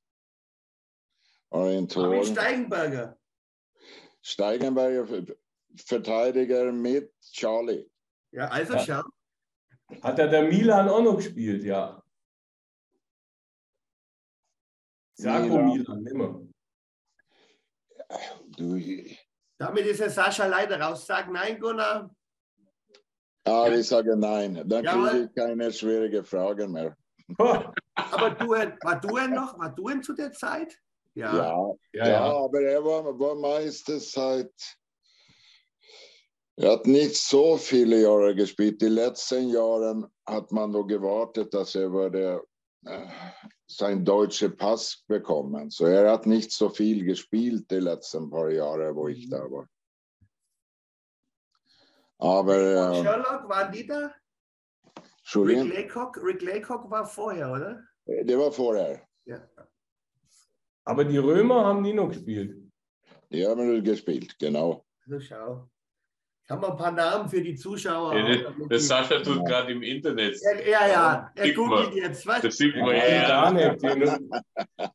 Armin. 1.49 1.87
Steigenberger. 2.25 3.17
Steigenberger, 4.21 5.35
Verteidiger 5.75 6.71
mit 6.71 7.13
Charlie. 7.21 7.89
Ja, 8.31 8.47
also 8.47 8.73
Ja. 8.73 8.79
schau. 8.79 9.01
Hat 10.01 10.17
er 10.17 10.27
der 10.27 10.43
Milan 10.43 10.89
auch 10.89 11.01
noch 11.03 11.17
gespielt, 11.17 11.63
ja. 11.63 12.03
Sako 15.15 15.45
Milan. 15.59 15.65
Milan, 15.67 16.03
nimmer. 16.03 16.41
Du, 18.57 18.79
Damit 19.57 19.85
ist 19.85 19.99
der 19.99 20.09
Sascha 20.09 20.47
leider 20.47 20.79
raus. 20.79 21.05
Sag 21.05 21.31
nein, 21.31 21.59
Gunnar. 21.59 22.13
Ah, 23.45 23.67
ich 23.69 23.87
sage 23.87 24.15
nein. 24.15 24.63
Dann 24.65 24.83
Jawohl. 24.83 25.09
kriege 25.09 25.23
ich 25.25 25.35
keine 25.35 25.71
schwierigen 25.71 26.25
Fragen 26.25 26.71
mehr. 26.71 26.95
Aber 27.37 28.29
du, 28.31 28.49
war 28.49 28.99
Duen 29.01 29.33
noch? 29.33 29.57
War 29.57 29.73
Duen 29.73 30.03
zu 30.03 30.13
der 30.13 30.31
Zeit? 30.31 30.77
Ja. 31.15 31.35
Ja, 31.35 31.75
Ja, 31.93 32.07
ja, 32.07 32.07
ja. 32.07 32.45
aber 32.45 32.61
er 32.61 32.83
war, 32.83 33.19
war 33.19 33.35
meistens 33.35 34.11
seit. 34.11 34.51
Er 36.55 36.71
hat 36.71 36.87
nicht 36.87 37.15
so 37.15 37.57
viele 37.57 38.01
Jahre 38.01 38.35
gespielt. 38.35 38.81
Die 38.81 38.87
letzten 38.87 39.49
Jahren 39.49 40.07
hat 40.25 40.51
man 40.51 40.71
noch 40.71 40.85
gewartet, 40.85 41.53
dass 41.53 41.75
er 41.75 41.91
würde 41.91 42.43
äh, 42.85 43.07
sein 43.67 44.05
deutscher 44.05 44.49
Pass 44.49 45.03
bekommen. 45.07 45.69
So 45.69 45.85
er 45.85 46.11
hat 46.11 46.25
nicht 46.27 46.51
so 46.51 46.69
viel 46.69 47.05
gespielt 47.05 47.69
die 47.71 47.79
letzten 47.79 48.29
paar 48.29 48.51
Jahre, 48.51 48.95
wo 48.95 49.07
ich 49.07 49.29
da 49.29 49.39
war. 49.49 49.67
Aber 52.19 52.55
äh, 52.55 53.03
Sherlock, 53.03 53.49
waren 53.49 53.71
die 53.71 53.85
da? 53.85 53.99
Rick 54.05 54.13
Entschuldigung, 55.19 55.69
Laycock, 55.69 56.23
Rick 56.23 56.41
Laycock 56.41 56.89
war 56.91 57.05
vorher, 57.05 57.51
oder? 57.51 57.83
der 58.05 58.37
war 58.37 58.51
vorher. 58.51 59.01
Ja. 59.25 59.39
Aber 60.85 61.05
die 61.05 61.17
Römer 61.17 61.65
haben 61.65 61.81
nie 61.81 61.93
noch 61.93 62.09
gespielt. 62.09 62.57
Die 63.31 63.45
haben 63.47 63.83
gespielt, 63.83 64.37
genau. 64.37 64.85
Also 65.05 65.19
schau. 65.19 65.69
Ich 66.45 66.49
habe 66.51 66.59
mal 66.61 66.71
ein 66.71 66.77
paar 66.77 66.91
Namen 66.91 67.29
für 67.29 67.41
die 67.41 67.55
Zuschauer. 67.55 68.15
Ja, 68.17 68.35
das, 68.35 68.67
die- 68.69 68.79
Sascha 68.79 69.19
tut 69.21 69.45
gerade 69.45 69.71
im 69.71 69.81
Internet. 69.81 70.37
ja, 70.43 70.67
ja, 70.69 70.87
ja. 70.87 71.31
Er 71.35 71.53
googelt 71.53 71.95
jetzt. 71.95 72.27
Was? 72.27 72.41
Das 72.41 72.57
sieht 72.57 72.75
man 72.75 72.89
Ja, 72.95 73.07
ja. 73.07 73.27
gar 73.27 73.53
nicht. 73.53 73.81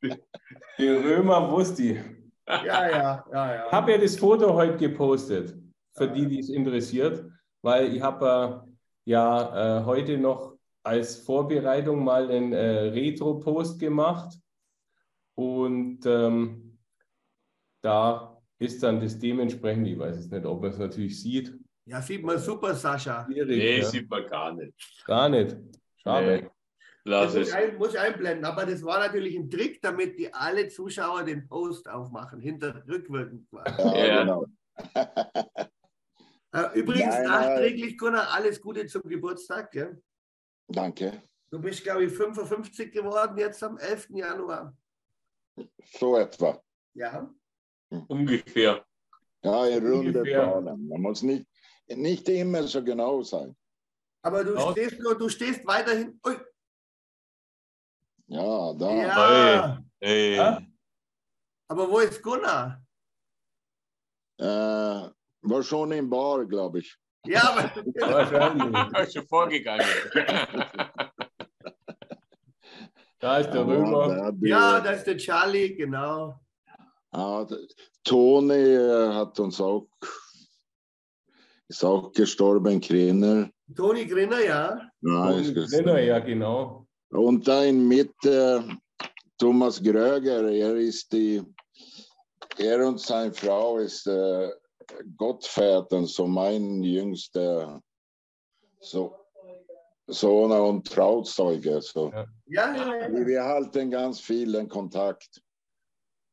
Die, 0.02 0.14
die 0.78 0.88
Römer 0.88 1.50
wusste 1.50 1.83
ich. 1.83 1.98
Ja, 2.46 2.62
ja, 2.90 3.24
ja, 3.33 3.54
ja. 3.54 3.66
Ich 3.66 3.72
habe 3.72 3.92
ja 3.92 3.98
das 3.98 4.16
Foto 4.16 4.52
heute 4.54 4.76
gepostet, 4.76 5.54
für 5.98 6.08
die, 6.08 6.26
die 6.26 6.38
es 6.40 6.48
interessiert, 6.48 7.24
weil 7.62 7.94
ich 7.94 8.00
habe 8.02 8.64
äh, 8.66 9.11
ja 9.11 9.80
äh, 9.80 9.84
heute 9.84 10.18
noch 10.18 10.56
als 10.82 11.16
Vorbereitung 11.16 12.02
mal 12.04 12.30
einen 12.30 12.52
äh, 12.52 12.88
Retro-Post 12.90 13.78
gemacht 13.78 14.34
und 15.34 16.00
ähm, 16.06 16.78
da 17.82 18.40
ist 18.58 18.82
dann 18.82 19.00
das 19.00 19.18
dementsprechend, 19.18 19.87
ich 19.87 19.98
weiß 19.98 20.16
jetzt 20.16 20.32
nicht, 20.32 20.44
ob 20.46 20.62
man 20.62 20.70
es 20.70 20.78
natürlich 20.78 21.20
sieht. 21.20 21.54
Ja, 21.84 22.02
sieht 22.02 22.24
man 22.24 22.38
super, 22.38 22.74
Sascha. 22.74 23.24
Schwierig, 23.24 23.56
Nee, 23.58 23.78
ja. 23.78 23.84
sieht 23.84 24.11
man 24.11 24.26
gar 24.26 24.52
nicht. 24.52 24.72
Gar 25.06 25.28
nicht. 25.28 25.56
Schade. 26.02 26.42
Nee. 26.42 26.50
Lass 27.04 27.32
Das 27.32 27.38
muss, 27.38 27.48
es. 27.48 27.54
ein, 27.54 27.78
muss 27.78 27.96
einblenden, 27.96 28.44
aber 28.44 28.66
das 28.66 28.82
war 28.82 28.98
natürlich 28.98 29.37
ein 29.37 29.48
Trick, 29.48 29.80
damit 29.80 30.18
die 30.18 30.32
alle 30.34 30.68
Zuschauer 30.68 31.22
den 31.24 31.46
Post 31.48 31.88
aufmachen, 31.88 32.40
hinter 32.40 32.82
rückwirkend 32.87 33.48
quasi. 33.48 33.80
Ja, 33.82 34.06
Ja. 34.06 34.20
genau. 34.22 34.46
Äh, 36.52 36.78
übrigens 36.78 37.14
Nein, 37.14 37.26
nachträglich, 37.26 37.98
Gunnar, 37.98 38.28
alles 38.32 38.61
Gute 38.61 38.87
zum 38.87 39.02
Geburtstag. 39.02 39.70
Gell? 39.70 40.02
Danke. 40.68 41.22
Du 41.50 41.61
bist, 41.61 41.82
glaube 41.82 42.04
ich, 42.04 42.12
55 42.12 42.92
geworden 42.92 43.37
jetzt 43.38 43.62
am 43.62 43.76
11. 43.78 44.08
Januar. 44.11 44.76
So 45.98 46.16
etwa. 46.16 46.62
Ja. 46.94 47.28
Ungefähr. 48.08 48.84
Ja, 49.42 49.66
in 49.66 49.87
runde. 49.87 50.22
Zahlen. 50.24 50.88
Man 50.88 51.00
muss 51.00 51.22
nicht, 51.22 51.46
nicht 51.88 52.28
immer 52.28 52.62
so 52.64 52.82
genau 52.82 53.22
sein. 53.22 53.56
Aber 54.22 54.44
du 54.44 54.54
Ja. 54.54 54.72
stehst 54.72 54.98
nur, 55.00 55.16
du 55.16 55.28
stehst 55.28 55.66
weiterhin. 55.66 56.18
Ui, 56.26 56.37
Ja, 58.26 58.72
da. 58.74 58.90
ja. 58.94 59.82
Hey. 60.00 60.37
Ja? 60.37 60.61
Aber 61.68 61.88
wo 61.90 61.98
ist 62.00 62.22
Gunnar? 62.22 62.82
Äh, 64.38 65.08
war 65.42 65.62
schon 65.62 65.92
im 65.92 66.09
Bar, 66.11 66.44
glaube 66.46 66.81
ich. 66.81 66.96
Ja, 67.27 67.42
aber 67.51 67.70
Wahrscheinlich. 68.12 69.12
Schon 69.12 69.27
vorgegangen. 69.27 69.85
Da 73.20 73.38
ist 73.38 73.51
der 73.51 73.62
Ja, 73.62 73.66
Römer. 73.66 74.33
ja, 74.42 74.81
da 74.81 74.90
ist 74.92 75.05
der 75.05 75.16
Charlie, 75.16 75.74
genau. 75.74 76.38
D- 77.12 77.66
Toni 78.05 78.55
äh, 78.55 79.09
hat 79.12 79.40
uns 79.40 79.61
auch, 79.61 79.88
ist 81.66 81.85
auch 81.85 82.12
gestorben, 82.12 82.81
Krenner. 82.81 83.51
Toni 83.74 84.07
Grinner, 84.07 84.40
ja. 84.44 84.88
Ja, 85.01 85.31
ist 85.33 85.48
Trainer, 85.53 85.64
gestorben. 85.64 86.07
ja, 86.07 86.18
genau. 86.20 86.87
Und 87.11 87.48
da 87.48 87.64
in 87.64 87.88
Mitte 87.88 88.64
Thomas 89.37 89.83
Gröger, 89.83 90.48
er 90.48 90.77
ist 90.77 91.12
die, 91.12 91.42
er 92.57 92.87
und 92.87 93.01
seine 93.01 93.33
Frau 93.35 93.79
ist 93.79 94.07
Gottvätern, 95.16 96.07
so 96.07 96.27
mein 96.27 96.83
jüngster 96.83 97.83
so, 98.81 99.16
Sohn 100.07 100.53
und 100.53 100.87
Trauzeuge. 100.87 101.81
So. 101.83 102.11
Ja. 102.11 102.27
Ja, 102.46 102.74
ja, 102.74 103.09
ja. 103.09 103.27
Wir 103.27 103.44
halten 103.44 103.90
ganz 103.90 104.20
viel 104.20 104.55
in 104.55 104.68
Kontakt. 104.68 105.42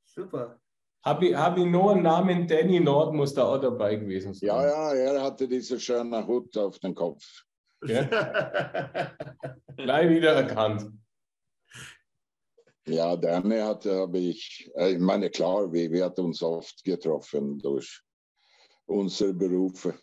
Super. 0.06 0.60
Habe 1.04 1.28
ich, 1.28 1.36
hab 1.36 1.58
ich 1.58 1.66
nur 1.66 1.92
einen 1.92 2.04
Namen, 2.04 2.48
Danny 2.48 2.80
Nord 2.80 3.14
muss 3.14 3.34
da 3.34 3.44
auch 3.44 3.60
dabei 3.60 3.96
gewesen 3.96 4.34
sein. 4.34 4.48
Ja, 4.48 4.66
ja, 4.66 4.94
er 4.94 5.22
hatte 5.22 5.48
diese 5.48 5.80
schöne 5.80 6.26
Hut 6.26 6.58
auf 6.58 6.80
dem 6.80 6.96
Kopf. 6.96 7.44
Gell? 7.82 8.10
Gleich 9.78 10.10
wieder 10.10 10.34
erkannt. 10.34 10.90
Ja, 12.88 13.16
Danny 13.16 13.60
hatte, 13.60 14.00
habe 14.00 14.20
ich, 14.20 14.72
äh, 14.76 14.94
ich 14.94 15.00
meine, 15.00 15.30
klar, 15.30 15.72
wir, 15.72 15.92
wir 15.92 16.06
hatten 16.06 16.22
uns 16.22 16.42
oft 16.42 16.84
getroffen 16.84 17.60
durch 17.60 18.02
unsere 18.86 19.34
Berufe. 19.34 20.00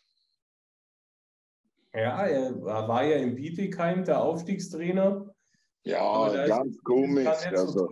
Ja, 1.95 2.27
er 2.27 2.63
war 2.63 3.05
ja 3.05 3.17
in 3.19 3.35
Bietigheim 3.35 4.05
der 4.05 4.23
Aufstiegstrainer. 4.23 5.35
Ja, 5.85 6.29
ist- 6.29 6.49
ganz 6.49 6.77
kann 6.77 6.85
komisch. 6.85 7.27
Also, 7.27 7.89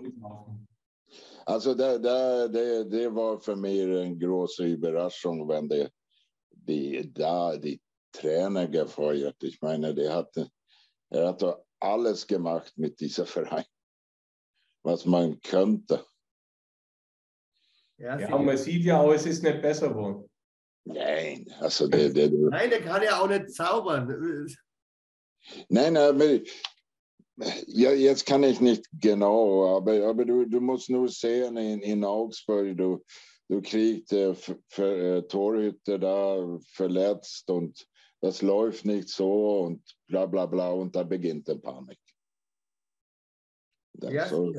also 1.45 1.75
der, 1.75 1.99
der, 1.99 2.49
der, 2.49 2.85
der 2.85 3.15
war 3.15 3.39
für 3.41 3.57
mich 3.57 3.83
eine 3.83 4.17
große 4.17 4.65
Überraschung, 4.67 5.47
wenn 5.49 5.69
der, 5.69 5.91
die, 6.51 7.13
da 7.13 7.57
die 7.57 7.81
Trainer 8.13 8.69
gefeuert. 8.69 9.43
Ich 9.43 9.61
meine, 9.61 9.95
der 9.95 10.15
hatte, 10.15 10.49
er 11.11 11.29
hat 11.29 11.43
doch 11.43 11.65
alles 11.81 12.27
gemacht 12.27 12.73
mit 12.77 13.01
diesem 13.01 13.27
Verein, 13.27 13.65
was 14.83 15.05
man 15.05 15.41
könnte. 15.41 16.07
Ja, 17.99 18.19
Ja, 18.19 18.39
man 18.39 18.57
sieht 18.57 18.85
ja 18.85 19.01
auch, 19.01 19.13
es 19.13 19.27
ist 19.27 19.43
nicht 19.43 19.61
besser 19.61 19.91
geworden. 19.91 20.30
Nein, 20.85 21.53
also 21.61 21.89
der, 21.89 22.11
der, 22.11 22.29
der 22.29 22.51
Nein, 22.51 22.71
der 22.71 22.83
kann 22.83 23.03
ja 23.03 23.21
auch 23.21 23.29
nicht 23.29 23.53
zaubern. 23.53 24.49
Nein, 25.69 25.97
aber 25.97 26.41
ja, 27.67 27.93
jetzt 27.93 28.27
kann 28.27 28.43
ich 28.43 28.61
nicht 28.61 28.87
genau, 28.93 29.77
aber, 29.77 30.07
aber 30.07 30.25
du, 30.25 30.45
du 30.47 30.61
musst 30.61 30.91
nur 30.91 31.09
sehen 31.09 31.57
in, 31.57 31.81
in 31.81 32.05
Augsburg, 32.05 32.77
du, 32.77 33.05
du 33.49 33.63
kriegst 33.63 34.13
äh, 34.13 34.35
für, 34.35 35.19
äh, 35.19 35.23
Torhüter 35.23 35.99
da 35.99 36.59
verletzt 36.73 37.49
und 37.51 37.87
das 38.21 38.43
läuft 38.43 38.85
nicht 38.85 39.09
so 39.09 39.61
und 39.61 39.83
bla 40.07 40.27
bla 40.27 40.47
bla 40.47 40.71
und 40.71 40.95
da 40.95 41.03
beginnt 41.03 41.49
die 41.49 41.55
Panik. 41.55 41.99
Das 43.95 44.13
Ja, 44.13 44.29
so, 44.29 44.53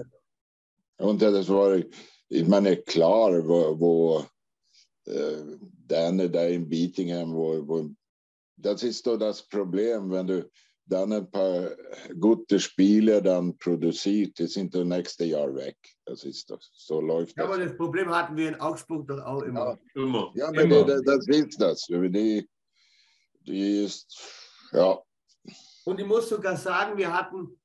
und 0.97 1.21
das 1.21 1.49
war, 1.49 1.81
ich 2.29 2.47
meine, 2.47 2.77
klar, 2.77 3.47
wo, 3.47 3.79
wo 3.79 4.25
äh, 5.05 5.57
deine 5.87 6.29
da 6.29 6.45
in 6.45 6.67
Beatingham, 6.67 7.33
wo, 7.33 7.67
wo, 7.67 7.89
das 8.57 8.83
ist 8.83 9.05
doch 9.07 9.17
das 9.17 9.41
Problem, 9.47 10.11
wenn 10.11 10.27
du 10.27 10.49
dann 10.85 11.13
ein 11.13 11.29
paar 11.31 11.71
gute 12.19 12.59
Spiele 12.59 13.21
dann 13.21 13.57
produziert, 13.57 14.37
die 14.39 14.47
sind 14.47 14.75
das 14.75 14.83
nächste 14.85 15.23
Jahr 15.25 15.53
weg. 15.55 15.77
Das 16.05 16.23
ist 16.25 16.49
doch, 16.49 16.59
so 16.61 16.99
läuft 16.99 17.37
Ja, 17.37 17.45
das. 17.47 17.53
aber 17.55 17.63
das 17.65 17.77
Problem 17.77 18.09
hatten 18.09 18.35
wir 18.35 18.49
in 18.49 18.55
Augsburg 18.59 19.07
doch 19.07 19.23
auch 19.23 19.41
immer. 19.43 19.79
Immer. 19.95 20.31
Ja, 20.35 20.47
aber 20.49 20.61
Immer. 20.63 20.83
die, 20.83 21.01
das 21.05 21.27
ist 21.27 21.61
das. 21.61 21.85
Die, 21.87 22.49
die 23.47 23.83
ist, 23.85 24.07
ja, 24.73 24.99
Und 25.85 25.99
ich 25.99 26.05
muss 26.05 26.27
sogar 26.27 26.57
sagen, 26.57 26.97
wir 26.97 27.13
hatten 27.13 27.59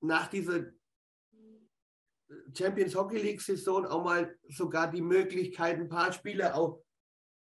nach 0.00 0.28
dieser 0.28 0.64
Champions 2.56 2.94
Hockey 2.94 3.18
League 3.18 3.40
Saison 3.40 3.86
auch 3.86 4.04
mal 4.04 4.34
sogar 4.48 4.90
die 4.90 5.02
Möglichkeit, 5.02 5.78
ein 5.78 5.88
paar 5.88 6.12
Spieler 6.12 6.54
auch 6.54 6.82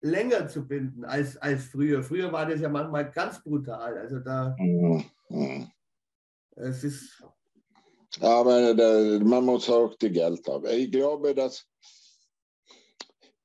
länger 0.02 0.48
zu 0.48 0.68
binden 0.68 1.04
als, 1.04 1.38
als 1.38 1.66
früher. 1.66 2.04
Früher 2.04 2.32
war 2.32 2.46
das 2.46 2.62
ja 2.62 2.70
manchmal 2.70 3.12
ganz 3.12 3.44
brutal. 3.44 3.98
Also 3.98 4.20
da, 4.20 4.56
mm, 4.58 5.04
mm. 5.30 5.72
es 6.56 6.84
ist, 6.84 7.24
Aber 8.22 8.74
da, 8.74 9.20
man 9.24 9.46
muss 9.46 9.70
auch 9.70 9.96
die 9.96 10.12
Geld 10.12 10.48
haben. 10.48 10.66
Ich 10.66 10.92
glaube, 10.92 11.36
dass 11.36 11.66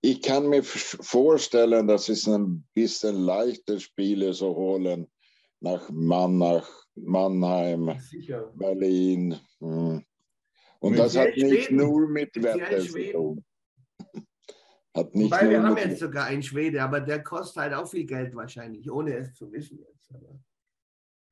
ich 0.01 0.21
kann 0.21 0.49
mir 0.49 0.63
vorstellen, 0.63 1.87
dass 1.87 2.11
es 2.11 2.29
ein 2.29 2.67
bisschen 2.75 3.17
leichter 3.17 3.81
Spiele 3.81 4.33
zu 4.33 4.55
holen 4.55 5.11
nach 5.61 5.89
Mannach, 5.91 6.69
Mannheim, 6.95 7.99
sicher. 7.99 8.53
Berlin. 8.55 9.41
mm. 9.61 10.04
Und 10.81 10.99
das 10.99 11.17
hat 11.17 11.37
nicht 11.37 11.67
Schweden. 11.67 11.77
nur 11.77 12.09
mit 12.09 12.35
Wetter 12.43 12.81
zu 12.81 13.13
tun. 13.13 13.45
Hat 14.95 15.15
nicht 15.15 15.33
Wobei 15.33 15.51
wir 15.51 15.63
haben 15.63 15.77
jetzt 15.77 15.99
sogar 15.99 16.27
einen 16.27 16.43
Schwede, 16.43 16.83
aber 16.83 17.01
der 17.01 17.23
kostet 17.23 17.63
halt 17.63 17.75
auch 17.75 17.89
viel 17.89 18.05
Geld 18.05 18.35
wahrscheinlich, 18.35 18.91
ohne 18.91 19.17
es 19.17 19.35
zu 19.35 19.51
wissen 19.51 19.79
jetzt. 19.79 20.15
Aber 20.15 20.39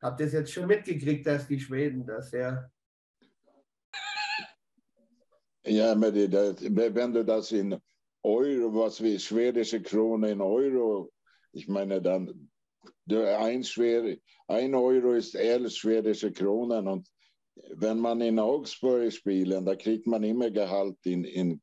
habt 0.00 0.20
ihr 0.20 0.26
es 0.26 0.32
jetzt 0.32 0.52
schon 0.52 0.66
mitgekriegt, 0.66 1.26
dass 1.26 1.46
die 1.46 1.60
Schweden 1.60 2.06
das 2.06 2.30
sehr 2.30 2.70
Ja, 5.64 5.94
men 5.94 6.12
det, 6.12 6.28
det, 6.32 6.94
wenn 6.94 7.12
du 7.12 7.24
das 7.24 7.52
in 7.52 7.80
Euro, 8.24 8.74
was 8.74 9.00
wie 9.00 9.18
schwedische 9.18 9.80
Krone 9.80 10.30
in 10.30 10.40
Euro, 10.40 11.12
ich 11.52 11.68
meine 11.68 12.02
dann, 12.02 12.50
ein, 13.08 13.62
Schwede, 13.62 14.20
ein 14.48 14.74
Euro 14.74 15.12
ist 15.12 15.34
elf 15.34 15.72
schwedische 15.72 16.32
Kronen 16.32 16.88
und 16.88 17.08
wenn 17.76 17.98
man 17.98 18.20
in 18.20 18.38
Augsburg 18.38 19.12
spielt, 19.12 19.66
da 19.66 19.74
kriegt 19.76 20.06
man 20.06 20.22
immer 20.22 20.50
Gehalt 20.50 20.96
in, 21.04 21.24
in 21.24 21.60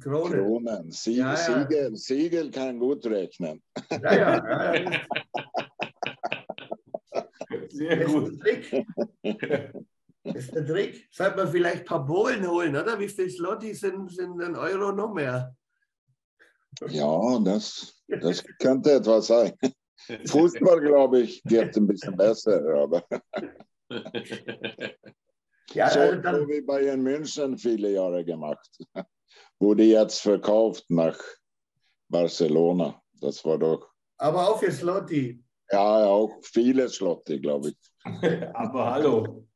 Krone. 0.00 0.36
Kronen. 0.36 0.90
Sie, 0.90 1.16
Ja, 1.16 1.34
ja. 1.34 1.36
Siegel, 1.36 1.96
Siegel 1.96 2.50
kann 2.50 2.78
gut 2.78 3.06
rechnen. 3.06 3.62
Ja, 3.90 4.14
ja, 4.14 4.74
ja, 4.74 4.74
ja. 4.74 5.00
Sehr 7.68 7.96
Das 7.96 8.06
ist 8.06 8.12
gut. 8.12 8.32
der 8.32 8.38
Trick. 8.40 9.74
Das 10.24 10.34
ist 10.36 10.54
der 10.54 10.66
Trick. 10.66 11.08
Sollte 11.12 11.36
man 11.36 11.48
vielleicht 11.48 11.78
ein 11.80 11.84
paar 11.84 12.04
Polen 12.04 12.46
holen, 12.48 12.74
oder? 12.74 12.98
Wie 12.98 13.08
viel 13.08 13.30
Slotti 13.30 13.74
sind, 13.74 14.10
sind 14.10 14.40
ein 14.42 14.56
Euro 14.56 14.92
noch 14.92 15.12
mehr? 15.14 15.54
Ja, 16.88 17.38
das, 17.44 18.02
das 18.08 18.44
könnte 18.58 18.92
etwas 18.92 19.28
sein. 19.28 19.52
Fußball, 20.26 20.80
glaube 20.80 21.20
ich, 21.20 21.42
geht 21.44 21.76
ein 21.76 21.86
bisschen 21.86 22.16
besser, 22.16 22.62
aber 22.74 23.04
Ja, 25.74 25.90
so, 25.90 26.00
also 26.00 26.16
so 26.16 26.22
dann, 26.22 26.48
wie 26.48 26.60
Bayern 26.60 27.02
München 27.02 27.58
viele 27.58 27.92
Jahre 27.92 28.24
gemacht. 28.24 28.78
Wurde 29.58 29.82
jetzt 29.82 30.20
verkauft 30.20 30.84
nach 30.88 31.18
Barcelona. 32.08 33.02
Das 33.20 33.44
war 33.44 33.58
doch, 33.58 33.90
aber 34.18 34.48
auch 34.48 34.58
für 34.58 34.72
Slotti. 34.72 35.42
ja, 35.70 36.06
auch 36.06 36.30
viele 36.42 36.88
Schlotte, 36.88 37.40
glaube 37.40 37.70
ich. 37.70 37.76
Aber 38.54 38.90
hallo. 38.90 39.46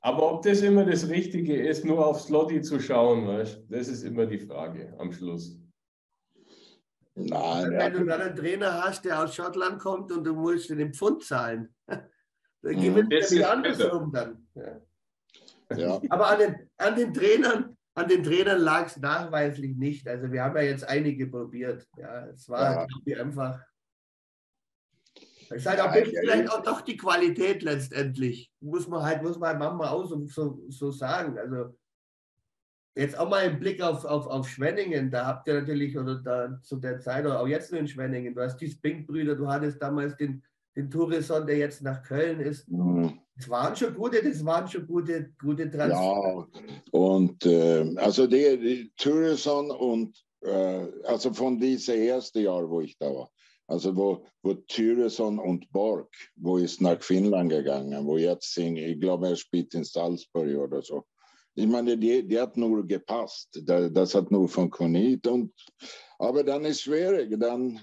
Aber 0.00 0.32
ob 0.34 0.42
das 0.42 0.62
immer 0.62 0.84
das 0.84 1.08
Richtige 1.08 1.56
ist, 1.56 1.84
nur 1.84 2.06
auf 2.06 2.20
Slotty 2.20 2.62
zu 2.62 2.78
schauen, 2.80 3.26
weißt, 3.26 3.64
das 3.68 3.88
ist 3.88 4.04
immer 4.04 4.26
die 4.26 4.38
Frage 4.38 4.94
am 4.98 5.12
Schluss. 5.12 5.58
Nein, 7.18 7.70
Wenn 7.72 7.92
du 7.92 7.98
ja, 8.00 8.04
dann 8.04 8.20
einen 8.28 8.36
Trainer 8.36 8.82
hast, 8.84 9.04
der 9.04 9.22
aus 9.22 9.34
Schottland 9.34 9.80
kommt 9.80 10.12
und 10.12 10.24
du 10.24 10.34
musst 10.34 10.70
den 10.70 10.94
Pfund 10.94 11.24
zahlen, 11.24 11.74
dann 11.88 12.06
Mhm. 12.62 12.80
gewinnt 12.82 13.12
er 13.12 13.18
ist 13.20 13.42
andersrum 13.42 14.12
dann. 14.12 14.48
Ja. 14.54 14.80
ja, 15.76 16.00
Aber 16.10 16.28
an 16.28 16.38
den, 16.38 16.70
an 16.76 16.96
den 16.96 17.14
Trainern, 17.14 17.76
an 17.94 18.08
den 18.08 18.22
Trainern 18.22 18.60
lag 18.60 18.86
es 18.86 18.96
nachweislich 18.96 19.76
nicht. 19.76 20.06
Also 20.08 20.30
wir 20.30 20.42
haben 20.42 20.56
ja 20.56 20.62
jetzt 20.62 20.84
einige 20.88 21.26
probiert. 21.26 21.86
Ja, 21.96 22.26
es 22.26 22.48
war 22.48 22.74
Ja. 22.82 22.86
ich, 23.04 23.20
einfach. 23.20 23.60
Es 25.50 25.62
ist 25.62 25.66
halt 25.66 25.80
auch 25.80 25.92
vielleicht 25.92 26.50
auch 26.50 26.62
doch 26.62 26.82
die 26.82 26.96
Qualität 26.96 27.62
letztendlich. 27.62 28.52
Muss 28.60 28.86
man 28.86 29.02
halt, 29.02 29.22
muss 29.22 29.38
man 29.38 29.58
manchmal 29.58 29.88
auch 29.88 30.04
so, 30.04 30.26
so, 30.26 30.62
so 30.68 30.90
sagen. 30.90 31.38
Also 31.38 31.74
Jetzt 32.98 33.16
auch 33.16 33.30
mal 33.30 33.46
im 33.46 33.60
Blick 33.60 33.80
auf, 33.80 34.04
auf, 34.04 34.26
auf 34.26 34.48
Schwenningen, 34.48 35.08
da 35.08 35.24
habt 35.24 35.46
ihr 35.46 35.54
natürlich, 35.54 35.96
oder 35.96 36.16
da 36.16 36.60
zu 36.62 36.76
der 36.76 36.98
Zeit, 36.98 37.24
oder 37.24 37.40
auch 37.40 37.46
jetzt 37.46 37.70
nur 37.70 37.80
in 37.80 37.86
Schwenningen, 37.86 38.34
du 38.34 38.42
hast 38.42 38.56
die 38.56 38.68
Spink-Brüder, 38.68 39.36
du 39.36 39.46
hattest 39.46 39.80
damals 39.80 40.16
den, 40.16 40.42
den 40.74 40.90
Tourison, 40.90 41.46
der 41.46 41.58
jetzt 41.58 41.80
nach 41.80 42.02
Köln 42.02 42.40
ist. 42.40 42.68
Mhm. 42.68 43.20
Das 43.36 43.48
waren 43.48 43.76
schon 43.76 43.94
gute, 43.94 44.20
das 44.20 44.44
waren 44.44 44.66
schon 44.66 44.84
gute, 44.84 45.30
gute 45.40 45.70
Transfer. 45.70 45.94
Ja, 45.94 46.46
und 46.90 47.46
äh, 47.46 47.94
also 47.98 48.26
die, 48.26 48.58
die 48.58 48.92
Tourison 48.96 49.70
und 49.70 50.20
äh, 50.40 50.86
also 51.04 51.32
von 51.32 51.56
diesem 51.56 52.00
ersten 52.00 52.40
Jahr, 52.40 52.68
wo 52.68 52.80
ich 52.80 52.98
da 52.98 53.06
war, 53.14 53.30
also 53.68 53.94
wo, 53.94 54.24
wo 54.42 54.54
Tyresson 54.54 55.38
und 55.38 55.70
Borg, 55.70 56.12
wo 56.34 56.56
ist 56.56 56.80
nach 56.80 57.00
Finnland 57.00 57.50
gegangen, 57.50 58.04
wo 58.04 58.16
jetzt 58.16 58.54
sind, 58.54 58.76
ich 58.76 58.98
glaube, 58.98 59.28
er 59.28 59.36
spielt 59.36 59.72
in 59.74 59.84
Salzburg 59.84 60.48
oder 60.56 60.82
so. 60.82 61.04
Ich 61.58 61.66
meine, 61.66 61.98
die, 61.98 62.22
die 62.22 62.40
hat 62.40 62.56
nur 62.56 62.86
gepasst. 62.86 63.60
Das 63.64 64.14
hat 64.14 64.30
nur 64.30 64.48
funktioniert. 64.48 65.26
Und, 65.26 65.52
aber 66.20 66.44
dann 66.44 66.64
ist 66.64 66.76
es 66.76 66.82
schwierig. 66.82 67.34
Dann, 67.36 67.80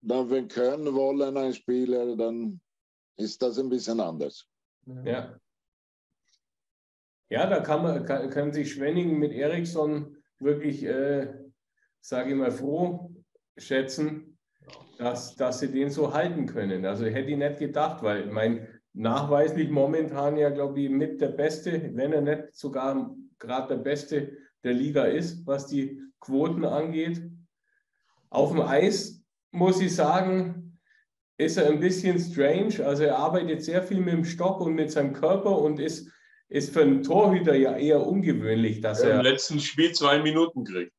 dann, 0.00 0.28
wenn 0.30 0.48
können 0.48 0.92
wollen 0.92 1.36
ein 1.36 1.54
Spieler, 1.54 2.16
dann 2.16 2.60
ist 3.16 3.40
das 3.40 3.56
ein 3.60 3.68
bisschen 3.68 4.00
anders. 4.00 4.44
Ja. 5.04 5.38
Ja, 7.30 7.46
da 7.46 7.60
kann 7.60 7.82
man 7.84 8.04
kann, 8.04 8.30
kann 8.30 8.52
sich 8.52 8.72
Schwenning 8.72 9.16
mit 9.16 9.32
Eriksson 9.32 10.16
wirklich, 10.40 10.82
äh, 10.82 11.32
sage 12.00 12.30
ich 12.30 12.36
mal, 12.36 12.50
froh 12.50 13.14
schätzen, 13.56 14.36
dass, 14.98 15.36
dass 15.36 15.60
sie 15.60 15.70
den 15.70 15.90
so 15.90 16.12
halten 16.12 16.46
können. 16.46 16.84
Also 16.84 17.04
hätte 17.04 17.30
ich 17.30 17.38
nicht 17.38 17.58
gedacht, 17.60 18.02
weil 18.02 18.26
ich 18.26 18.32
meine, 18.32 18.73
nachweislich 18.94 19.68
momentan 19.70 20.36
ja, 20.36 20.50
glaube 20.50 20.80
ich, 20.80 20.88
mit 20.88 21.20
der 21.20 21.28
Beste, 21.28 21.90
wenn 21.94 22.12
er 22.12 22.22
nicht 22.22 22.54
sogar 22.54 23.14
gerade 23.38 23.76
der 23.76 23.82
Beste 23.82 24.38
der 24.62 24.72
Liga 24.72 25.04
ist, 25.04 25.46
was 25.46 25.66
die 25.66 26.00
Quoten 26.20 26.64
angeht. 26.64 27.20
Auf 28.30 28.52
dem 28.52 28.62
Eis 28.62 29.22
muss 29.50 29.80
ich 29.80 29.94
sagen, 29.94 30.78
ist 31.36 31.56
er 31.56 31.66
ein 31.66 31.80
bisschen 31.80 32.18
strange. 32.18 32.84
Also 32.84 33.04
er 33.04 33.18
arbeitet 33.18 33.62
sehr 33.62 33.82
viel 33.82 34.00
mit 34.00 34.14
dem 34.14 34.24
Stock 34.24 34.60
und 34.60 34.74
mit 34.74 34.90
seinem 34.90 35.12
Körper 35.12 35.58
und 35.58 35.80
ist, 35.80 36.10
ist 36.48 36.72
für 36.72 36.82
einen 36.82 37.02
Torhüter 37.02 37.54
ja 37.54 37.76
eher 37.76 38.06
ungewöhnlich, 38.06 38.80
dass 38.80 39.02
er. 39.02 39.16
Im 39.16 39.22
letzten 39.22 39.60
Spiel 39.60 39.92
zwei 39.92 40.20
Minuten 40.20 40.64
kriegt. 40.64 40.92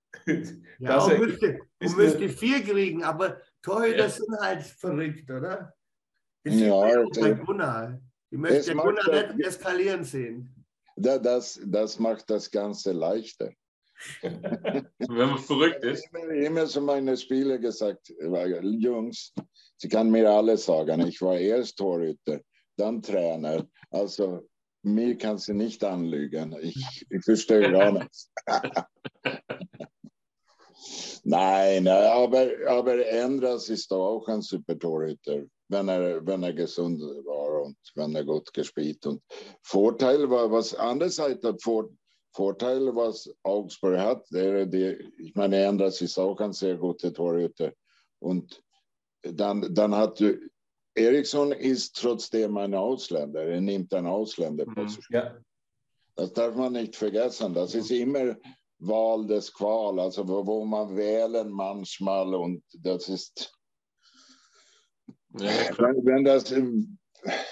ja, 0.80 0.98
und 1.04 1.20
müsste, 1.20 1.60
müsste 1.80 2.30
vier 2.30 2.62
kriegen, 2.62 3.04
aber 3.04 3.42
Torhüter 3.62 3.98
ja. 3.98 4.10
sind 4.10 4.38
halt 4.40 4.64
verrückt, 4.64 5.32
oder? 5.32 5.74
Das 6.46 6.60
ja, 6.60 7.04
bei 7.20 7.32
Gunnar. 7.32 8.00
Ich 8.30 8.38
möchte 8.38 8.76
Gunnar 8.76 9.34
nicht 9.34 9.48
eskalieren 9.48 10.04
sehen. 10.04 10.54
Das, 10.96 11.60
das 11.66 12.00
macht 12.00 12.30
das 12.30 12.50
Ganze 12.50 12.92
leichter. 12.92 13.52
Wenn 14.22 14.88
man 15.00 15.40
verrückt 15.40 15.84
ist. 15.84 16.06
Ich 16.06 16.14
habe 16.14 16.38
immer 16.38 16.68
so 16.68 16.82
meine 16.82 17.18
Spieler 17.18 17.58
gesagt, 17.58 18.14
Jungs, 18.62 19.34
sie 19.78 19.90
kann 19.90 20.12
mir 20.12 20.30
alles 20.30 20.66
sagen. 20.66 21.08
Ich 21.08 21.22
war 21.22 21.38
erst 21.38 21.78
Torhüter, 21.78 22.42
dann 22.78 23.02
Trainer. 23.02 23.66
Also 23.90 24.48
mir 24.84 25.18
kann 25.18 25.40
sie 25.40 25.54
nicht 25.54 25.84
anlügen. 25.84 26.56
Ich, 26.62 27.06
ich 27.10 27.24
verstehe 27.24 27.62
gar 27.72 27.92
nichts. 27.92 28.32
Nein, 31.24 31.88
aber, 31.88 32.50
aber 32.68 33.08
Endras 33.08 33.70
ist 33.70 33.92
auch 33.92 34.28
ein 34.28 34.44
super 34.44 34.78
Torhüter, 34.78 35.46
wenn 35.68 35.90
er, 35.90 36.26
wenn 36.26 36.44
er 36.44 36.54
gesund 36.54 37.02
war 37.02 37.64
und 37.64 37.78
wenn 37.96 38.16
er 38.16 38.24
gut 38.24 38.54
gespielt. 38.54 39.06
Und 39.06 39.22
Vorteil 39.62 40.30
war, 40.30 40.52
was 40.52 40.76
andererseits 40.76 41.44
hat 41.44 41.62
Vor, 41.62 41.90
Vorteil, 42.34 42.96
was 42.96 43.34
Augsburg 43.44 43.98
hat, 43.98 44.26
der, 44.32 44.66
die, 44.66 45.12
ich 45.18 45.36
meine, 45.36 45.64
Endras 45.64 46.02
ist 46.02 46.18
auch 46.18 46.40
ein 46.40 46.54
sehr 46.54 46.78
guter 46.78 47.14
Torhüter. 47.14 47.72
Und 48.20 48.62
dann, 49.22 49.74
dann 49.74 49.96
hat 49.96 50.22
Eriksson 50.96 51.52
ist 51.52 51.96
trotzdem 51.96 52.58
ein 52.58 52.74
Ausländer. 52.74 53.44
Er 53.44 53.62
nimmt 53.62 53.94
einen 53.94 54.08
Ausländerposition. 54.08 55.04
Mhm, 55.10 55.16
ja. 55.16 55.38
Das 56.16 56.32
darf 56.32 56.56
man 56.56 56.74
nicht 56.74 56.96
vergessen. 56.96 57.54
Das 57.54 57.76
ist 57.76 57.92
immer 57.92 58.38
Wahl 58.80 59.26
des 59.28 59.54
Qual, 59.54 60.00
also 60.00 60.28
wo, 60.28 60.46
wo 60.46 60.66
man 60.66 60.96
wählen 60.96 61.50
manchmal 61.50 62.34
und 62.34 62.64
das 62.74 63.10
ist, 63.10 63.55
ja, 65.40 65.78
wenn, 65.78 66.06
wenn 66.06 66.24
das, 66.24 66.52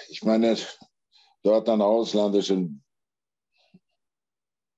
ich 0.08 0.22
meine, 0.22 0.56
dort 1.42 1.68
ein 1.68 1.80
ausländischen 1.80 2.82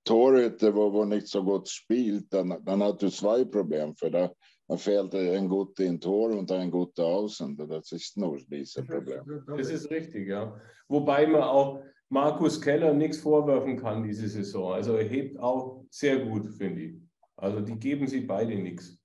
Torhüter, 0.04 0.74
wo, 0.74 0.92
wo 0.92 1.04
nicht 1.04 1.26
so 1.26 1.42
gut 1.42 1.68
spielt, 1.68 2.32
dann, 2.32 2.56
dann 2.64 2.82
hat 2.82 3.02
du 3.02 3.08
zwei 3.08 3.44
Probleme. 3.44 3.92
Für 3.96 4.10
da, 4.10 4.32
da 4.68 4.76
fehlt 4.76 5.14
ein 5.14 5.48
guter 5.48 5.84
in 5.84 6.00
Tor 6.00 6.30
und 6.30 6.50
ein 6.52 6.70
guter 6.70 7.04
Außen. 7.04 7.56
Das 7.56 7.92
ist 7.92 8.16
nur 8.16 8.38
dieses 8.48 8.86
Problem. 8.86 9.44
Das 9.56 9.70
ist 9.70 9.90
richtig, 9.90 10.28
ja. 10.28 10.58
Wobei 10.88 11.26
man 11.26 11.42
auch 11.42 11.82
Markus 12.08 12.60
Keller 12.60 12.94
nichts 12.94 13.18
vorwerfen 13.18 13.76
kann 13.76 14.04
diese 14.04 14.28
Saison. 14.28 14.74
Also 14.74 14.94
er 14.94 15.08
hebt 15.08 15.38
auch 15.40 15.84
sehr 15.90 16.24
gut, 16.24 16.54
finde 16.54 16.82
ich. 16.82 16.94
Also 17.36 17.60
die 17.60 17.76
geben 17.76 18.06
sie 18.06 18.20
beide 18.20 18.54
nichts. 18.54 18.96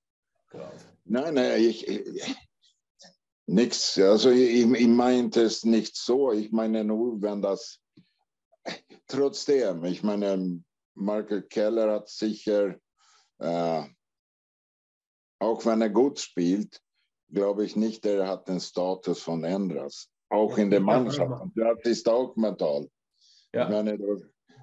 Nein, 1.06 1.34
nein, 1.34 1.62
ich, 1.62 1.88
ich 1.88 2.36
nichts. 3.48 3.98
Also 3.98 4.30
ich, 4.30 4.64
ich 4.64 4.88
meinte 4.88 5.42
es 5.42 5.64
nicht 5.64 5.96
so. 5.96 6.32
Ich 6.32 6.52
meine 6.52 6.84
nur, 6.84 7.22
wenn 7.22 7.42
das 7.42 7.80
trotzdem, 9.08 9.84
ich 9.86 10.04
meine, 10.04 10.62
Markus 10.94 11.44
Keller 11.50 11.92
hat 11.92 12.10
sicher, 12.10 12.76
äh, 13.40 13.84
auch 15.40 15.66
wenn 15.66 15.82
er 15.82 15.90
gut 15.90 16.20
spielt, 16.20 16.82
glaube 17.30 17.66
ich 17.66 17.76
nicht, 17.76 18.06
er 18.06 18.28
hat 18.28 18.48
den 18.48 18.60
Status 18.60 19.22
von 19.22 19.44
Endras 19.44 20.10
auch 20.30 20.58
in 20.58 20.70
der 20.70 20.80
Mannschaft. 20.80 21.42
Und 21.42 21.58
das 21.58 21.80
ist 21.84 22.08
auch 22.08 22.36
mental. 22.36 22.90
Ja. 23.54 23.64
Ich 23.66 23.70
meine, 23.70 23.98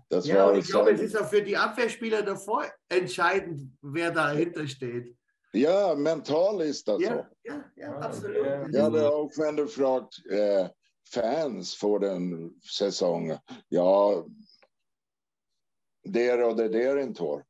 das 0.08 0.26
ja, 0.26 0.46
war 0.46 0.56
ich 0.56 0.66
glaube, 0.66 0.92
es 0.92 1.00
ist 1.00 1.16
auch 1.16 1.28
für 1.28 1.42
die 1.42 1.56
Abwehrspieler 1.56 2.22
davor 2.22 2.64
entscheidend, 2.88 3.76
wer 3.82 4.10
dahinter 4.10 4.66
steht. 4.66 5.17
Ja, 5.52 5.94
mental 5.94 6.60
ist 6.60 6.86
das 6.86 7.00
ja, 7.00 7.16
so. 7.16 7.26
Ja, 7.44 7.64
ja, 7.76 7.98
absolut. 7.98 8.72
Ja, 8.72 8.86
aber 8.86 9.14
auch 9.14 9.30
wenn 9.36 9.56
du 9.56 9.66
fragst 9.66 10.24
äh, 10.26 10.68
Fans 11.04 11.74
vor 11.74 12.00
der 12.00 12.20
Saison, 12.62 13.38
ja, 13.70 14.24
der 16.04 16.48
oder 16.48 16.68
der 16.68 16.96
in 16.98 17.14
Tor. 17.14 17.44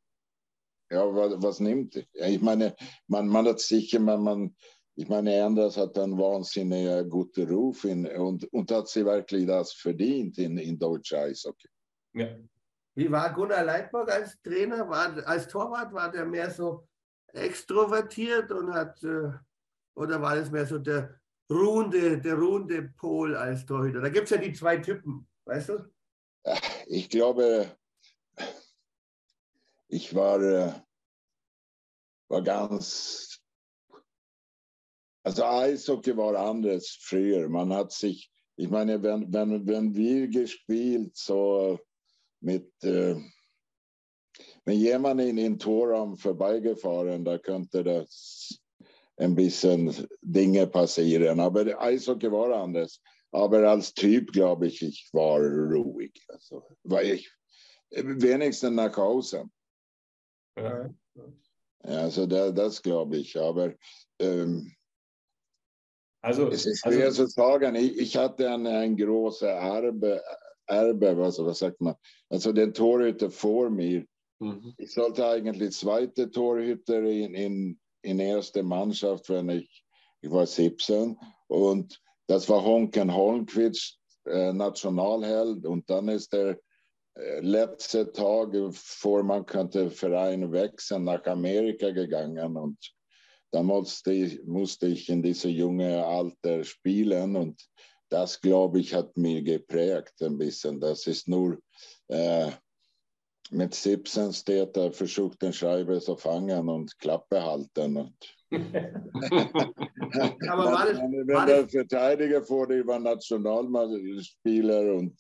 Ja, 0.91 1.05
was, 1.15 1.35
was 1.43 1.61
nimmt? 1.61 1.97
Ich 2.13 2.41
meine, 2.41 2.75
man, 3.09 3.29
man 3.29 3.47
hat 3.47 3.61
sicher, 3.61 3.99
man, 3.99 4.23
man 4.23 4.57
ich 4.99 5.09
meine, 5.09 5.45
Anders 5.45 5.77
hat 5.77 5.97
einen 5.97 6.19
wahnsinnig 6.19 7.09
guten 7.09 7.49
Ruf 7.49 7.85
in, 7.85 8.05
und, 8.07 8.53
und 8.53 8.71
hat 8.73 8.89
sie 8.89 9.05
wirklich 9.05 9.47
das 9.47 9.73
verdient 9.73 10.39
in, 10.39 10.59
in 10.59 10.77
deutscher 10.77 11.21
Eishockey. 11.21 11.69
Ja. 12.15 12.37
Wie 12.97 13.09
war 13.09 13.33
Gunnar 13.33 13.65
Leitberg 13.65 14.11
als 14.11 14.41
Trainer? 14.43 14.89
War, 14.89 15.25
als 15.25 15.47
Torwart 15.47 15.93
war 15.93 16.11
der 16.11 16.25
mehr 16.25 16.51
so 16.51 16.85
extrovertiert 17.33 18.51
und 18.53 18.73
hat, 18.73 19.03
äh, 19.03 19.33
oder 19.95 20.21
war 20.21 20.37
das 20.37 20.51
mehr 20.51 20.67
so 20.67 20.79
der 20.79 21.21
ruhende, 21.51 22.19
der 22.19 22.35
ruhende 22.35 22.83
Pol 22.97 23.37
als 23.37 23.67
Torhüter? 23.67 24.01
Da 24.01 24.09
gibt 24.09 24.25
es 24.25 24.31
ja 24.31 24.37
die 24.37 24.53
zwei 24.53 24.79
Typen, 24.79 25.27
weißt 25.45 25.71
du? 25.71 25.93
Ich 26.87 27.11
glaube, 27.11 27.77
ich 29.89 30.15
war, 30.15 30.41
äh, 30.41 30.73
war 32.29 32.43
ganz 32.43 33.29
also 35.29 35.45
Eishockey 35.45 36.17
war 36.17 36.35
anders 36.37 36.97
früher. 37.03 37.51
Man 37.51 37.71
hat 37.75 37.93
sich, 37.93 38.31
ich 38.57 38.71
meine, 38.71 39.03
wenn, 39.03 39.31
wenn, 39.31 39.67
wenn 39.67 39.95
wir 39.95 40.27
gespielt, 40.27 41.15
so 41.19 41.79
mit, 42.41 42.73
äh, 42.83 43.15
wenn 44.69 44.81
jemand 44.81 45.19
in 45.23 45.37
den 45.37 45.59
Torraum 45.59 46.15
vorbeigefahren, 46.19 47.25
da 47.25 47.39
könnte 47.39 47.83
das 47.83 48.61
ein 49.17 49.35
bisschen 49.35 50.07
Dinge 50.21 50.67
passieren. 50.67 51.41
Aber 51.41 51.81
Eishockey 51.81 52.31
war 52.31 52.53
anders. 52.55 53.01
Aber 53.33 53.67
als 53.67 53.95
Typ, 53.95 54.31
glaube 54.31 54.67
ich, 54.67 54.83
ich 54.83 55.09
war 55.15 55.41
ruhig. 55.41 56.23
Also, 56.29 56.63
war 56.85 57.03
ich 57.03 57.33
wenigstens 57.91 58.73
nach 58.73 58.95
Hause. 58.95 59.49
Ja. 60.59 60.91
Also 61.85 62.27
da, 62.27 62.51
das 62.51 62.83
glaube 62.83 63.17
ich. 63.17 63.39
Aber 63.39 63.73
ähm, 64.19 64.77
also, 66.21 66.49
es 66.49 66.67
ist 66.67 66.81
schwer 66.81 67.07
also, 67.07 67.25
zu 67.25 67.31
sagen. 67.31 67.75
Ich, 67.75 67.97
ich 67.97 68.17
hatte 68.19 68.51
ein, 68.51 68.67
ein 68.67 68.99
großes 68.99 69.49
Erbe, 69.49 70.23
Erbe 70.67 71.17
was, 71.17 71.39
was 71.39 71.61
sagt 71.61 71.81
man? 71.81 71.95
Also 72.29 72.53
den 72.53 72.75
Torhüter 72.75 73.31
vor 73.31 73.71
mir. 73.71 74.05
Mhm. 74.41 74.75
Ich 74.79 74.93
sollte 74.93 75.27
eigentlich 75.27 75.73
zweite 75.73 76.31
Torhüter 76.31 77.03
in, 77.03 77.35
in, 77.35 77.81
in 78.03 78.19
erste 78.19 78.63
Mannschaft, 78.63 79.29
wenn 79.29 79.49
ich, 79.51 79.85
ich 80.21 80.31
war 80.31 80.47
17. 80.47 81.17
Und 81.49 82.01
das 82.27 82.49
war 82.49 82.65
Honken 82.65 83.13
Holmqvist, 83.13 83.99
äh, 84.27 84.53
Nationalheld. 84.53 85.65
Und 85.67 85.89
dann 85.91 86.09
ist 86.09 86.33
er 86.35 86.59
äh, 87.15 87.41
letzte 87.41 88.13
Tag, 88.13 88.53
bevor 88.53 89.23
man 89.23 89.45
könnte 89.45 89.91
Verein 89.91 90.53
wechseln, 90.53 91.05
nach 91.05 91.25
Amerika 91.27 91.91
gegangen 91.91 92.57
und 92.57 92.79
da 93.51 93.63
musste 93.63 94.13
ich, 94.13 94.45
musste 94.45 94.89
ich 94.89 95.09
in 95.09 95.23
diese 95.23 95.49
junge 95.49 96.05
Alter 96.05 96.65
spielen 96.65 97.35
und 97.35 97.67
das, 98.11 98.41
glaube 98.41 98.81
ich, 98.81 98.95
hat 98.95 99.17
mir 99.17 99.43
geprägt 99.43 100.21
ein 100.23 100.39
bisschen. 100.39 100.81
Das 100.81 101.07
ist 101.07 101.29
nur 101.29 101.59
äh, 102.09 102.51
mit 103.51 103.75
17 103.75 104.33
steht 104.33 104.77
er, 104.77 104.93
versucht 104.93 105.43
den 105.43 105.53
Schreiber 105.53 106.01
zu 106.01 106.17
fangen 106.17 106.69
und 106.69 106.99
Klappe 106.99 107.43
halten. 107.43 107.97
Und 107.97 108.15
Aber 110.49 110.65
war 110.73 110.87
das, 110.87 110.99
wenn 110.99 111.29
war 111.29 111.47
der 111.47 111.69
Verteidiger 111.69 112.43
vor 112.43 112.67
dir 112.67 112.87
war 112.87 112.99
Nationalspieler 112.99 114.95
und 114.95 115.15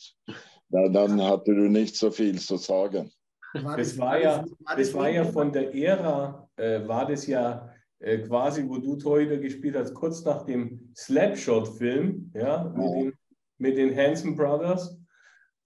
na, 0.70 0.88
dann 0.88 1.22
hatte 1.22 1.54
du 1.54 1.68
nicht 1.68 1.96
so 1.96 2.10
viel 2.10 2.38
zu 2.38 2.56
sagen. 2.56 3.10
Das 3.54 3.98
war 3.98 4.20
ja, 4.20 4.44
das 4.76 4.92
war 4.92 5.08
ja 5.08 5.24
von 5.24 5.52
der 5.52 5.74
Ära, 5.74 6.48
äh, 6.56 6.86
war 6.86 7.06
das 7.06 7.26
ja 7.26 7.72
äh, 8.00 8.18
quasi, 8.18 8.68
wo 8.68 8.78
du 8.78 8.96
Torhüter 8.96 9.38
gespielt 9.38 9.76
hast, 9.76 9.94
kurz 9.94 10.22
nach 10.24 10.44
dem 10.44 10.92
Slapshot-Film, 10.94 12.30
ja, 12.34 12.72
mit, 12.76 12.94
den, 12.94 13.12
mit 13.58 13.78
den 13.78 13.96
Hanson 13.96 14.36
Brothers. 14.36 14.97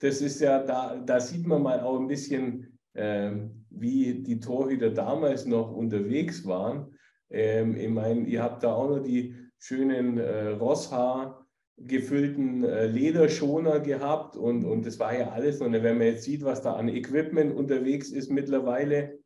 Das 0.02 0.20
ist 0.20 0.40
ja, 0.40 0.58
da, 0.58 0.96
da 0.96 1.20
sieht 1.20 1.46
man 1.46 1.62
mal 1.62 1.80
auch 1.80 1.96
ein 1.96 2.08
bisschen, 2.08 2.76
äh, 2.94 3.30
wie 3.70 4.14
die 4.14 4.40
Torhüter 4.40 4.90
damals 4.90 5.46
noch 5.46 5.70
unterwegs 5.70 6.44
waren. 6.44 6.98
Ähm, 7.30 7.76
ich 7.76 7.88
meine, 7.88 8.26
ihr 8.26 8.42
habt 8.42 8.64
da 8.64 8.74
auch 8.74 8.88
noch 8.88 8.98
die 8.98 9.36
schönen 9.58 10.18
äh, 10.18 10.48
Rosshaar 10.48 11.46
gefüllten 11.76 12.64
äh, 12.64 12.86
Lederschoner 12.86 13.78
gehabt 13.78 14.36
und, 14.36 14.64
und 14.64 14.84
das 14.84 14.98
war 14.98 15.16
ja 15.16 15.30
alles. 15.30 15.60
Und 15.60 15.72
wenn 15.72 15.98
man 15.98 16.08
jetzt 16.08 16.24
sieht, 16.24 16.42
was 16.42 16.62
da 16.62 16.74
an 16.74 16.88
Equipment 16.88 17.54
unterwegs 17.54 18.10
ist 18.10 18.28
mittlerweile, 18.28 19.20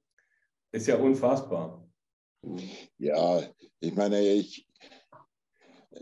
ist 0.72 0.86
ja 0.88 0.96
unfassbar. 0.96 1.88
Ja, 2.98 3.40
ich 3.80 3.94
meine, 3.94 4.20
ich 4.20 4.68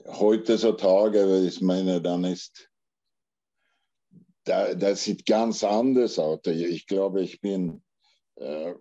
heutzutage, 0.08 1.44
ich 1.46 1.60
meine, 1.60 2.02
dann 2.02 2.24
ist, 2.24 2.68
da, 4.44 4.74
das 4.74 5.04
sieht 5.04 5.26
ganz 5.26 5.64
anders 5.64 6.18
aus. 6.18 6.40
Ich 6.46 6.86
glaube, 6.86 7.22
ich 7.22 7.40
bin, 7.40 7.82
äh, 8.36 8.74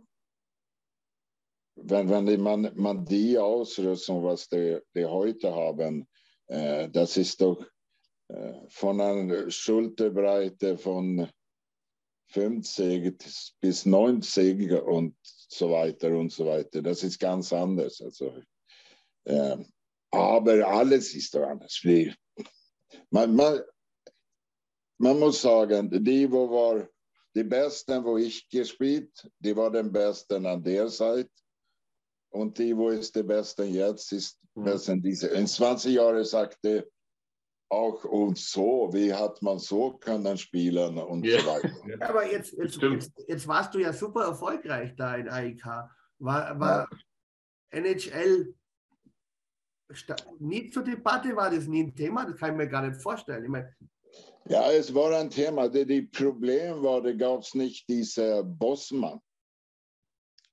wenn, 1.76 2.10
wenn 2.10 2.42
man, 2.42 2.72
man 2.76 3.06
die 3.06 3.38
Ausrüstung, 3.38 4.24
was 4.24 4.48
die, 4.50 4.80
die 4.96 5.06
heute 5.06 5.54
haben, 5.54 6.08
äh, 6.48 6.90
das 6.90 7.18
ist 7.18 7.42
doch 7.42 7.66
äh, 8.28 8.54
von 8.70 9.02
einer 9.02 9.50
Schulterbreite 9.50 10.78
von 10.78 11.30
50 12.28 13.18
bis 13.60 13.86
90 13.86 14.72
und 14.72 15.16
so 15.24 15.72
weiter 15.72 16.10
und 16.18 16.32
so 16.32 16.48
weiter. 16.48 16.82
Das 16.82 17.04
ist 17.04 17.20
ganz 17.20 17.54
anders. 17.54 18.02
Also, 18.02 18.34
äh, 19.26 19.58
aber 20.12 20.68
alles 20.68 21.14
ist 21.14 21.34
doch 21.36 21.44
anders. 21.44 21.82
Man, 23.10 23.36
man, 23.36 23.62
man 25.04 25.20
muss 25.20 25.42
sagen, 25.42 25.90
die, 25.92 26.32
wo 26.32 26.50
war 26.50 26.88
die 27.36 27.44
Besten, 27.44 28.04
wo 28.04 28.18
ich 28.18 28.48
gespielt, 28.48 29.30
die 29.40 29.56
war 29.56 29.70
den 29.70 29.92
Besten 29.92 30.46
an 30.46 30.64
der 30.64 30.88
Seite. 30.88 31.30
Und 32.30 32.58
die, 32.58 32.76
wo 32.76 32.90
ist 32.90 33.16
die 33.16 33.24
Besten 33.24 33.74
jetzt, 33.74 34.12
ist 34.14 34.40
mhm. 34.56 34.64
besser 34.64 34.96
diese. 34.96 35.28
In 35.28 35.46
20 35.46 35.94
Jahren 35.94 36.24
sagte 36.24 36.90
auch 37.70 38.04
und 38.06 38.38
so, 38.38 38.90
wie 38.94 39.14
hat 39.14 39.42
man 39.42 39.60
so 39.60 39.98
können 39.98 40.38
spielen 40.38 40.98
und 40.98 41.26
ja. 41.26 41.40
so 41.40 41.48
weiter. 41.48 42.08
aber 42.08 42.32
jetzt, 42.32 42.54
jetzt, 42.54 42.82
jetzt, 42.82 43.12
jetzt, 43.28 43.48
warst 43.48 43.74
du 43.74 43.80
ja 43.80 43.92
super 43.92 44.26
erfolgreich 44.26 44.96
da 44.96 45.16
in 45.16 45.28
AIK. 45.28 45.66
War, 46.20 46.60
war 46.60 46.88
ja. 47.72 47.80
NHL 47.80 48.54
nie 50.40 50.70
zur 50.70 50.84
Debatte, 50.84 51.36
war 51.36 51.50
das 51.50 51.68
nie 51.68 51.84
ein 51.84 51.96
Thema? 51.96 52.26
Das 52.26 52.38
kann 52.38 52.52
ich 52.52 52.58
mir 52.58 52.68
gar 52.68 52.88
nicht 52.88 53.02
vorstellen. 53.02 53.44
Ich 53.44 53.50
meine, 53.50 53.76
ja, 54.46 54.72
es 54.72 54.94
war 54.94 55.18
ein 55.18 55.30
Thema. 55.30 55.70
Die 55.70 56.02
Problem 56.02 56.84
war, 56.84 57.02
da 57.02 57.14
gab 57.14 57.42
es 57.42 57.54
nicht 57.54 57.88
diese 57.88 58.44
Bossmann. 58.44 59.20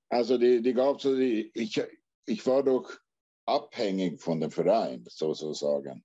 Also 0.09 0.37
die, 0.37 0.61
die 0.61 0.73
gab 0.73 0.97
es, 0.97 1.05
ich, 1.05 1.81
ich 2.25 2.45
war 2.45 2.63
doch 2.63 2.91
abhängig 3.45 4.21
von 4.21 4.39
dem 4.39 4.51
Verein, 4.51 5.05
sozusagen. 5.07 6.03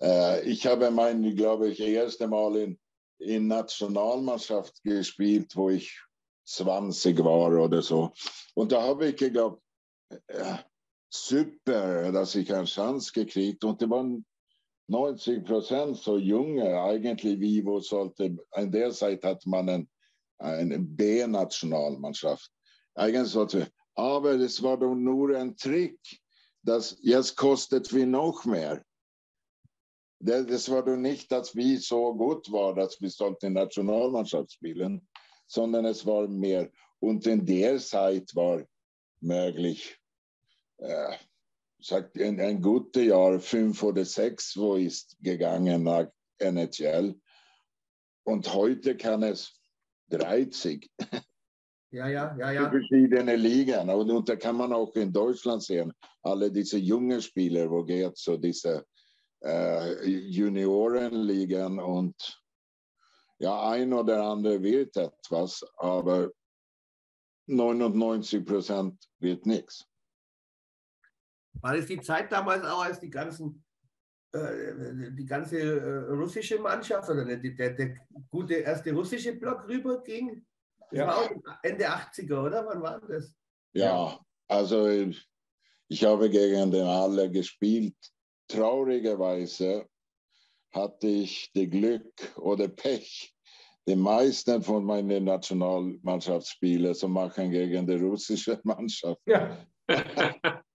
Äh, 0.00 0.48
ich 0.48 0.66
habe 0.66 0.90
mein, 0.90 1.34
glaube 1.34 1.68
ich, 1.68 1.80
erste 1.80 2.26
Mal 2.26 2.56
in, 2.56 2.80
in 3.18 3.46
Nationalmannschaft 3.46 4.82
gespielt, 4.82 5.54
wo 5.56 5.70
ich 5.70 6.00
20 6.46 7.18
war 7.24 7.50
oder 7.52 7.82
so. 7.82 8.12
Und 8.54 8.72
da 8.72 8.82
habe 8.82 9.08
ich 9.08 9.16
geglaubt, 9.16 9.62
äh, 10.26 10.58
super, 11.08 12.12
dass 12.12 12.34
ich 12.34 12.52
eine 12.52 12.64
Chance 12.64 13.12
gekriegt. 13.12 13.64
Und 13.64 13.80
die 13.80 13.88
waren 13.88 14.24
90 14.88 15.44
Prozent 15.44 15.96
so 15.96 16.18
junge, 16.18 16.80
eigentlich 16.82 17.40
wie, 17.40 17.64
wo 17.64 17.80
sollte, 17.80 18.36
in 18.56 18.70
der 18.70 18.90
Zeit 18.90 19.24
hat 19.24 19.44
man 19.46 19.68
ein, 19.68 19.88
eine 20.38 20.78
B-Nationalmannschaft. 20.78 22.50
Eigentlich 22.94 23.28
sollte, 23.28 23.70
aber 23.94 24.36
das 24.36 24.62
war 24.62 24.76
doch 24.76 24.94
nur 24.94 25.36
ein 25.36 25.56
Trick. 25.56 25.98
Das, 26.62 26.96
jetzt 27.00 27.36
kostet 27.36 27.92
wir 27.92 28.06
noch 28.06 28.44
mehr. 28.44 28.84
Das 30.20 30.70
war 30.70 30.82
doch 30.82 30.96
nicht, 30.96 31.30
dass 31.30 31.54
wir 31.54 31.78
so 31.80 32.14
gut 32.14 32.50
waren, 32.50 32.76
dass 32.76 33.00
wir 33.00 33.10
sollten 33.10 33.52
Nationalmannschaft 33.52 34.52
spielen, 34.52 35.06
sondern 35.46 35.84
es 35.84 36.06
war 36.06 36.26
mehr. 36.28 36.70
Und 37.00 37.26
in 37.26 37.44
der 37.44 37.78
Zeit 37.78 38.34
war 38.34 38.64
möglich, 39.20 39.98
äh, 40.78 41.16
sagt 41.84 42.18
ein, 42.18 42.40
ein 42.40 42.62
gutes 42.62 43.04
Jahr, 43.04 43.38
fünf 43.38 43.82
oder 43.82 44.04
sechs, 44.04 44.56
wo 44.56 44.76
ist 44.76 45.16
gegangen 45.20 45.82
nach 45.82 46.06
NHL. 46.38 47.14
Und 48.24 48.54
heute 48.54 48.96
kann 48.96 49.22
es 49.22 49.52
30. 50.08 50.90
Ja, 51.90 52.08
ja, 52.08 52.34
ja, 52.36 52.50
ja. 52.50 52.70
Verschiedene 52.70 53.36
Ligen. 53.36 53.88
Und, 53.88 54.10
und 54.10 54.28
da 54.28 54.34
kann 54.34 54.56
man 54.56 54.72
auch 54.72 54.94
in 54.96 55.12
Deutschland 55.12 55.62
sehen, 55.62 55.92
alle 56.22 56.50
diese 56.50 56.78
jungen 56.78 57.20
Spieler, 57.20 57.70
wo 57.70 57.84
geht 57.84 58.16
so 58.16 58.36
diese 58.36 58.84
äh, 59.44 60.04
Juniorenligen 60.04 61.78
und 61.78 62.16
ja, 63.38 63.68
ein 63.68 63.92
oder 63.92 64.24
andere 64.24 64.60
wird 64.60 64.96
etwas, 64.96 65.64
aber 65.76 66.32
99 67.46 68.44
Prozent 68.44 69.08
wird 69.20 69.44
nichts. 69.46 69.86
War 71.64 71.74
das 71.74 71.86
die 71.86 71.98
Zeit 71.98 72.30
damals 72.30 72.62
auch, 72.62 72.84
als 72.84 73.00
die 73.00 73.08
ganzen 73.08 73.64
äh, 74.32 75.12
die 75.12 75.24
ganze 75.24 75.58
äh, 75.58 76.12
russische 76.12 76.58
Mannschaft 76.58 77.08
oder 77.08 77.24
der, 77.24 77.38
der, 77.38 77.70
der, 77.70 77.96
gute 78.30 78.56
erste 78.56 78.92
russische 78.92 79.32
Block 79.32 79.66
rüberging? 79.66 80.44
Das 80.90 80.98
ja. 80.98 81.06
war 81.06 81.16
auch 81.22 81.30
Ende 81.62 81.88
80er, 81.88 82.44
oder? 82.44 82.66
Wann 82.66 82.82
war 82.82 83.00
das? 83.00 83.34
Ja, 83.72 84.20
also 84.46 84.86
ich 85.88 86.04
habe 86.04 86.28
gegen 86.28 86.70
den 86.70 86.84
Alle 86.84 87.30
gespielt 87.30 87.96
traurigerweise 88.46 89.88
hatte 90.70 91.06
ich 91.06 91.50
das 91.54 91.70
Glück 91.70 92.36
oder 92.36 92.68
Pech, 92.68 93.34
die 93.88 93.96
meisten 93.96 94.62
von 94.62 94.84
meinen 94.84 95.24
Nationalmannschaftsspielen 95.24 96.94
zu 96.94 97.08
machen 97.08 97.50
gegen 97.50 97.86
die 97.86 97.94
russische 97.94 98.60
Mannschaft. 98.64 99.22
Ja. 99.24 99.66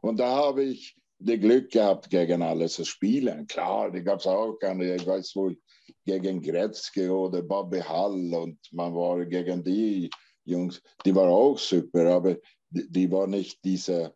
Und 0.00 0.18
da 0.18 0.28
habe 0.28 0.64
ich 0.64 0.96
das 1.18 1.40
Glück 1.40 1.70
gehabt, 1.70 2.10
gegen 2.10 2.42
alle 2.42 2.68
zu 2.68 2.84
spielen. 2.84 3.46
Klar, 3.46 3.90
die 3.90 4.02
gab 4.02 4.20
es 4.20 4.26
auch 4.26 4.54
keine, 4.58 4.94
ich 4.94 5.06
weiß 5.06 5.34
wohl, 5.36 5.56
gegen 6.04 6.42
Gretzky 6.42 7.08
oder 7.08 7.42
Bobby 7.42 7.80
Hall 7.80 8.34
und 8.34 8.58
man 8.72 8.94
war 8.94 9.24
gegen 9.24 9.64
die 9.64 10.10
Jungs, 10.44 10.82
die 11.04 11.14
waren 11.14 11.30
auch 11.30 11.58
super, 11.58 12.14
aber 12.14 12.36
die, 12.68 12.90
die 12.90 13.10
war 13.10 13.26
nicht 13.26 13.64
diese 13.64 14.14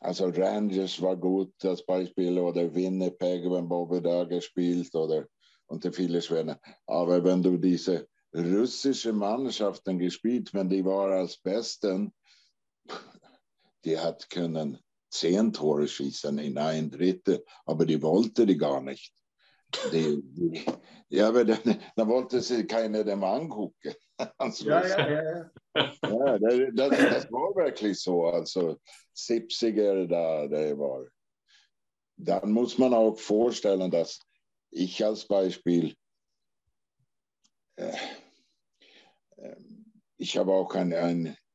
also 0.00 0.28
Rangers 0.28 1.00
war 1.02 1.16
gut, 1.16 1.52
das 1.58 1.84
Beispiel, 1.84 2.38
oder 2.38 2.72
Winnipeg, 2.72 3.44
wenn 3.50 3.68
Bobby 3.68 4.00
da 4.00 4.24
gespielt, 4.24 4.94
oder 4.94 5.26
unter 5.66 5.92
viele 5.92 6.22
Schwäne. 6.22 6.60
Aber 6.86 7.22
wenn 7.24 7.42
du 7.42 7.56
diese 7.56 8.08
russische 8.32 9.12
Mannschaften 9.12 9.98
gespielt, 9.98 10.54
wenn 10.54 10.68
die 10.68 10.84
war 10.84 11.10
als 11.10 11.36
Besten, 11.38 12.12
die 13.88 13.98
hat 13.98 14.28
können 14.28 14.78
zehn 15.10 15.52
Tore 15.52 15.88
schießen 15.88 16.38
in 16.38 16.58
ein 16.58 16.90
Drittel, 16.90 17.42
aber 17.64 17.86
die 17.86 18.02
wollte 18.02 18.44
die 18.44 18.58
gar 18.58 18.82
nicht. 18.82 19.14
Die, 19.92 20.20
die, 20.22 20.64
ja, 21.08 21.28
aber 21.28 21.44
dann, 21.44 21.80
dann 21.96 22.08
wollte 22.08 22.40
sie 22.40 22.66
keiner 22.66 23.04
dem 23.04 23.24
angucken. 23.24 23.94
Also, 24.36 24.68
ja, 24.68 24.84
ja, 24.84 25.12
ja. 25.12 25.50
ja 25.76 26.38
das, 26.72 26.90
das, 26.90 27.30
war 27.30 27.54
wirklich 27.54 28.00
so. 28.00 28.24
Also 28.26 28.78
70er 29.14 30.08
da, 30.08 30.48
der 30.48 30.76
war. 30.76 31.06
Dann 32.16 32.50
muss 32.50 32.78
man 32.78 32.94
auch 32.94 33.16
vorstellen, 33.16 33.88
dass 33.92 34.18
ich 34.70 35.04
als 35.04 35.24
Beispiel 35.24 35.94
äh, 37.76 37.96
äh, 39.36 39.56
ich 40.16 40.36
habe 40.36 40.52
auch 40.52 40.74
einen 40.74 41.36
Halbtagsberuf 41.36 41.47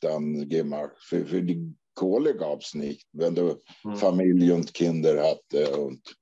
dann 0.00 0.48
gemacht. 0.48 0.96
Für, 0.98 1.24
für 1.26 1.42
die 1.42 1.74
Kohle 1.94 2.36
gab 2.36 2.62
es 2.62 2.74
nicht, 2.74 3.06
wenn 3.12 3.34
du 3.34 3.60
mhm. 3.84 3.96
Familie 3.96 4.54
und 4.54 4.72
Kinder 4.74 5.22
hatte. 5.22 5.78
Und 5.78 6.16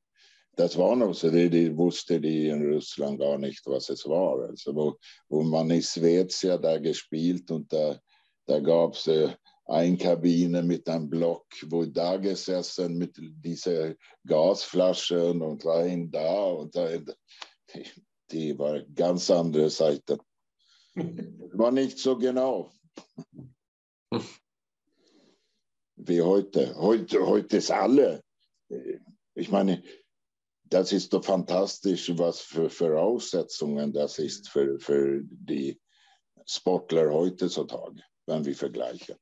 das 0.57 0.77
war 0.77 0.97
noch 0.97 1.15
so, 1.15 1.31
die, 1.31 1.49
die 1.49 1.77
wusste 1.77 2.21
die 2.21 2.49
in 2.49 2.73
Russland 2.73 3.21
gar 3.21 3.39
nicht, 3.39 3.65
was 3.67 3.89
es 3.89 4.07
war. 4.07 4.41
Also 4.49 4.75
wo, 4.75 4.97
wo 5.29 5.43
man 5.43 5.71
in 5.71 5.83
Svezia 5.83 6.59
da 6.59 6.79
gespielt 6.79 7.51
und 7.51 7.73
da, 7.73 7.99
da 8.47 8.61
gab 8.61 8.95
es 8.95 9.07
äh, 9.07 9.35
eine 9.67 9.97
Kabine 9.97 10.63
mit 10.63 10.89
einem 10.89 11.09
Block, 11.09 11.47
wo 11.69 11.85
da 11.85 12.17
gesessen 12.17 12.99
mit 12.99 13.17
diesen 13.17 13.95
Gasflaschen 14.27 15.41
und 15.41 15.65
rein 15.65 16.11
da 16.11 16.45
und 16.45 16.75
da. 16.75 16.89
Die, 16.99 17.87
die 18.33 18.59
war 18.59 18.81
ganz 18.95 19.31
andere 19.31 19.71
Seite. 19.71 20.19
War 20.95 21.71
nicht 21.71 21.99
so 21.99 22.17
genau 22.19 22.71
wie 26.07 26.23
heute. 26.23 26.75
Heute, 26.77 27.27
heute 27.27 27.59
ist 27.59 27.71
alle. 27.71 28.23
Ich 29.35 29.51
meine, 29.51 29.83
das 30.65 30.93
ist 30.93 31.13
doch 31.13 31.25
fantastisch, 31.25 32.13
was 32.17 32.41
für 32.41 32.71
Voraussetzungen 32.71 33.93
das 33.93 34.19
ist 34.19 34.49
für, 34.49 34.79
für 34.79 35.23
die 35.25 35.81
Sportler 36.47 37.13
heutzutage, 37.13 38.03
wenn 38.27 38.45
wir 38.45 38.55
vergleichen. 38.55 39.17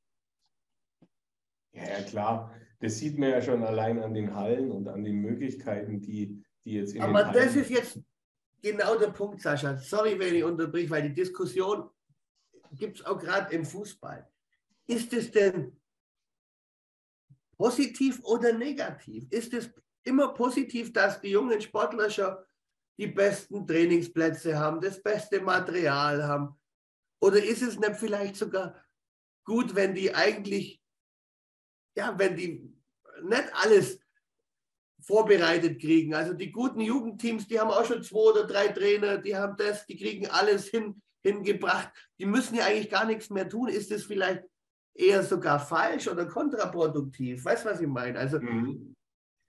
Ja, 1.73 1.83
ja, 1.83 2.01
klar. 2.03 2.55
Das 2.79 2.97
sieht 2.97 3.17
man 3.17 3.29
ja 3.29 3.41
schon 3.41 3.63
allein 3.63 4.01
an 4.01 4.13
den 4.13 4.33
Hallen 4.33 4.71
und 4.71 4.87
an 4.87 5.03
den 5.03 5.17
Möglichkeiten, 5.17 5.99
die, 6.01 6.41
die 6.63 6.73
jetzt 6.73 6.95
in 6.95 7.01
Aber 7.01 7.25
den 7.25 7.33
das 7.33 7.55
ist 7.55 7.69
jetzt 7.69 7.99
genau 8.61 8.97
der 8.97 9.11
Punkt, 9.11 9.41
Sascha. 9.41 9.77
Sorry, 9.77 10.17
wenn 10.19 10.35
ich 10.35 10.43
unterbrich, 10.43 10.89
weil 10.89 11.03
die 11.03 11.13
Diskussion 11.13 11.89
gibt 12.71 12.99
es 12.99 13.05
auch 13.05 13.17
gerade 13.17 13.53
im 13.53 13.65
Fußball. 13.65 14.27
Ist 14.87 15.13
es 15.13 15.31
denn 15.31 15.79
positiv 17.57 18.23
oder 18.23 18.53
negativ? 18.53 19.25
Ist 19.29 19.53
es 19.53 19.69
immer 20.03 20.33
positiv, 20.33 20.93
dass 20.93 21.19
die 21.21 21.29
jungen 21.29 21.61
Sportler 21.61 22.09
schon 22.09 22.35
die 22.97 23.07
besten 23.07 23.65
Trainingsplätze 23.65 24.57
haben, 24.57 24.81
das 24.81 25.01
beste 25.01 25.41
Material 25.41 26.23
haben? 26.23 26.59
Oder 27.21 27.43
ist 27.43 27.61
es 27.61 27.77
nicht 27.77 27.95
vielleicht 27.95 28.35
sogar 28.35 28.83
gut, 29.43 29.75
wenn 29.75 29.93
die 29.93 30.13
eigentlich, 30.13 30.81
ja, 31.95 32.17
wenn 32.17 32.35
die 32.35 32.73
nicht 33.23 33.53
alles 33.53 33.99
vorbereitet 35.09 35.81
kriegen? 35.81 36.13
Also 36.13 36.33
die 36.33 36.51
guten 36.51 36.81
Jugendteams, 36.81 37.47
die 37.47 37.59
haben 37.59 37.71
auch 37.71 37.83
schon 37.83 38.03
zwei 38.03 38.31
oder 38.31 38.45
drei 38.45 38.67
Trainer, 38.67 39.17
die 39.17 39.35
haben 39.35 39.55
das, 39.57 39.87
die 39.87 39.97
kriegen 39.97 40.27
alles 40.27 40.67
hin, 40.67 41.01
hingebracht. 41.23 41.89
Die 42.19 42.27
müssen 42.27 42.55
ja 42.55 42.65
eigentlich 42.65 42.91
gar 42.91 43.05
nichts 43.05 43.31
mehr 43.31 43.49
tun. 43.49 43.69
Ist 43.69 43.91
es 43.91 44.05
vielleicht 44.05 44.43
eher 44.93 45.23
sogar 45.23 45.59
falsch 45.59 46.07
oder 46.07 46.25
kontraproduktiv. 46.27 47.43
Weißt 47.43 47.65
du, 47.65 47.69
was 47.69 47.81
ich 47.81 47.87
meine? 47.87 48.19
Also, 48.19 48.39
mhm. 48.39 48.95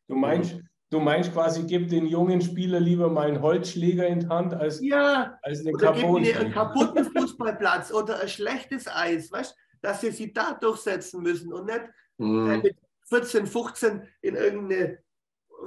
du, 0.08 0.16
meinst, 0.16 0.56
du 0.88 1.00
meinst 1.00 1.32
quasi, 1.32 1.64
gib 1.66 1.88
den 1.88 2.06
jungen 2.06 2.40
Spieler 2.40 2.80
lieber 2.80 3.10
mal 3.10 3.28
einen 3.28 3.42
Holzschläger 3.42 4.06
in 4.06 4.20
die 4.20 4.28
Hand 4.28 4.54
als, 4.54 4.80
ja, 4.80 5.38
als 5.42 5.60
einen, 5.60 5.74
oder 5.74 5.92
gib 5.92 6.08
mir 6.08 6.40
einen 6.40 6.52
kaputten 6.52 7.04
Fußballplatz 7.04 7.92
oder 7.92 8.20
ein 8.20 8.28
schlechtes 8.28 8.88
Eis, 8.88 9.30
weißt 9.30 9.54
dass 9.82 10.00
sie 10.00 10.10
sich 10.10 10.32
da 10.32 10.52
durchsetzen 10.52 11.22
müssen 11.22 11.52
und 11.52 11.66
nicht 11.66 11.82
mhm. 12.18 12.60
mit 12.62 12.76
14, 13.08 13.46
15 13.46 14.02
in 14.20 14.36
irgendeine 14.36 14.98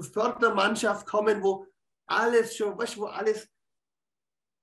Fördermannschaft 0.02 1.06
kommen, 1.06 1.42
wo 1.44 1.66
alles 2.06 2.56
schon, 2.56 2.78
weißt, 2.78 2.98
wo 2.98 3.06
alles 3.06 3.48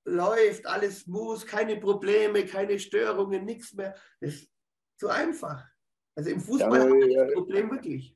läuft, 0.04 0.66
alles 0.66 1.06
muss, 1.06 1.46
keine 1.46 1.76
Probleme, 1.76 2.44
keine 2.44 2.78
Störungen, 2.78 3.44
nichts 3.44 3.72
mehr. 3.74 3.94
Das 4.20 4.46
zu 4.98 5.08
einfach. 5.08 5.64
Also 6.14 6.30
im 6.30 6.40
Fußball 6.40 6.88
ja, 6.88 7.06
ist 7.06 7.16
das 7.16 7.34
Problem 7.34 7.70
wirklich. 7.70 8.14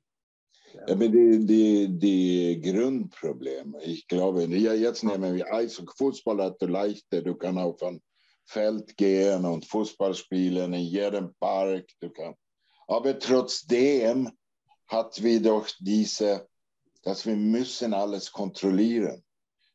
Ja. 0.75 0.83
Aber 0.89 1.09
die, 1.09 1.47
die, 1.47 1.89
die 1.89 2.61
Grundprobleme, 2.61 3.83
ich 3.83 4.07
glaube, 4.09 4.45
ja, 4.45 4.75
jetzt 4.75 5.05
nehmen 5.05 5.37
wir 5.37 5.53
Eis 5.53 5.79
und 5.79 5.91
Fußball 5.97 6.43
hat 6.43 6.61
du 6.61 6.67
leichter, 6.67 7.23
du 7.23 7.35
kannst 7.37 7.61
auf 7.61 7.83
ein 7.83 8.03
Feld 8.45 8.97
gehen 8.97 9.45
und 9.45 9.65
Fußball 9.65 10.15
spielen 10.15 10.75
in 10.75 10.83
jedem 10.83 11.35
Park. 11.35 11.87
Du 12.01 12.11
kannst. 12.11 12.41
Aber 12.87 13.19
trotzdem 13.19 14.31
hat 14.89 15.23
wir 15.23 15.41
doch 15.41 15.69
diese, 15.79 16.47
dass 17.05 17.27
wir 17.27 17.37
müssen 17.37 17.95
alles 17.95 18.33
kontrollieren. 18.33 19.23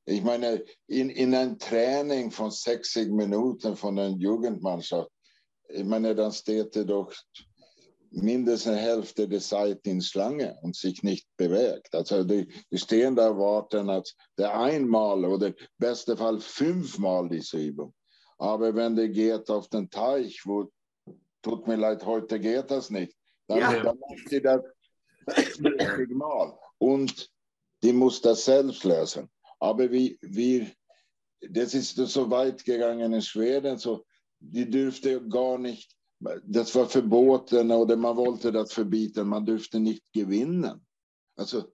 Ich 0.05 0.23
meine, 0.23 0.63
in, 0.87 1.09
in 1.09 1.35
ein 1.35 1.59
Training 1.59 2.31
von 2.31 2.51
60 2.51 3.09
Minuten 3.11 3.75
von 3.75 3.97
einer 3.99 4.15
Jugendmannschaft 4.17 5.09
ich 5.69 5.85
meine, 5.85 6.15
dann 6.15 6.31
steht 6.31 6.75
er 6.75 6.85
doch 6.85 7.13
mindestens 8.11 8.77
Hälfte 8.77 9.27
der 9.27 9.39
Zeit 9.39 9.85
in 9.85 10.01
Schlange 10.01 10.57
und 10.63 10.75
sich 10.75 11.03
nicht 11.03 11.27
bewegt. 11.37 11.93
Also 11.93 12.23
die, 12.23 12.47
die 12.71 12.77
stehen 12.77 13.15
da 13.15 13.37
warten, 13.37 13.87
als 13.89 14.15
der 14.37 14.59
einmal 14.59 15.23
oder 15.25 15.53
besten 15.77 16.17
Fall 16.17 16.39
fünfmal 16.39 17.29
diese 17.29 17.57
Übung. 17.57 17.93
Aber 18.39 18.73
wenn 18.73 18.95
der 18.95 19.09
geht 19.09 19.49
auf 19.51 19.67
den 19.67 19.89
Teich, 19.89 20.41
wo, 20.45 20.71
tut 21.43 21.67
mir 21.67 21.75
leid, 21.75 22.03
heute 22.03 22.39
geht 22.39 22.71
das 22.71 22.89
nicht, 22.89 23.15
dann, 23.47 23.59
ja. 23.59 23.83
dann 23.83 23.99
macht 23.99 24.31
die 24.31 24.41
das 24.41 24.61
mal. 26.09 26.57
Und 26.79 27.29
die 27.83 27.93
muss 27.93 28.21
das 28.21 28.45
selbst 28.45 28.83
lösen. 28.83 29.29
Aber 29.59 29.91
wie, 29.91 30.17
wie, 30.21 30.71
das 31.41 31.73
ist 31.73 31.95
so 31.95 32.29
weit 32.29 32.63
gegangen 32.65 33.13
in 33.13 33.21
Schweden, 33.21 33.77
so 33.77 34.05
die 34.39 34.69
dürfte 34.69 35.21
gar 35.27 35.57
nicht, 35.57 35.95
das 36.43 36.73
war 36.75 36.87
verboten 36.87 37.71
oder 37.71 37.95
man 37.95 38.15
wollte 38.17 38.51
das 38.51 38.73
verbieten, 38.73 39.27
man 39.27 39.45
dürfte 39.45 39.79
nicht 39.79 40.03
gewinnen. 40.13 40.85
Also 41.35 41.65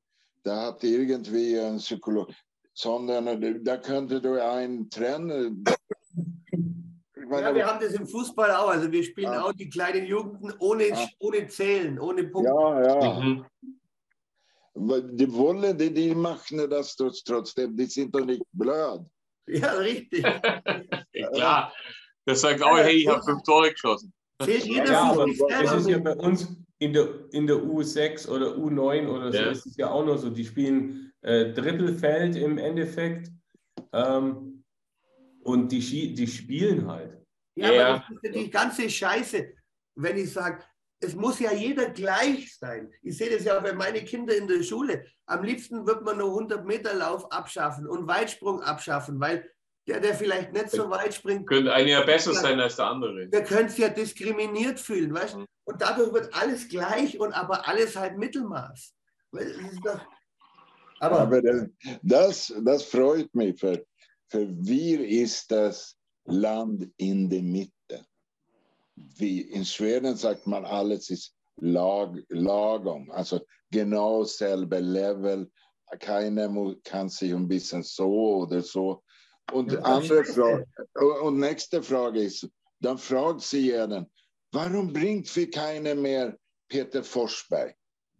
da 0.43 0.67
hat 0.67 0.83
irgendwie 0.83 1.59
ein 1.59 1.77
Psycholog, 1.77 2.31
sondern 2.73 3.63
da 3.63 3.77
könnte 3.77 4.21
du 4.21 4.41
einen 4.43 4.89
trennen. 4.89 5.63
ja, 7.31 7.55
wir 7.55 7.65
haben 7.65 7.79
das 7.79 7.93
im 7.93 8.07
Fußball 8.07 8.51
auch. 8.51 8.69
Also 8.69 8.91
wir 8.91 9.03
spielen 9.03 9.27
ah. 9.27 9.45
auch 9.45 9.53
die 9.53 9.69
kleinen 9.69 10.05
Jugenden 10.05 10.53
ohne, 10.59 10.85
ah. 10.93 11.07
ohne 11.19 11.47
Zählen, 11.47 11.99
ohne 11.99 12.25
Punkte. 12.25 12.51
Ja, 12.51 12.99
ja. 13.01 13.19
Mhm. 13.19 13.45
Die 14.77 15.31
wollen, 15.31 15.77
die, 15.77 15.93
die 15.93 16.13
machen 16.13 16.69
das 16.69 16.95
trotzdem, 16.95 17.77
die 17.77 17.85
sind 17.85 18.13
doch 18.13 18.25
nicht 18.25 18.43
blöd. 18.51 19.01
Ja, 19.47 19.71
richtig. 19.73 20.25
Klar. 21.33 21.73
Der 22.27 22.35
sagt 22.35 22.61
auch, 22.61 22.77
hey, 22.77 22.97
ich 22.97 23.07
habe 23.07 23.23
fünf 23.23 23.43
Tore 23.43 23.71
geschossen. 23.71 24.11
Ja, 24.45 25.03
aber 25.11 25.27
das 25.49 25.73
ist 25.73 25.89
ja 25.89 25.99
bei 25.99 26.15
uns 26.15 26.47
in 26.79 26.93
der, 26.93 27.07
in 27.31 27.47
der 27.47 27.55
U6 27.55 28.27
oder 28.27 28.47
U9 28.47 29.07
oder 29.07 29.31
so, 29.31 29.37
ja. 29.37 29.51
ist 29.51 29.65
es 29.65 29.77
ja 29.77 29.89
auch 29.89 30.05
noch 30.05 30.17
so. 30.17 30.29
Die 30.29 30.43
spielen 30.43 31.13
äh, 31.21 31.53
Drittelfeld 31.53 32.35
im 32.35 32.57
Endeffekt 32.57 33.31
ähm, 33.93 34.63
und 35.43 35.71
die, 35.71 36.13
die 36.13 36.27
spielen 36.27 36.87
halt. 36.87 37.17
Ja, 37.57 37.71
ja, 37.71 37.87
aber 37.87 37.99
das 37.99 38.09
ist 38.09 38.23
ja 38.23 38.43
die 38.43 38.49
ganze 38.49 38.89
Scheiße, 38.89 39.53
wenn 39.95 40.17
ich 40.17 40.33
sage, 40.33 40.63
es 40.99 41.15
muss 41.15 41.39
ja 41.39 41.51
jeder 41.51 41.89
gleich 41.89 42.57
sein. 42.57 42.91
Ich 43.01 43.17
sehe 43.17 43.29
das 43.29 43.43
ja 43.43 43.59
bei 43.59 43.73
meinen 43.73 44.05
Kindern 44.05 44.37
in 44.37 44.47
der 44.47 44.63
Schule. 44.63 45.05
Am 45.25 45.43
liebsten 45.43 45.85
wird 45.85 46.03
man 46.03 46.17
nur 46.17 46.29
100 46.29 46.65
Meter 46.65 46.93
Lauf 46.93 47.31
abschaffen 47.31 47.87
und 47.87 48.07
Weitsprung 48.07 48.61
abschaffen, 48.61 49.19
weil 49.19 49.49
der, 49.87 49.99
der 49.99 50.15
vielleicht 50.15 50.51
nicht 50.51 50.71
so 50.71 50.89
weit 50.89 51.13
springt. 51.13 51.47
Könnte 51.47 51.73
einer 51.73 51.89
ja 51.89 52.03
besser 52.03 52.33
sein 52.33 52.59
als 52.59 52.77
der 52.77 52.87
andere. 52.87 53.27
Der 53.27 53.43
könnte 53.43 53.69
sich 53.69 53.79
ja 53.79 53.89
diskriminiert 53.89 54.79
fühlen, 54.79 55.13
weißt 55.13 55.37
mhm. 55.37 55.45
Und 55.65 55.81
dadurch 55.81 56.13
wird 56.13 56.33
alles 56.33 56.67
gleich 56.67 57.19
und 57.19 57.33
aber 57.33 57.67
alles 57.67 57.95
halt 57.95 58.17
Mittelmaß. 58.17 58.93
Doch, 59.83 59.99
aber, 60.99 61.19
aber 61.19 61.41
das, 62.01 62.53
das 62.63 62.83
freut 62.83 63.33
mich, 63.35 63.59
für, 63.59 63.85
für 64.29 64.47
wir 64.49 65.05
ist 65.05 65.51
das 65.51 65.97
Land 66.25 66.89
in 66.97 67.29
der 67.29 67.41
Mitte. 67.41 68.05
Wie 68.95 69.41
in 69.41 69.65
Schweden 69.65 70.15
sagt 70.15 70.47
man, 70.47 70.65
alles 70.65 71.09
ist 71.09 71.35
lag, 71.57 72.13
lagom, 72.29 73.11
also 73.11 73.41
genau 73.71 74.23
selbe 74.23 74.79
Level. 74.79 75.51
Keiner 75.99 76.75
kann 76.83 77.09
sich 77.09 77.33
ein 77.33 77.47
bisschen 77.47 77.83
so 77.83 78.37
oder 78.37 78.61
so 78.61 79.03
und, 79.51 79.71
ja, 79.71 79.79
andere 79.81 80.23
Frage, 80.23 80.65
und 81.21 81.39
nächste 81.39 81.83
Frage 81.83 82.23
ist, 82.23 82.49
dann 82.79 82.97
fragt 82.97 83.41
sie 83.41 83.71
jeden, 83.71 84.09
warum 84.51 84.91
bringt 84.91 85.33
wir 85.35 85.49
keine 85.49 85.95
mehr 85.95 86.37
Peter 86.67 87.03
Forsberg? 87.03 87.75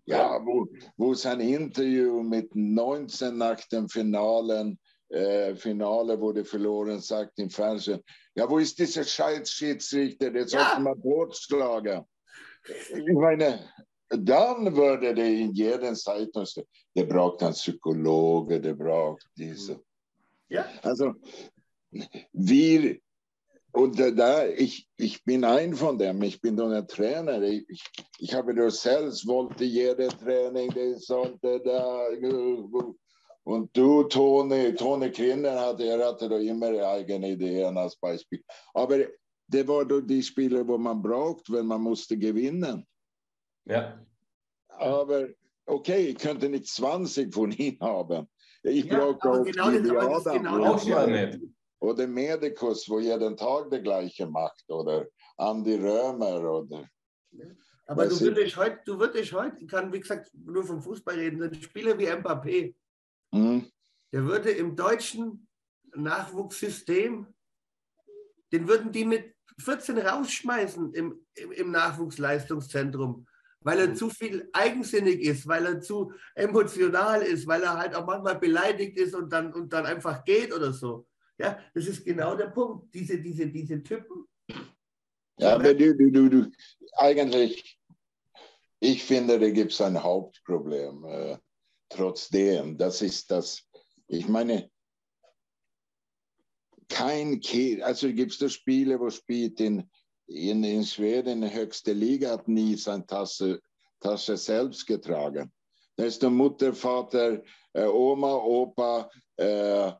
Ja, 0.06 0.40
wo, 0.46 0.68
wo 0.98 1.16
sein 1.16 1.40
Interview 1.40 2.22
mit 2.22 2.54
19 2.54 3.38
nach 3.38 3.60
dem 3.70 3.90
Finalen, 3.90 4.80
äh, 5.10 5.56
Finale 5.56 6.20
wurde 6.20 6.44
verloren, 6.44 7.00
sagt 7.00 7.40
im 7.40 7.50
Fernsehen, 7.50 8.02
ja, 8.36 8.50
wo 8.50 8.58
ist 8.58 8.78
dieser 8.80 9.04
Scheißschiedsrichter, 9.04 10.32
der 10.32 10.48
sollte 10.48 10.74
ja. 10.74 10.80
man 10.80 11.02
totschlagen. 11.02 12.04
Ich 12.90 13.14
meine, 13.14 13.72
dann 14.10 14.76
würde 14.76 15.14
der 15.14 15.26
in 15.26 15.54
jeder 15.54 15.94
Zeitung, 15.94 16.46
der 16.96 17.04
braucht 17.06 17.44
einen 17.44 17.54
Psychologe, 17.54 18.60
der 18.60 18.74
braucht 18.74 19.28
diese. 19.38 19.82
Ja. 20.50 20.68
Also 20.82 21.14
wir, 22.34 22.98
und 23.72 24.00
da, 24.00 24.48
ich, 24.48 24.88
ich 24.98 25.24
bin 25.24 25.44
ein 25.44 25.76
von 25.76 25.98
dem, 25.98 26.22
ich 26.24 26.40
bin 26.40 26.56
doch 26.56 26.70
ein 26.70 26.88
Trainer. 26.88 27.42
Ich, 27.42 27.84
ich 28.20 28.34
habe 28.34 28.54
doch 28.56 28.70
selbst, 28.70 29.28
wollte 29.28 29.66
jede 29.66 30.08
Training, 30.08 30.70
das 30.74 31.06
sollte 31.06 31.62
da. 31.64 32.08
Und 33.48 33.76
du, 33.78 34.04
Toni, 34.04 34.74
Toni 34.74 35.12
Kinder 35.12 35.60
hatte, 35.60 35.84
er 35.84 36.08
hatte 36.08 36.28
doch 36.28 36.40
immer 36.40 36.68
eigene 36.88 37.32
Ideen 37.32 37.78
als 37.78 37.96
Beispiel. 37.96 38.44
Aber 38.74 38.98
det 39.48 39.68
var 39.68 39.86
då 39.86 40.02
die 40.02 40.24
Spiele, 40.24 40.68
wo 40.68 40.78
man 40.78 41.02
braucht, 41.02 41.52
wenn 41.52 41.68
man 41.68 41.82
musste 41.82 42.18
gewinnen. 42.18 42.86
Ja. 43.66 44.04
Aber 44.70 45.28
okay, 45.68 46.08
ich 46.08 46.18
könnte 46.18 46.50
nicht 46.50 46.68
20 46.68 47.34
von 47.34 47.52
ihnen 47.52 47.80
haben. 47.80 48.28
Ich 48.64 48.86
Ja, 48.86 49.12
brauche 49.12 49.30
aber 49.30 49.42
auch 49.42 49.46
genau 49.46 49.66
aber 49.68 50.18
ist 50.18 50.28
Adam 50.28 50.44
genau 50.44 50.78
ja 50.78 51.06
nicht. 51.06 51.40
oder 51.80 52.08
Medikus, 52.08 52.90
wo 52.90 53.00
jeden 53.00 53.38
Tag 53.38 53.70
der 53.70 53.82
gleiche 53.82 54.26
macht, 54.26 54.64
oder 54.70 55.06
Andi 55.38 55.76
Römer 55.76 56.40
oder 56.42 56.90
Aber 57.86 58.06
Das 58.06 58.18
du 58.18 58.26
würdest 58.26 58.58
heute, 58.58 58.80
du 58.86 58.98
würdest 59.00 59.32
heute, 59.34 59.58
ich 59.62 59.68
kann 59.68 59.94
wie 59.94 60.00
gesagt 60.00 60.32
nur 60.34 60.64
vom 60.64 60.82
Fußball 60.82 61.14
reden, 61.16 61.54
Spieler 61.62 61.96
wie 62.00 62.08
Mbappé, 62.08 62.74
hm, 63.36 63.72
der 64.12 64.24
würde 64.24 64.52
im 64.52 64.76
deutschen 64.76 65.48
Nachwuchssystem, 65.94 67.28
den 68.52 68.68
würden 68.68 68.92
die 68.92 69.06
mit 69.06 69.36
14 69.60 69.98
rausschmeißen 69.98 70.94
im, 70.94 71.26
im, 71.36 71.52
im 71.52 71.72
Nachwuchsleistungszentrum, 71.72 73.26
weil 73.62 73.80
er 73.80 73.94
zu 73.94 74.10
viel 74.10 74.50
eigensinnig 74.54 75.22
ist, 75.22 75.48
weil 75.48 75.66
er 75.66 75.82
zu 75.82 76.14
emotional 76.36 77.22
ist, 77.22 77.48
weil 77.48 77.64
er 77.64 77.78
halt 77.78 77.96
auch 77.96 78.06
manchmal 78.06 78.40
beleidigt 78.40 78.98
ist 78.98 79.16
und 79.16 79.32
dann, 79.32 79.54
und 79.54 79.72
dann 79.74 79.86
einfach 79.86 80.24
geht 80.24 80.54
oder 80.54 80.72
so. 80.72 81.08
Ja, 81.38 81.60
das 81.74 81.88
ist 81.88 82.06
genau 82.06 82.36
der 82.36 82.48
Punkt. 82.48 82.94
Diese, 82.94 83.20
diese, 83.20 83.48
diese 83.48 83.84
Typen. 83.84 84.26
Ja, 85.38 85.56
aber 85.56 85.74
du, 85.74 85.96
du, 85.96 86.12
du, 86.12 86.30
du, 86.30 86.52
eigentlich, 86.94 87.78
ich 88.80 89.04
finde, 89.04 89.40
da 89.40 89.50
gibt 89.50 89.74
es 89.74 89.82
ein 89.82 90.02
Hauptproblem. 90.02 91.04
Trotzdem, 91.90 92.78
das 92.78 93.02
ist 93.02 93.30
das, 93.32 93.64
ich 94.08 94.28
meine, 94.28 94.70
kein 96.90 97.40
Kind, 97.40 97.82
also 97.82 98.12
gibt 98.12 98.40
es 98.42 98.54
Spiele, 98.54 99.00
wo 99.00 99.10
spielt 99.10 99.60
in, 99.60 99.90
in, 100.28 100.64
in 100.64 100.84
Schweden 100.84 101.34
in 101.34 101.42
der 101.42 101.54
höchsten 101.54 101.98
Liga, 101.98 102.32
hat 102.32 102.48
nie 102.48 102.76
seine 102.76 103.06
Tasche, 103.06 103.62
Tasche 104.00 104.38
selbst 104.38 104.86
getragen. 104.86 105.52
Da 105.96 106.06
ist 106.06 106.22
der 106.22 106.30
Mutter, 106.30 106.74
Vater, 106.74 107.42
äh, 107.74 107.86
Oma, 107.86 108.36
Opa, 108.36 109.10
äh, 109.38 109.92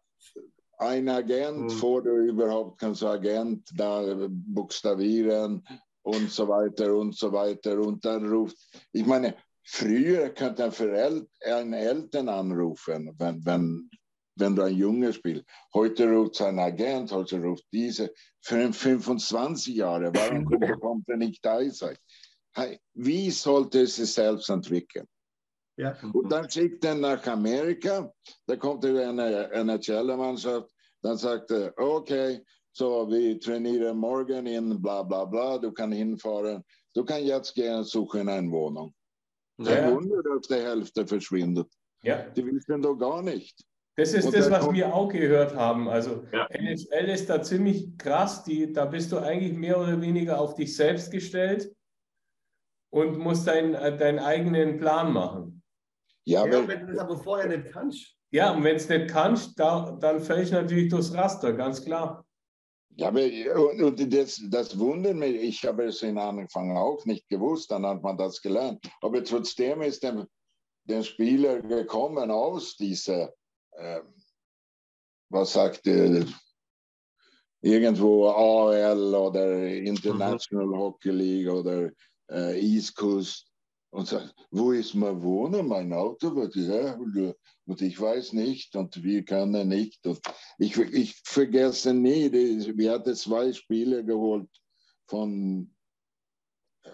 ein 0.78 1.08
Agent, 1.08 1.58
Mhm. 1.58 1.70
vor 1.70 2.04
du 2.04 2.18
überhaupt 2.18 2.80
kannst 2.80 3.02
du 3.02 3.08
Agent 3.08 3.70
da 3.78 4.28
buchstabieren 4.30 5.66
und 6.04 6.30
so 6.30 6.48
weiter 6.48 6.94
und 6.94 7.16
so 7.16 7.32
weiter. 7.32 7.80
Und 7.80 8.04
dann 8.04 8.28
ruft, 8.28 8.58
ich 8.92 9.06
meine, 9.06 9.36
früher 9.66 10.30
könnte 10.30 10.66
ein, 10.66 10.72
Verel 10.72 11.28
ein 11.44 11.74
Eltern 11.74 12.30
anrufen, 12.30 13.14
wenn, 13.18 13.46
wenn, 13.46 13.90
wenn 14.36 14.56
du 14.56 14.64
ein 14.64 14.76
Junge 14.76 15.12
spielst. 15.12 15.46
Heute 15.74 16.10
ruft 16.10 16.36
sein 16.36 16.60
Agent, 16.60 17.12
heute 17.12 17.42
ruft 17.42 17.66
diese. 17.72 18.14
Für 18.42 18.72
25 18.72 19.76
Jahre, 19.76 20.14
warum 20.14 20.46
kommt 20.80 21.10
er 21.10 21.18
nicht 21.18 21.44
da 21.44 21.60
Wie 22.94 23.32
sollte 23.32 23.88
sich 23.88 24.14
selbst 24.14 24.50
entwickeln? 24.50 25.08
Ja. 25.78 25.98
Und 26.14 26.32
dann 26.32 26.50
schickt 26.50 26.86
er 26.86 26.96
nach 26.96 27.26
Amerika, 27.28 28.10
da 28.48 28.56
kommt 28.56 28.86
er 28.86 29.10
eine 29.10 29.52
NHL-Mannschaft, 29.52 30.72
dann 31.02 31.18
sagt 31.18 31.52
er, 31.52 31.74
okay, 31.78 32.42
so 32.72 33.10
wir 33.10 33.40
trainieren 33.40 33.98
morgen 33.98 34.46
in 34.48 34.82
bla 34.82 35.04
bla 35.04 35.26
bla, 35.26 35.58
du 35.58 35.72
kannst 35.74 35.98
hinfahren, 35.98 36.64
du 36.94 37.04
kannst 37.04 37.28
jetzt 37.28 37.56
gehen 37.56 37.84
suchen 37.84 38.30
eine 38.30 38.50
Wohnung. 38.50 38.94
Kein 39.58 39.68
Ja. 39.68 39.92
Wunder, 39.92 40.22
dass 40.24 40.48
die 40.48 40.56
Hälfte 40.56 41.08
verschwindet. 41.08 41.68
Ja. 42.04 42.24
Die 42.30 42.46
wissen 42.46 42.82
doch 42.82 42.96
gar 42.96 43.22
nicht. 43.22 43.64
Das 43.98 44.14
ist 44.14 44.26
Und 44.26 44.36
das, 44.36 44.52
was 44.52 44.72
wir 44.74 44.94
auch 44.94 45.08
gehört 45.08 45.56
haben. 45.56 45.88
Also 45.88 46.26
Ja. 46.34 46.48
NFL 46.52 47.10
ist 47.10 47.30
da 47.30 47.42
ziemlich 47.42 47.98
krass. 47.98 48.44
Die, 48.44 48.72
da 48.74 48.86
bist 48.86 49.12
du 49.12 49.18
eigentlich 49.20 49.54
mehr 49.54 49.80
oder 49.80 50.00
weniger 50.02 50.40
auf 50.40 50.56
dich 50.56 50.76
selbst 50.76 51.12
gestellt 51.12 51.74
und 52.92 53.18
musst 53.18 53.48
dein, 53.48 53.74
äh, 53.74 53.96
deinen 53.98 54.20
eigenen 54.20 54.78
Plan 54.78 55.14
machen. 55.14 55.64
Ja, 56.26 56.46
Ja, 56.46 56.58
aber 56.60 56.68
wenn 56.68 56.82
du 56.82 56.94
das 56.94 56.98
aber 57.00 57.18
vorher 57.18 57.48
nicht 57.48 57.72
kannst. 57.72 58.16
Ja, 58.32 58.52
und 58.52 58.64
wenn 58.66 58.76
es 58.76 58.90
nicht 58.90 59.08
kannst, 59.10 59.58
da, 59.58 59.92
dann 60.02 60.20
fällst 60.20 60.52
du 60.52 60.56
natürlich 60.56 60.90
durchs 60.90 61.14
Raster, 61.14 61.54
ganz 61.54 61.86
klar. 61.86 62.25
Ja, 62.98 63.10
aber 63.10 63.22
und, 63.56 64.14
das, 64.14 64.42
das 64.50 64.80
wundert 64.80 65.16
mich. 65.16 65.36
Ich 65.36 65.66
habe 65.66 65.86
es 65.86 66.02
in 66.02 66.18
Anfang 66.18 66.78
auch 66.78 67.06
nicht 67.06 67.28
gewusst, 67.28 67.72
dann 67.72 67.86
hat 67.86 68.02
man 68.02 68.18
das 68.18 68.42
gelernt. 68.42 68.86
Aber 69.02 69.22
trotzdem 69.24 69.82
ist 69.82 70.02
der, 70.04 70.26
der 70.86 71.04
Spieler 71.04 71.62
gekommen 71.62 72.32
aus 72.32 72.78
dieser, 72.78 73.34
äh, 73.72 74.02
was 75.30 75.54
sagt 75.54 75.86
der, 75.86 76.26
irgendwo 77.62 78.28
AL 78.30 79.14
oder 79.14 79.68
International 79.68 80.78
Hockey 80.78 81.12
League 81.12 81.50
oder 81.50 81.92
äh, 82.32 82.60
East 82.60 82.96
Coast 82.96 83.52
und 83.96 84.10
sagt, 84.10 84.36
wo 84.52 84.74
ist 84.74 84.94
mein 84.94 85.22
Wohnen, 85.22 85.70
mein 85.70 85.94
Auto? 85.94 86.28
ja, 86.54 86.96
und, 87.66 87.82
ich 87.82 88.00
weiß 88.00 88.34
nicht 88.34 88.76
und 88.76 89.02
wir 89.02 89.24
können 89.24 89.70
nicht. 89.70 90.06
Und 90.06 90.20
ich, 90.58 90.78
ich 90.78 91.16
vergesse 91.24 91.94
nie, 91.94 92.30
wir 92.32 92.92
hatten 92.92 93.16
zwei 93.16 93.54
Spiele 93.54 94.04
geholt 94.04 94.50
von 95.08 95.74
äh, 96.84 96.90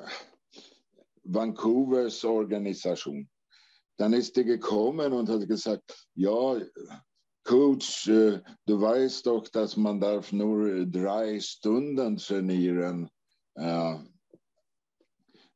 Vancouvers 1.24 2.24
Organisation. 2.24 3.28
Dann 3.97 4.14
ist 4.14 4.38
er 4.38 4.43
gekommen 4.43 5.12
und 5.12 5.28
hat 5.28 5.47
gesagt, 5.47 6.08
ja, 6.14 6.62
Coach, 7.43 8.08
äh, 8.10 8.41
du 8.68 8.80
weißt 8.80 9.26
doch, 9.26 9.47
dass 9.47 9.76
man 9.76 9.99
darf 9.99 10.32
nur 10.32 10.86
drei 10.86 11.39
Stunden 11.39 12.18
trainieren 12.18 13.10
äh, 13.56 13.95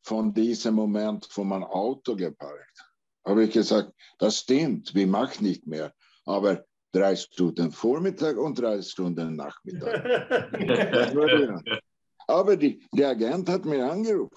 von 0.06 0.34
diesem 0.34 0.76
Moment, 0.76 1.28
wo 1.34 1.44
man 1.44 1.64
Auto 1.64 2.16
geparkt. 2.16 2.80
Habe 3.26 3.46
ich 3.46 3.52
gesagt, 3.52 3.92
das 4.20 4.40
stimmt, 4.40 4.94
wir 4.94 5.08
machen 5.08 5.46
nicht 5.46 5.66
mehr. 5.66 5.94
Aber 6.26 6.64
drei 6.92 7.16
Stunden 7.16 7.72
Vormittag 7.72 8.38
und 8.38 8.60
drei 8.60 8.82
Stunden 8.84 9.36
Nachmittag. 9.36 10.06
Aber 12.28 12.56
die, 12.56 12.84
der 12.92 13.10
Agent 13.10 13.50
hat 13.50 13.66
mir 13.66 13.84
angerufen. 13.92 14.36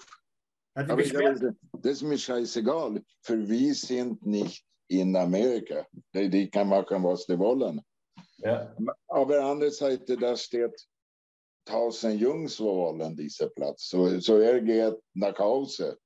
Hat 0.75 0.89
Aber 0.89 1.01
ich 1.01 1.11
gesagt, 1.11 1.55
das 1.73 1.91
ist 1.91 2.03
mir 2.03 2.17
scheißegal. 2.17 3.03
Für 3.21 3.47
wir 3.47 3.73
sind 3.75 4.25
nicht 4.25 4.63
in 4.87 5.15
Amerika. 5.15 5.85
Die, 6.13 6.29
die 6.29 6.49
kann 6.49 6.69
machen, 6.69 7.03
was 7.03 7.25
die 7.27 7.37
wollen. 7.37 7.81
Ja. 8.37 8.75
Aber 9.07 9.43
andererseits, 9.43 10.05
da 10.19 10.35
steht 10.35 10.87
tausend 11.65 12.19
Jungs, 12.19 12.59
wo 12.59 12.75
wollen 12.75 13.15
diesen 13.15 13.53
Platz. 13.53 13.89
So, 13.89 14.19
so 14.19 14.37
er 14.37 14.61
geht 14.61 14.97
nach 15.13 15.37
Hause 15.37 15.97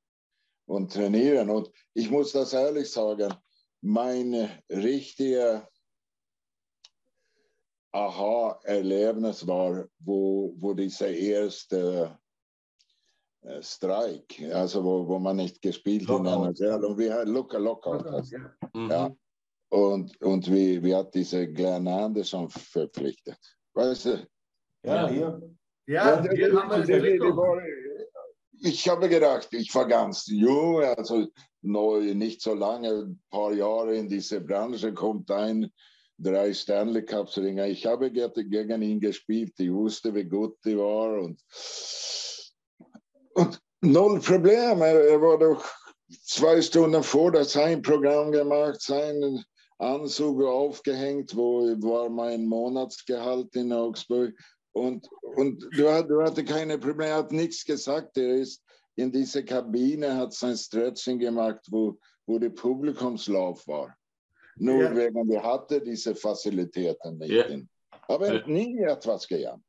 und 0.66 0.92
trainieren. 0.92 1.50
Und 1.50 1.72
ich 1.94 2.10
muss 2.10 2.32
das 2.32 2.54
ehrlich 2.54 2.92
sagen, 2.92 3.34
mein 3.82 4.50
richtiger 4.70 5.68
Aha-Erlebnis 7.92 9.46
war, 9.46 9.86
wo, 10.00 10.54
wo 10.58 10.74
dieser 10.74 11.10
erste 11.10 12.18
äh, 13.42 13.62
Streik, 13.62 14.42
also 14.52 14.84
wo, 14.84 15.08
wo 15.08 15.20
man 15.20 15.36
nicht 15.36 15.62
gespielt 15.62 16.08
hat 16.08 16.20
und 16.20 16.98
wir 16.98 17.14
hatten 17.14 17.32
Locker, 17.32 17.60
Lockout. 17.60 18.06
Ja. 18.32 18.56
Mhm. 18.74 18.90
ja. 18.90 19.16
Und, 19.70 20.22
und 20.22 20.52
wie, 20.52 20.84
wie 20.84 20.96
hat 20.96 21.14
diese 21.14 21.52
Glenn 21.52 21.88
Anderson 21.88 22.50
verpflichtet? 22.50 23.40
Weißt 23.74 24.06
du? 24.06 24.28
Ja, 24.84 25.08
hier. 25.10 25.42
Ja, 25.86 26.24
wir 26.24 26.32
äh, 26.32 26.52
haben 26.52 26.86
die 26.86 26.92
es 26.94 27.20
war- 27.22 27.62
ich 28.66 28.88
habe 28.88 29.10
gedacht, 29.10 29.50
ich 29.52 29.74
war 29.76 29.86
ganz 29.88 30.26
jung, 30.28 30.82
also 30.82 31.28
neu, 31.62 32.14
nicht 32.14 32.42
so 32.42 32.54
lange, 32.54 32.90
ein 32.90 33.22
paar 33.30 33.52
Jahre 33.54 33.96
in 33.96 34.08
diese 34.08 34.40
Branche, 34.40 34.94
kommt 34.94 35.30
ein, 35.32 35.70
drei 36.18 36.54
Stanley 36.54 37.04
Cups 37.04 37.38
Ringe. 37.38 37.68
Ich 37.70 37.86
habe 37.86 38.10
ge- 38.12 38.30
gegen 38.46 38.82
ihn 38.82 39.00
gespielt, 39.02 39.54
ich 39.58 39.72
wusste, 39.72 40.14
wie 40.16 40.24
gut 40.24 40.56
die 40.64 40.78
war 40.78 41.20
und, 41.22 41.42
und 43.34 43.60
null 43.82 44.20
Problem. 44.22 44.82
Er, 44.82 45.22
war 45.22 45.38
doch 45.38 45.66
zwei 46.24 46.62
Stunden 46.62 47.04
vor, 47.04 47.44
sein 47.44 47.82
Programm 47.82 48.32
gemacht, 48.32 48.80
sein 48.82 49.44
Anzug 49.78 50.42
aufgehängt, 50.44 51.36
wo 51.36 51.64
war 51.82 52.10
mein 52.10 52.46
Monatsgehalt 52.46 53.54
in 53.56 53.74
Augsburg. 53.74 54.34
Und, 54.74 55.08
und 55.36 55.68
du, 55.78 55.90
hat- 55.90 56.10
du 56.10 56.22
hatte 56.22 56.44
keine 56.44 56.78
Probleme, 56.78 57.08
er 57.12 57.18
hat 57.18 57.32
nichts 57.32 57.64
gesagt. 57.64 58.18
Er 58.18 58.36
ist 58.36 58.64
in 58.96 59.12
dieser 59.12 59.44
Kabine, 59.44 60.16
hat 60.18 60.34
sein 60.34 60.56
Stretching 60.58 61.20
gemacht, 61.20 61.62
wo, 61.70 61.98
wo 62.26 62.40
der 62.40 62.50
Publikumslauf 62.50 63.68
war. 63.68 63.96
Nur 64.56 64.84
Ja. 64.84 64.96
wegen 64.96 65.28
wir 65.30 65.42
hatten 65.44 65.84
diese 65.84 66.16
Facilitäten 66.16 67.18
nicht. 67.18 67.32
Ja. 67.32 67.46
Aber 68.08 68.34
Ja. 68.34 68.48
nie 68.48 68.78
etwas 68.80 69.28
gejammert. 69.28 69.62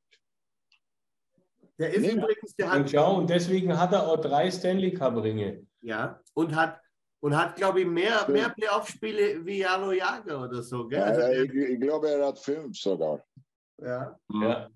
Der 1.78 1.92
ist 1.92 2.02
Nee. 2.02 2.12
übrigens, 2.12 2.54
der 2.56 2.66
Und 2.66 2.72
hat, 2.72 2.90
schau, 2.90 3.16
und 3.18 3.28
deswegen 3.30 3.76
hat 3.78 3.92
er 3.92 4.06
auch 4.06 4.16
drei 4.20 4.50
Stanley 4.50 4.92
Cup-Ringe. 4.94 5.66
ja, 5.82 6.20
und 6.34 6.54
hat, 6.54 6.80
und 7.20 7.36
hat 7.36 7.56
glaube 7.56 7.80
ich, 7.80 7.86
mehr, 7.86 8.28
mehr 8.28 8.50
Playoff-Spiele 8.50 9.44
wie 9.44 9.58
Jaro 9.58 9.92
Jager 9.92 10.44
oder 10.44 10.62
so. 10.62 10.86
Gell? 10.86 11.02
Also 11.02 11.42
ich, 11.42 11.52
ich 11.52 11.80
glaube, 11.80 12.10
er 12.10 12.26
hat 12.28 12.38
fünf 12.38 12.76
sogar. 12.78 13.24
ja. 13.82 14.18
Ja, 14.32 14.70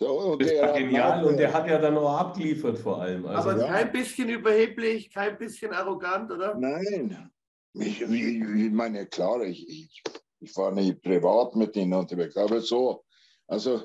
Und 0.00 0.42
das 0.42 0.52
war 0.52 0.72
genial. 0.72 1.24
Und 1.24 1.36
der 1.36 1.52
hat 1.52 1.68
ja 1.68 1.78
dann 1.78 1.96
auch 1.98 2.18
abgeliefert 2.18 2.78
vor 2.78 3.02
allem. 3.02 3.26
Also, 3.26 3.50
Aber 3.50 3.60
ja. 3.60 3.66
kein 3.66 3.92
bisschen 3.92 4.28
überheblich, 4.30 5.10
kein 5.12 5.36
bisschen 5.36 5.72
arrogant, 5.72 6.30
oder? 6.30 6.54
Nein. 6.54 7.30
Ich, 7.74 8.00
ich, 8.00 8.10
ich 8.10 8.72
meine, 8.72 9.06
klar, 9.06 9.42
ich, 9.42 9.68
ich, 9.68 10.02
ich 10.40 10.56
war 10.56 10.72
nicht 10.72 11.02
privat 11.02 11.54
mit 11.54 11.76
ihnen 11.76 11.92
unterwegs, 11.92 12.36
aber 12.36 12.60
so. 12.60 13.04
Also, 13.46 13.82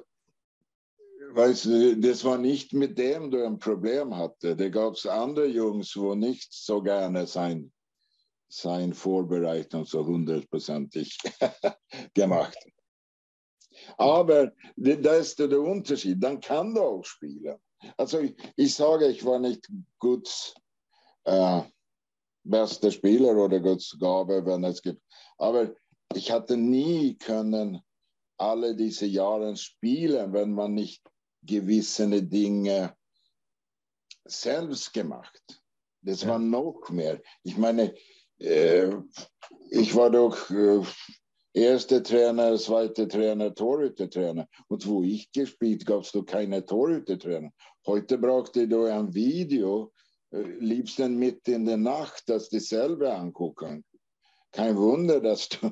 weißt 1.33 1.65
du, 1.65 1.97
das 1.97 2.23
war 2.23 2.37
nicht 2.37 2.73
mit 2.73 2.97
dem, 2.97 3.29
der 3.29 3.45
ein 3.45 3.59
Problem 3.59 4.15
hatte. 4.15 4.55
Da 4.55 4.69
gab 4.69 4.93
es 4.93 5.05
andere 5.05 5.47
Jungs, 5.47 5.97
wo 5.97 6.15
nicht 6.15 6.53
so 6.53 6.81
gerne 6.81 7.27
sein, 7.27 7.73
sein 8.47 8.93
Vorbereitung 8.93 9.85
so 9.85 10.05
hundertprozentig 10.05 11.17
gemacht. 12.13 12.57
Aber 13.97 14.51
da 14.75 15.15
ist 15.15 15.39
der 15.39 15.59
Unterschied. 15.59 16.23
Dann 16.23 16.39
kann 16.39 16.73
du 16.73 16.81
auch 16.81 17.05
spielen. 17.05 17.57
Also 17.97 18.19
ich, 18.19 18.35
ich 18.55 18.73
sage, 18.73 19.07
ich 19.07 19.23
war 19.25 19.39
nicht 19.39 19.69
gut 19.99 20.53
äh, 21.25 21.61
bester 22.43 22.91
Spieler 22.91 23.35
oder 23.35 23.59
Guds 23.59 23.97
Gabe, 23.99 24.45
wenn 24.45 24.63
es 24.63 24.81
gibt. 24.81 25.01
Aber 25.37 25.73
ich 26.13 26.31
hatte 26.31 26.57
nie 26.57 27.15
können 27.17 27.81
alle 28.37 28.75
diese 28.75 29.05
Jahre 29.05 29.55
spielen, 29.55 30.33
wenn 30.33 30.51
man 30.51 30.73
nicht 30.73 31.01
gewisse 31.41 32.23
Dinge 32.23 32.95
selbst 34.25 34.93
gemacht. 34.93 35.61
Das 36.01 36.27
war 36.27 36.39
noch 36.39 36.89
mehr. 36.89 37.21
Ich 37.43 37.57
meine, 37.57 37.95
äh, 38.39 38.91
ich 39.69 39.95
war 39.95 40.09
doch 40.09 40.49
äh, 40.49 40.81
erster 41.55 42.03
Trainer, 42.03 42.57
zweiter 42.57 43.07
Trainer, 43.07 43.53
Torhütertrainer. 43.55 44.47
Und 44.67 44.85
wo 44.85 45.03
ich 45.03 45.31
gespielt, 45.31 45.85
gab 45.85 46.01
es 46.01 46.11
doch 46.11 46.25
keine 46.25 46.65
Torhütertrainer. 46.65 47.51
Heute 47.87 48.17
brauchte 48.17 48.67
du 48.67 48.83
ein 48.83 49.13
Video, 49.13 49.93
äh, 50.31 50.41
liebst 50.41 50.99
dann 50.99 51.17
mit 51.17 51.47
in 51.47 51.65
der 51.65 51.77
Nacht, 51.77 52.27
dass 52.27 52.49
die 52.49 52.59
selber 52.59 53.15
angucken. 53.15 53.85
Kein 54.51 54.75
Wunder, 54.77 55.21
dass 55.21 55.49
du 55.49 55.71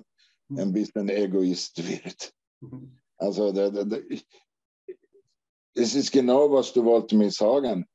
ein 0.57 0.71
bisschen 0.71 1.09
Egoist 1.09 1.85
wird. 1.87 2.33
Also 3.17 3.51
da, 3.51 3.69
da, 3.69 3.83
da, 3.83 3.97
es 5.75 5.95
ist 5.95 6.11
genau, 6.11 6.51
was 6.51 6.71
du 6.71 6.83
wolltest 6.83 7.17
mir 7.17 7.31
sagen. 7.31 7.85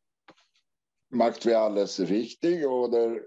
Macht 1.11 1.47
wir 1.47 1.59
alles 1.59 2.01
richtig 2.01 2.67
oder 2.67 3.21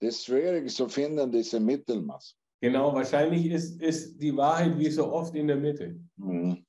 das 0.00 0.14
ist 0.14 0.26
schwierig 0.26 0.72
zu 0.72 0.88
finden, 0.88 1.32
diese 1.32 1.58
Mittelmaß. 1.58 2.37
Genau, 2.60 2.94
wahrscheinlich 2.94 3.46
ist, 3.46 3.80
ist 3.80 4.18
die 4.18 4.36
Wahrheit 4.36 4.78
wie 4.78 4.90
so 4.90 5.12
oft 5.12 5.34
in 5.34 5.46
der 5.48 5.56
Mitte. 5.56 6.00
Mhm. 6.16 6.64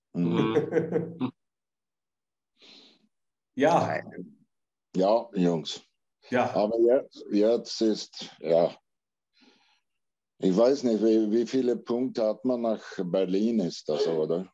Ja, 3.55 4.03
Ja, 4.95 5.29
Jungs. 5.33 5.83
ja. 6.29 6.51
Aber 6.55 6.79
jetzt, 6.79 7.25
jetzt 7.31 7.81
ist, 7.81 8.35
ja, 8.39 8.75
ich 10.39 10.55
weiß 10.55 10.83
nicht, 10.83 11.03
wie, 11.03 11.29
wie 11.31 11.45
viele 11.45 11.75
Punkte 11.75 12.25
hat 12.25 12.43
man 12.45 12.61
nach 12.61 12.83
Berlin, 13.03 13.59
ist 13.59 13.87
das, 13.89 14.07
oder? 14.07 14.51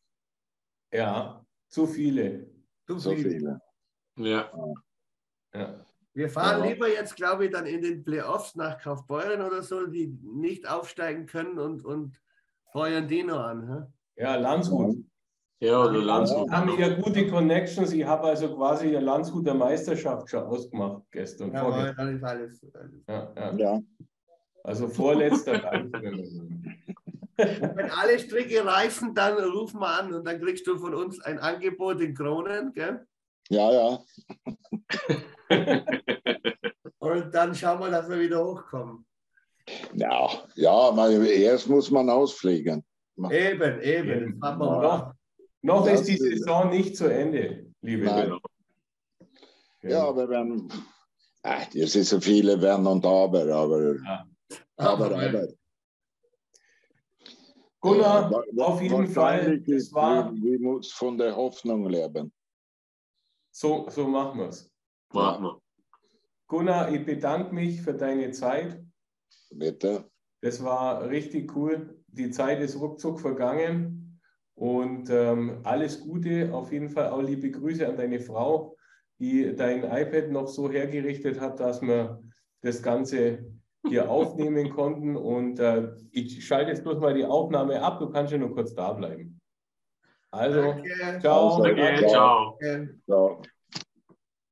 Ja, 0.91 1.45
zu 1.69 1.85
viele. 1.85 2.49
Zu 2.87 2.99
So 2.99 3.11
viel. 3.11 3.31
viele. 3.31 3.61
Ja. 4.17 4.51
Ja. 5.53 5.84
Wir 6.15 6.29
fahren 6.29 6.63
Ja. 6.63 6.69
lieber 6.71 6.87
jetzt, 6.87 7.15
glaube 7.17 7.45
ich, 7.45 7.51
dann 7.51 7.65
in 7.65 7.81
den 7.81 8.03
Playoffs 8.03 8.55
nach 8.55 8.81
Kaufbeuren 8.81 9.41
oder 9.41 9.61
so, 9.61 9.85
die 9.85 10.07
nicht 10.23 10.67
aufsteigen 10.67 11.25
können 11.25 11.59
und, 11.59 11.83
und 11.83 12.19
feuern 12.71 13.07
die 13.07 13.23
noch 13.23 13.41
an. 13.41 13.67
hä? 13.67 14.21
ja, 14.23 14.35
Landshut. 14.35 14.95
Ja, 15.59 15.83
oder 15.83 15.99
Landshut. 16.01 16.49
haben 16.51 16.77
ja 16.79 16.89
gute 16.99 17.27
Connections. 17.27 17.91
Ich 17.91 18.05
habe 18.05 18.27
also 18.27 18.55
quasi 18.55 18.87
eine 18.87 18.99
Landshuter 19.01 19.53
Meisterschaft 19.53 20.29
schon 20.29 20.43
ausgemacht 20.43 21.03
gestern. 21.11 21.53
Jawohl, 21.53 21.93
vorgestern. 21.93 22.23
alles. 22.23 22.65
alles. 22.75 23.03
Ja, 23.07 23.33
ja. 23.35 23.53
Ja, 23.57 23.79
Also 24.63 24.87
vorletzter 24.87 25.53
wir. 25.53 25.91
Wenn 27.37 27.91
alle 27.91 28.17
Stricke 28.19 28.65
reißen, 28.65 29.13
dann 29.13 29.37
ruf 29.37 29.73
mal 29.73 29.99
an 29.99 30.13
und 30.13 30.25
dann 30.25 30.39
kriegst 30.39 30.65
du 30.67 30.77
von 30.77 30.93
uns 30.95 31.19
ein 31.21 31.39
Angebot 31.39 31.99
in 31.99 32.13
Kronen. 32.13 32.71
Gell? 32.73 33.05
ja, 33.49 33.71
ja. 33.71 33.99
Und 37.05 37.33
dann 37.33 37.53
schauen 37.53 37.79
wir, 37.79 37.89
dass 37.89 38.09
wir 38.09 38.19
wieder 38.19 38.43
hochkommen. 38.43 39.05
Ja, 39.93 40.29
ja 40.55 40.91
man, 40.91 41.25
erst 41.25 41.69
muss 41.69 41.89
man 41.91 42.09
ausfliegen. 42.09 42.83
Eben, 43.31 43.81
eben. 43.81 44.39
Das 44.39 44.59
Ja. 44.59 45.15
Noch 45.61 45.85
Das 45.85 46.01
ist 46.01 46.07
die 46.09 46.17
Saison 46.17 46.69
nicht 46.69 46.95
zu 46.95 47.05
Ende, 47.05 47.65
liebe 47.81 48.05
Nein. 48.05 48.29
Leute. 48.29 48.43
Ja, 49.81 50.07
aber 50.07 50.29
wenn, 50.29 50.69
ah, 51.43 51.61
es 51.73 51.95
ist 51.95 52.09
so 52.09 52.19
viele 52.19 52.61
Wenn 52.61 52.85
und 52.85 53.03
Aber, 53.05 53.47
aber, 53.51 53.95
Ja. 53.95 54.27
aber, 54.77 55.05
Aber, 55.05 55.21
aber. 55.21 55.47
Gunnar, 57.79 58.43
auf 58.57 58.81
jeden 58.81 59.07
Fall, 59.07 59.59
das 59.59 59.67
ist, 59.67 59.93
war 59.93 60.31
wir, 60.33 60.43
wir 60.43 60.59
muss 60.59 60.91
von 60.91 61.17
der 61.17 61.35
Hoffnung 61.35 61.87
leben. 61.87 62.31
so, 63.51 63.87
so 63.89 64.07
machen 64.07 64.39
wir 64.39 64.49
es. 64.49 64.71
Machen 65.13 65.43
wir. 65.45 65.61
Gunnar, 66.47 66.91
ich 66.91 67.05
bedanke 67.05 67.53
mich 67.53 67.81
für 67.81 67.93
deine 67.93 68.31
Zeit. 68.31 68.79
Bitte. 69.51 70.05
Das 70.41 70.63
war 70.63 71.09
richtig 71.09 71.55
cool. 71.55 71.97
Die 72.07 72.29
Zeit 72.29 72.61
ist 72.61 72.79
ruckzuck 72.79 73.19
vergangen. 73.19 74.19
Und 74.53 75.09
ähm, 75.09 75.59
alles 75.63 76.01
Gute, 76.01 76.53
auf 76.53 76.71
jeden 76.71 76.89
Fall 76.89 77.09
auch 77.09 77.21
liebe 77.21 77.51
Grüße 77.51 77.85
an 77.87 77.97
deine 77.97 78.19
Frau, 78.19 78.77
die 79.19 79.53
dein 79.55 79.83
iPad 79.83 80.31
noch 80.31 80.47
so 80.47 80.71
hergerichtet 80.71 81.41
hat, 81.41 81.59
dass 81.59 81.81
wir 81.81 82.21
das 82.61 82.81
Ganze 82.81 83.45
hier 83.87 84.09
aufnehmen 84.09 84.69
konnten. 84.69 85.17
Und 85.17 85.59
äh, 85.59 85.89
ich 86.11 86.45
schalte 86.45 86.71
jetzt 86.71 86.83
bloß 86.83 86.99
mal 86.99 87.13
die 87.13 87.25
Aufnahme 87.25 87.81
ab. 87.81 87.99
Du 87.99 88.09
kannst 88.09 88.31
ja 88.31 88.37
nur 88.37 88.53
kurz 88.53 88.73
da 88.73 88.93
bleiben. 88.93 89.39
Also, 90.31 90.61
Danke. 90.61 91.19
ciao. 91.21 91.61
Danke, 91.61 92.07
ciao. 92.07 92.57
Danke. 92.61 92.99
Ja. 93.07 93.41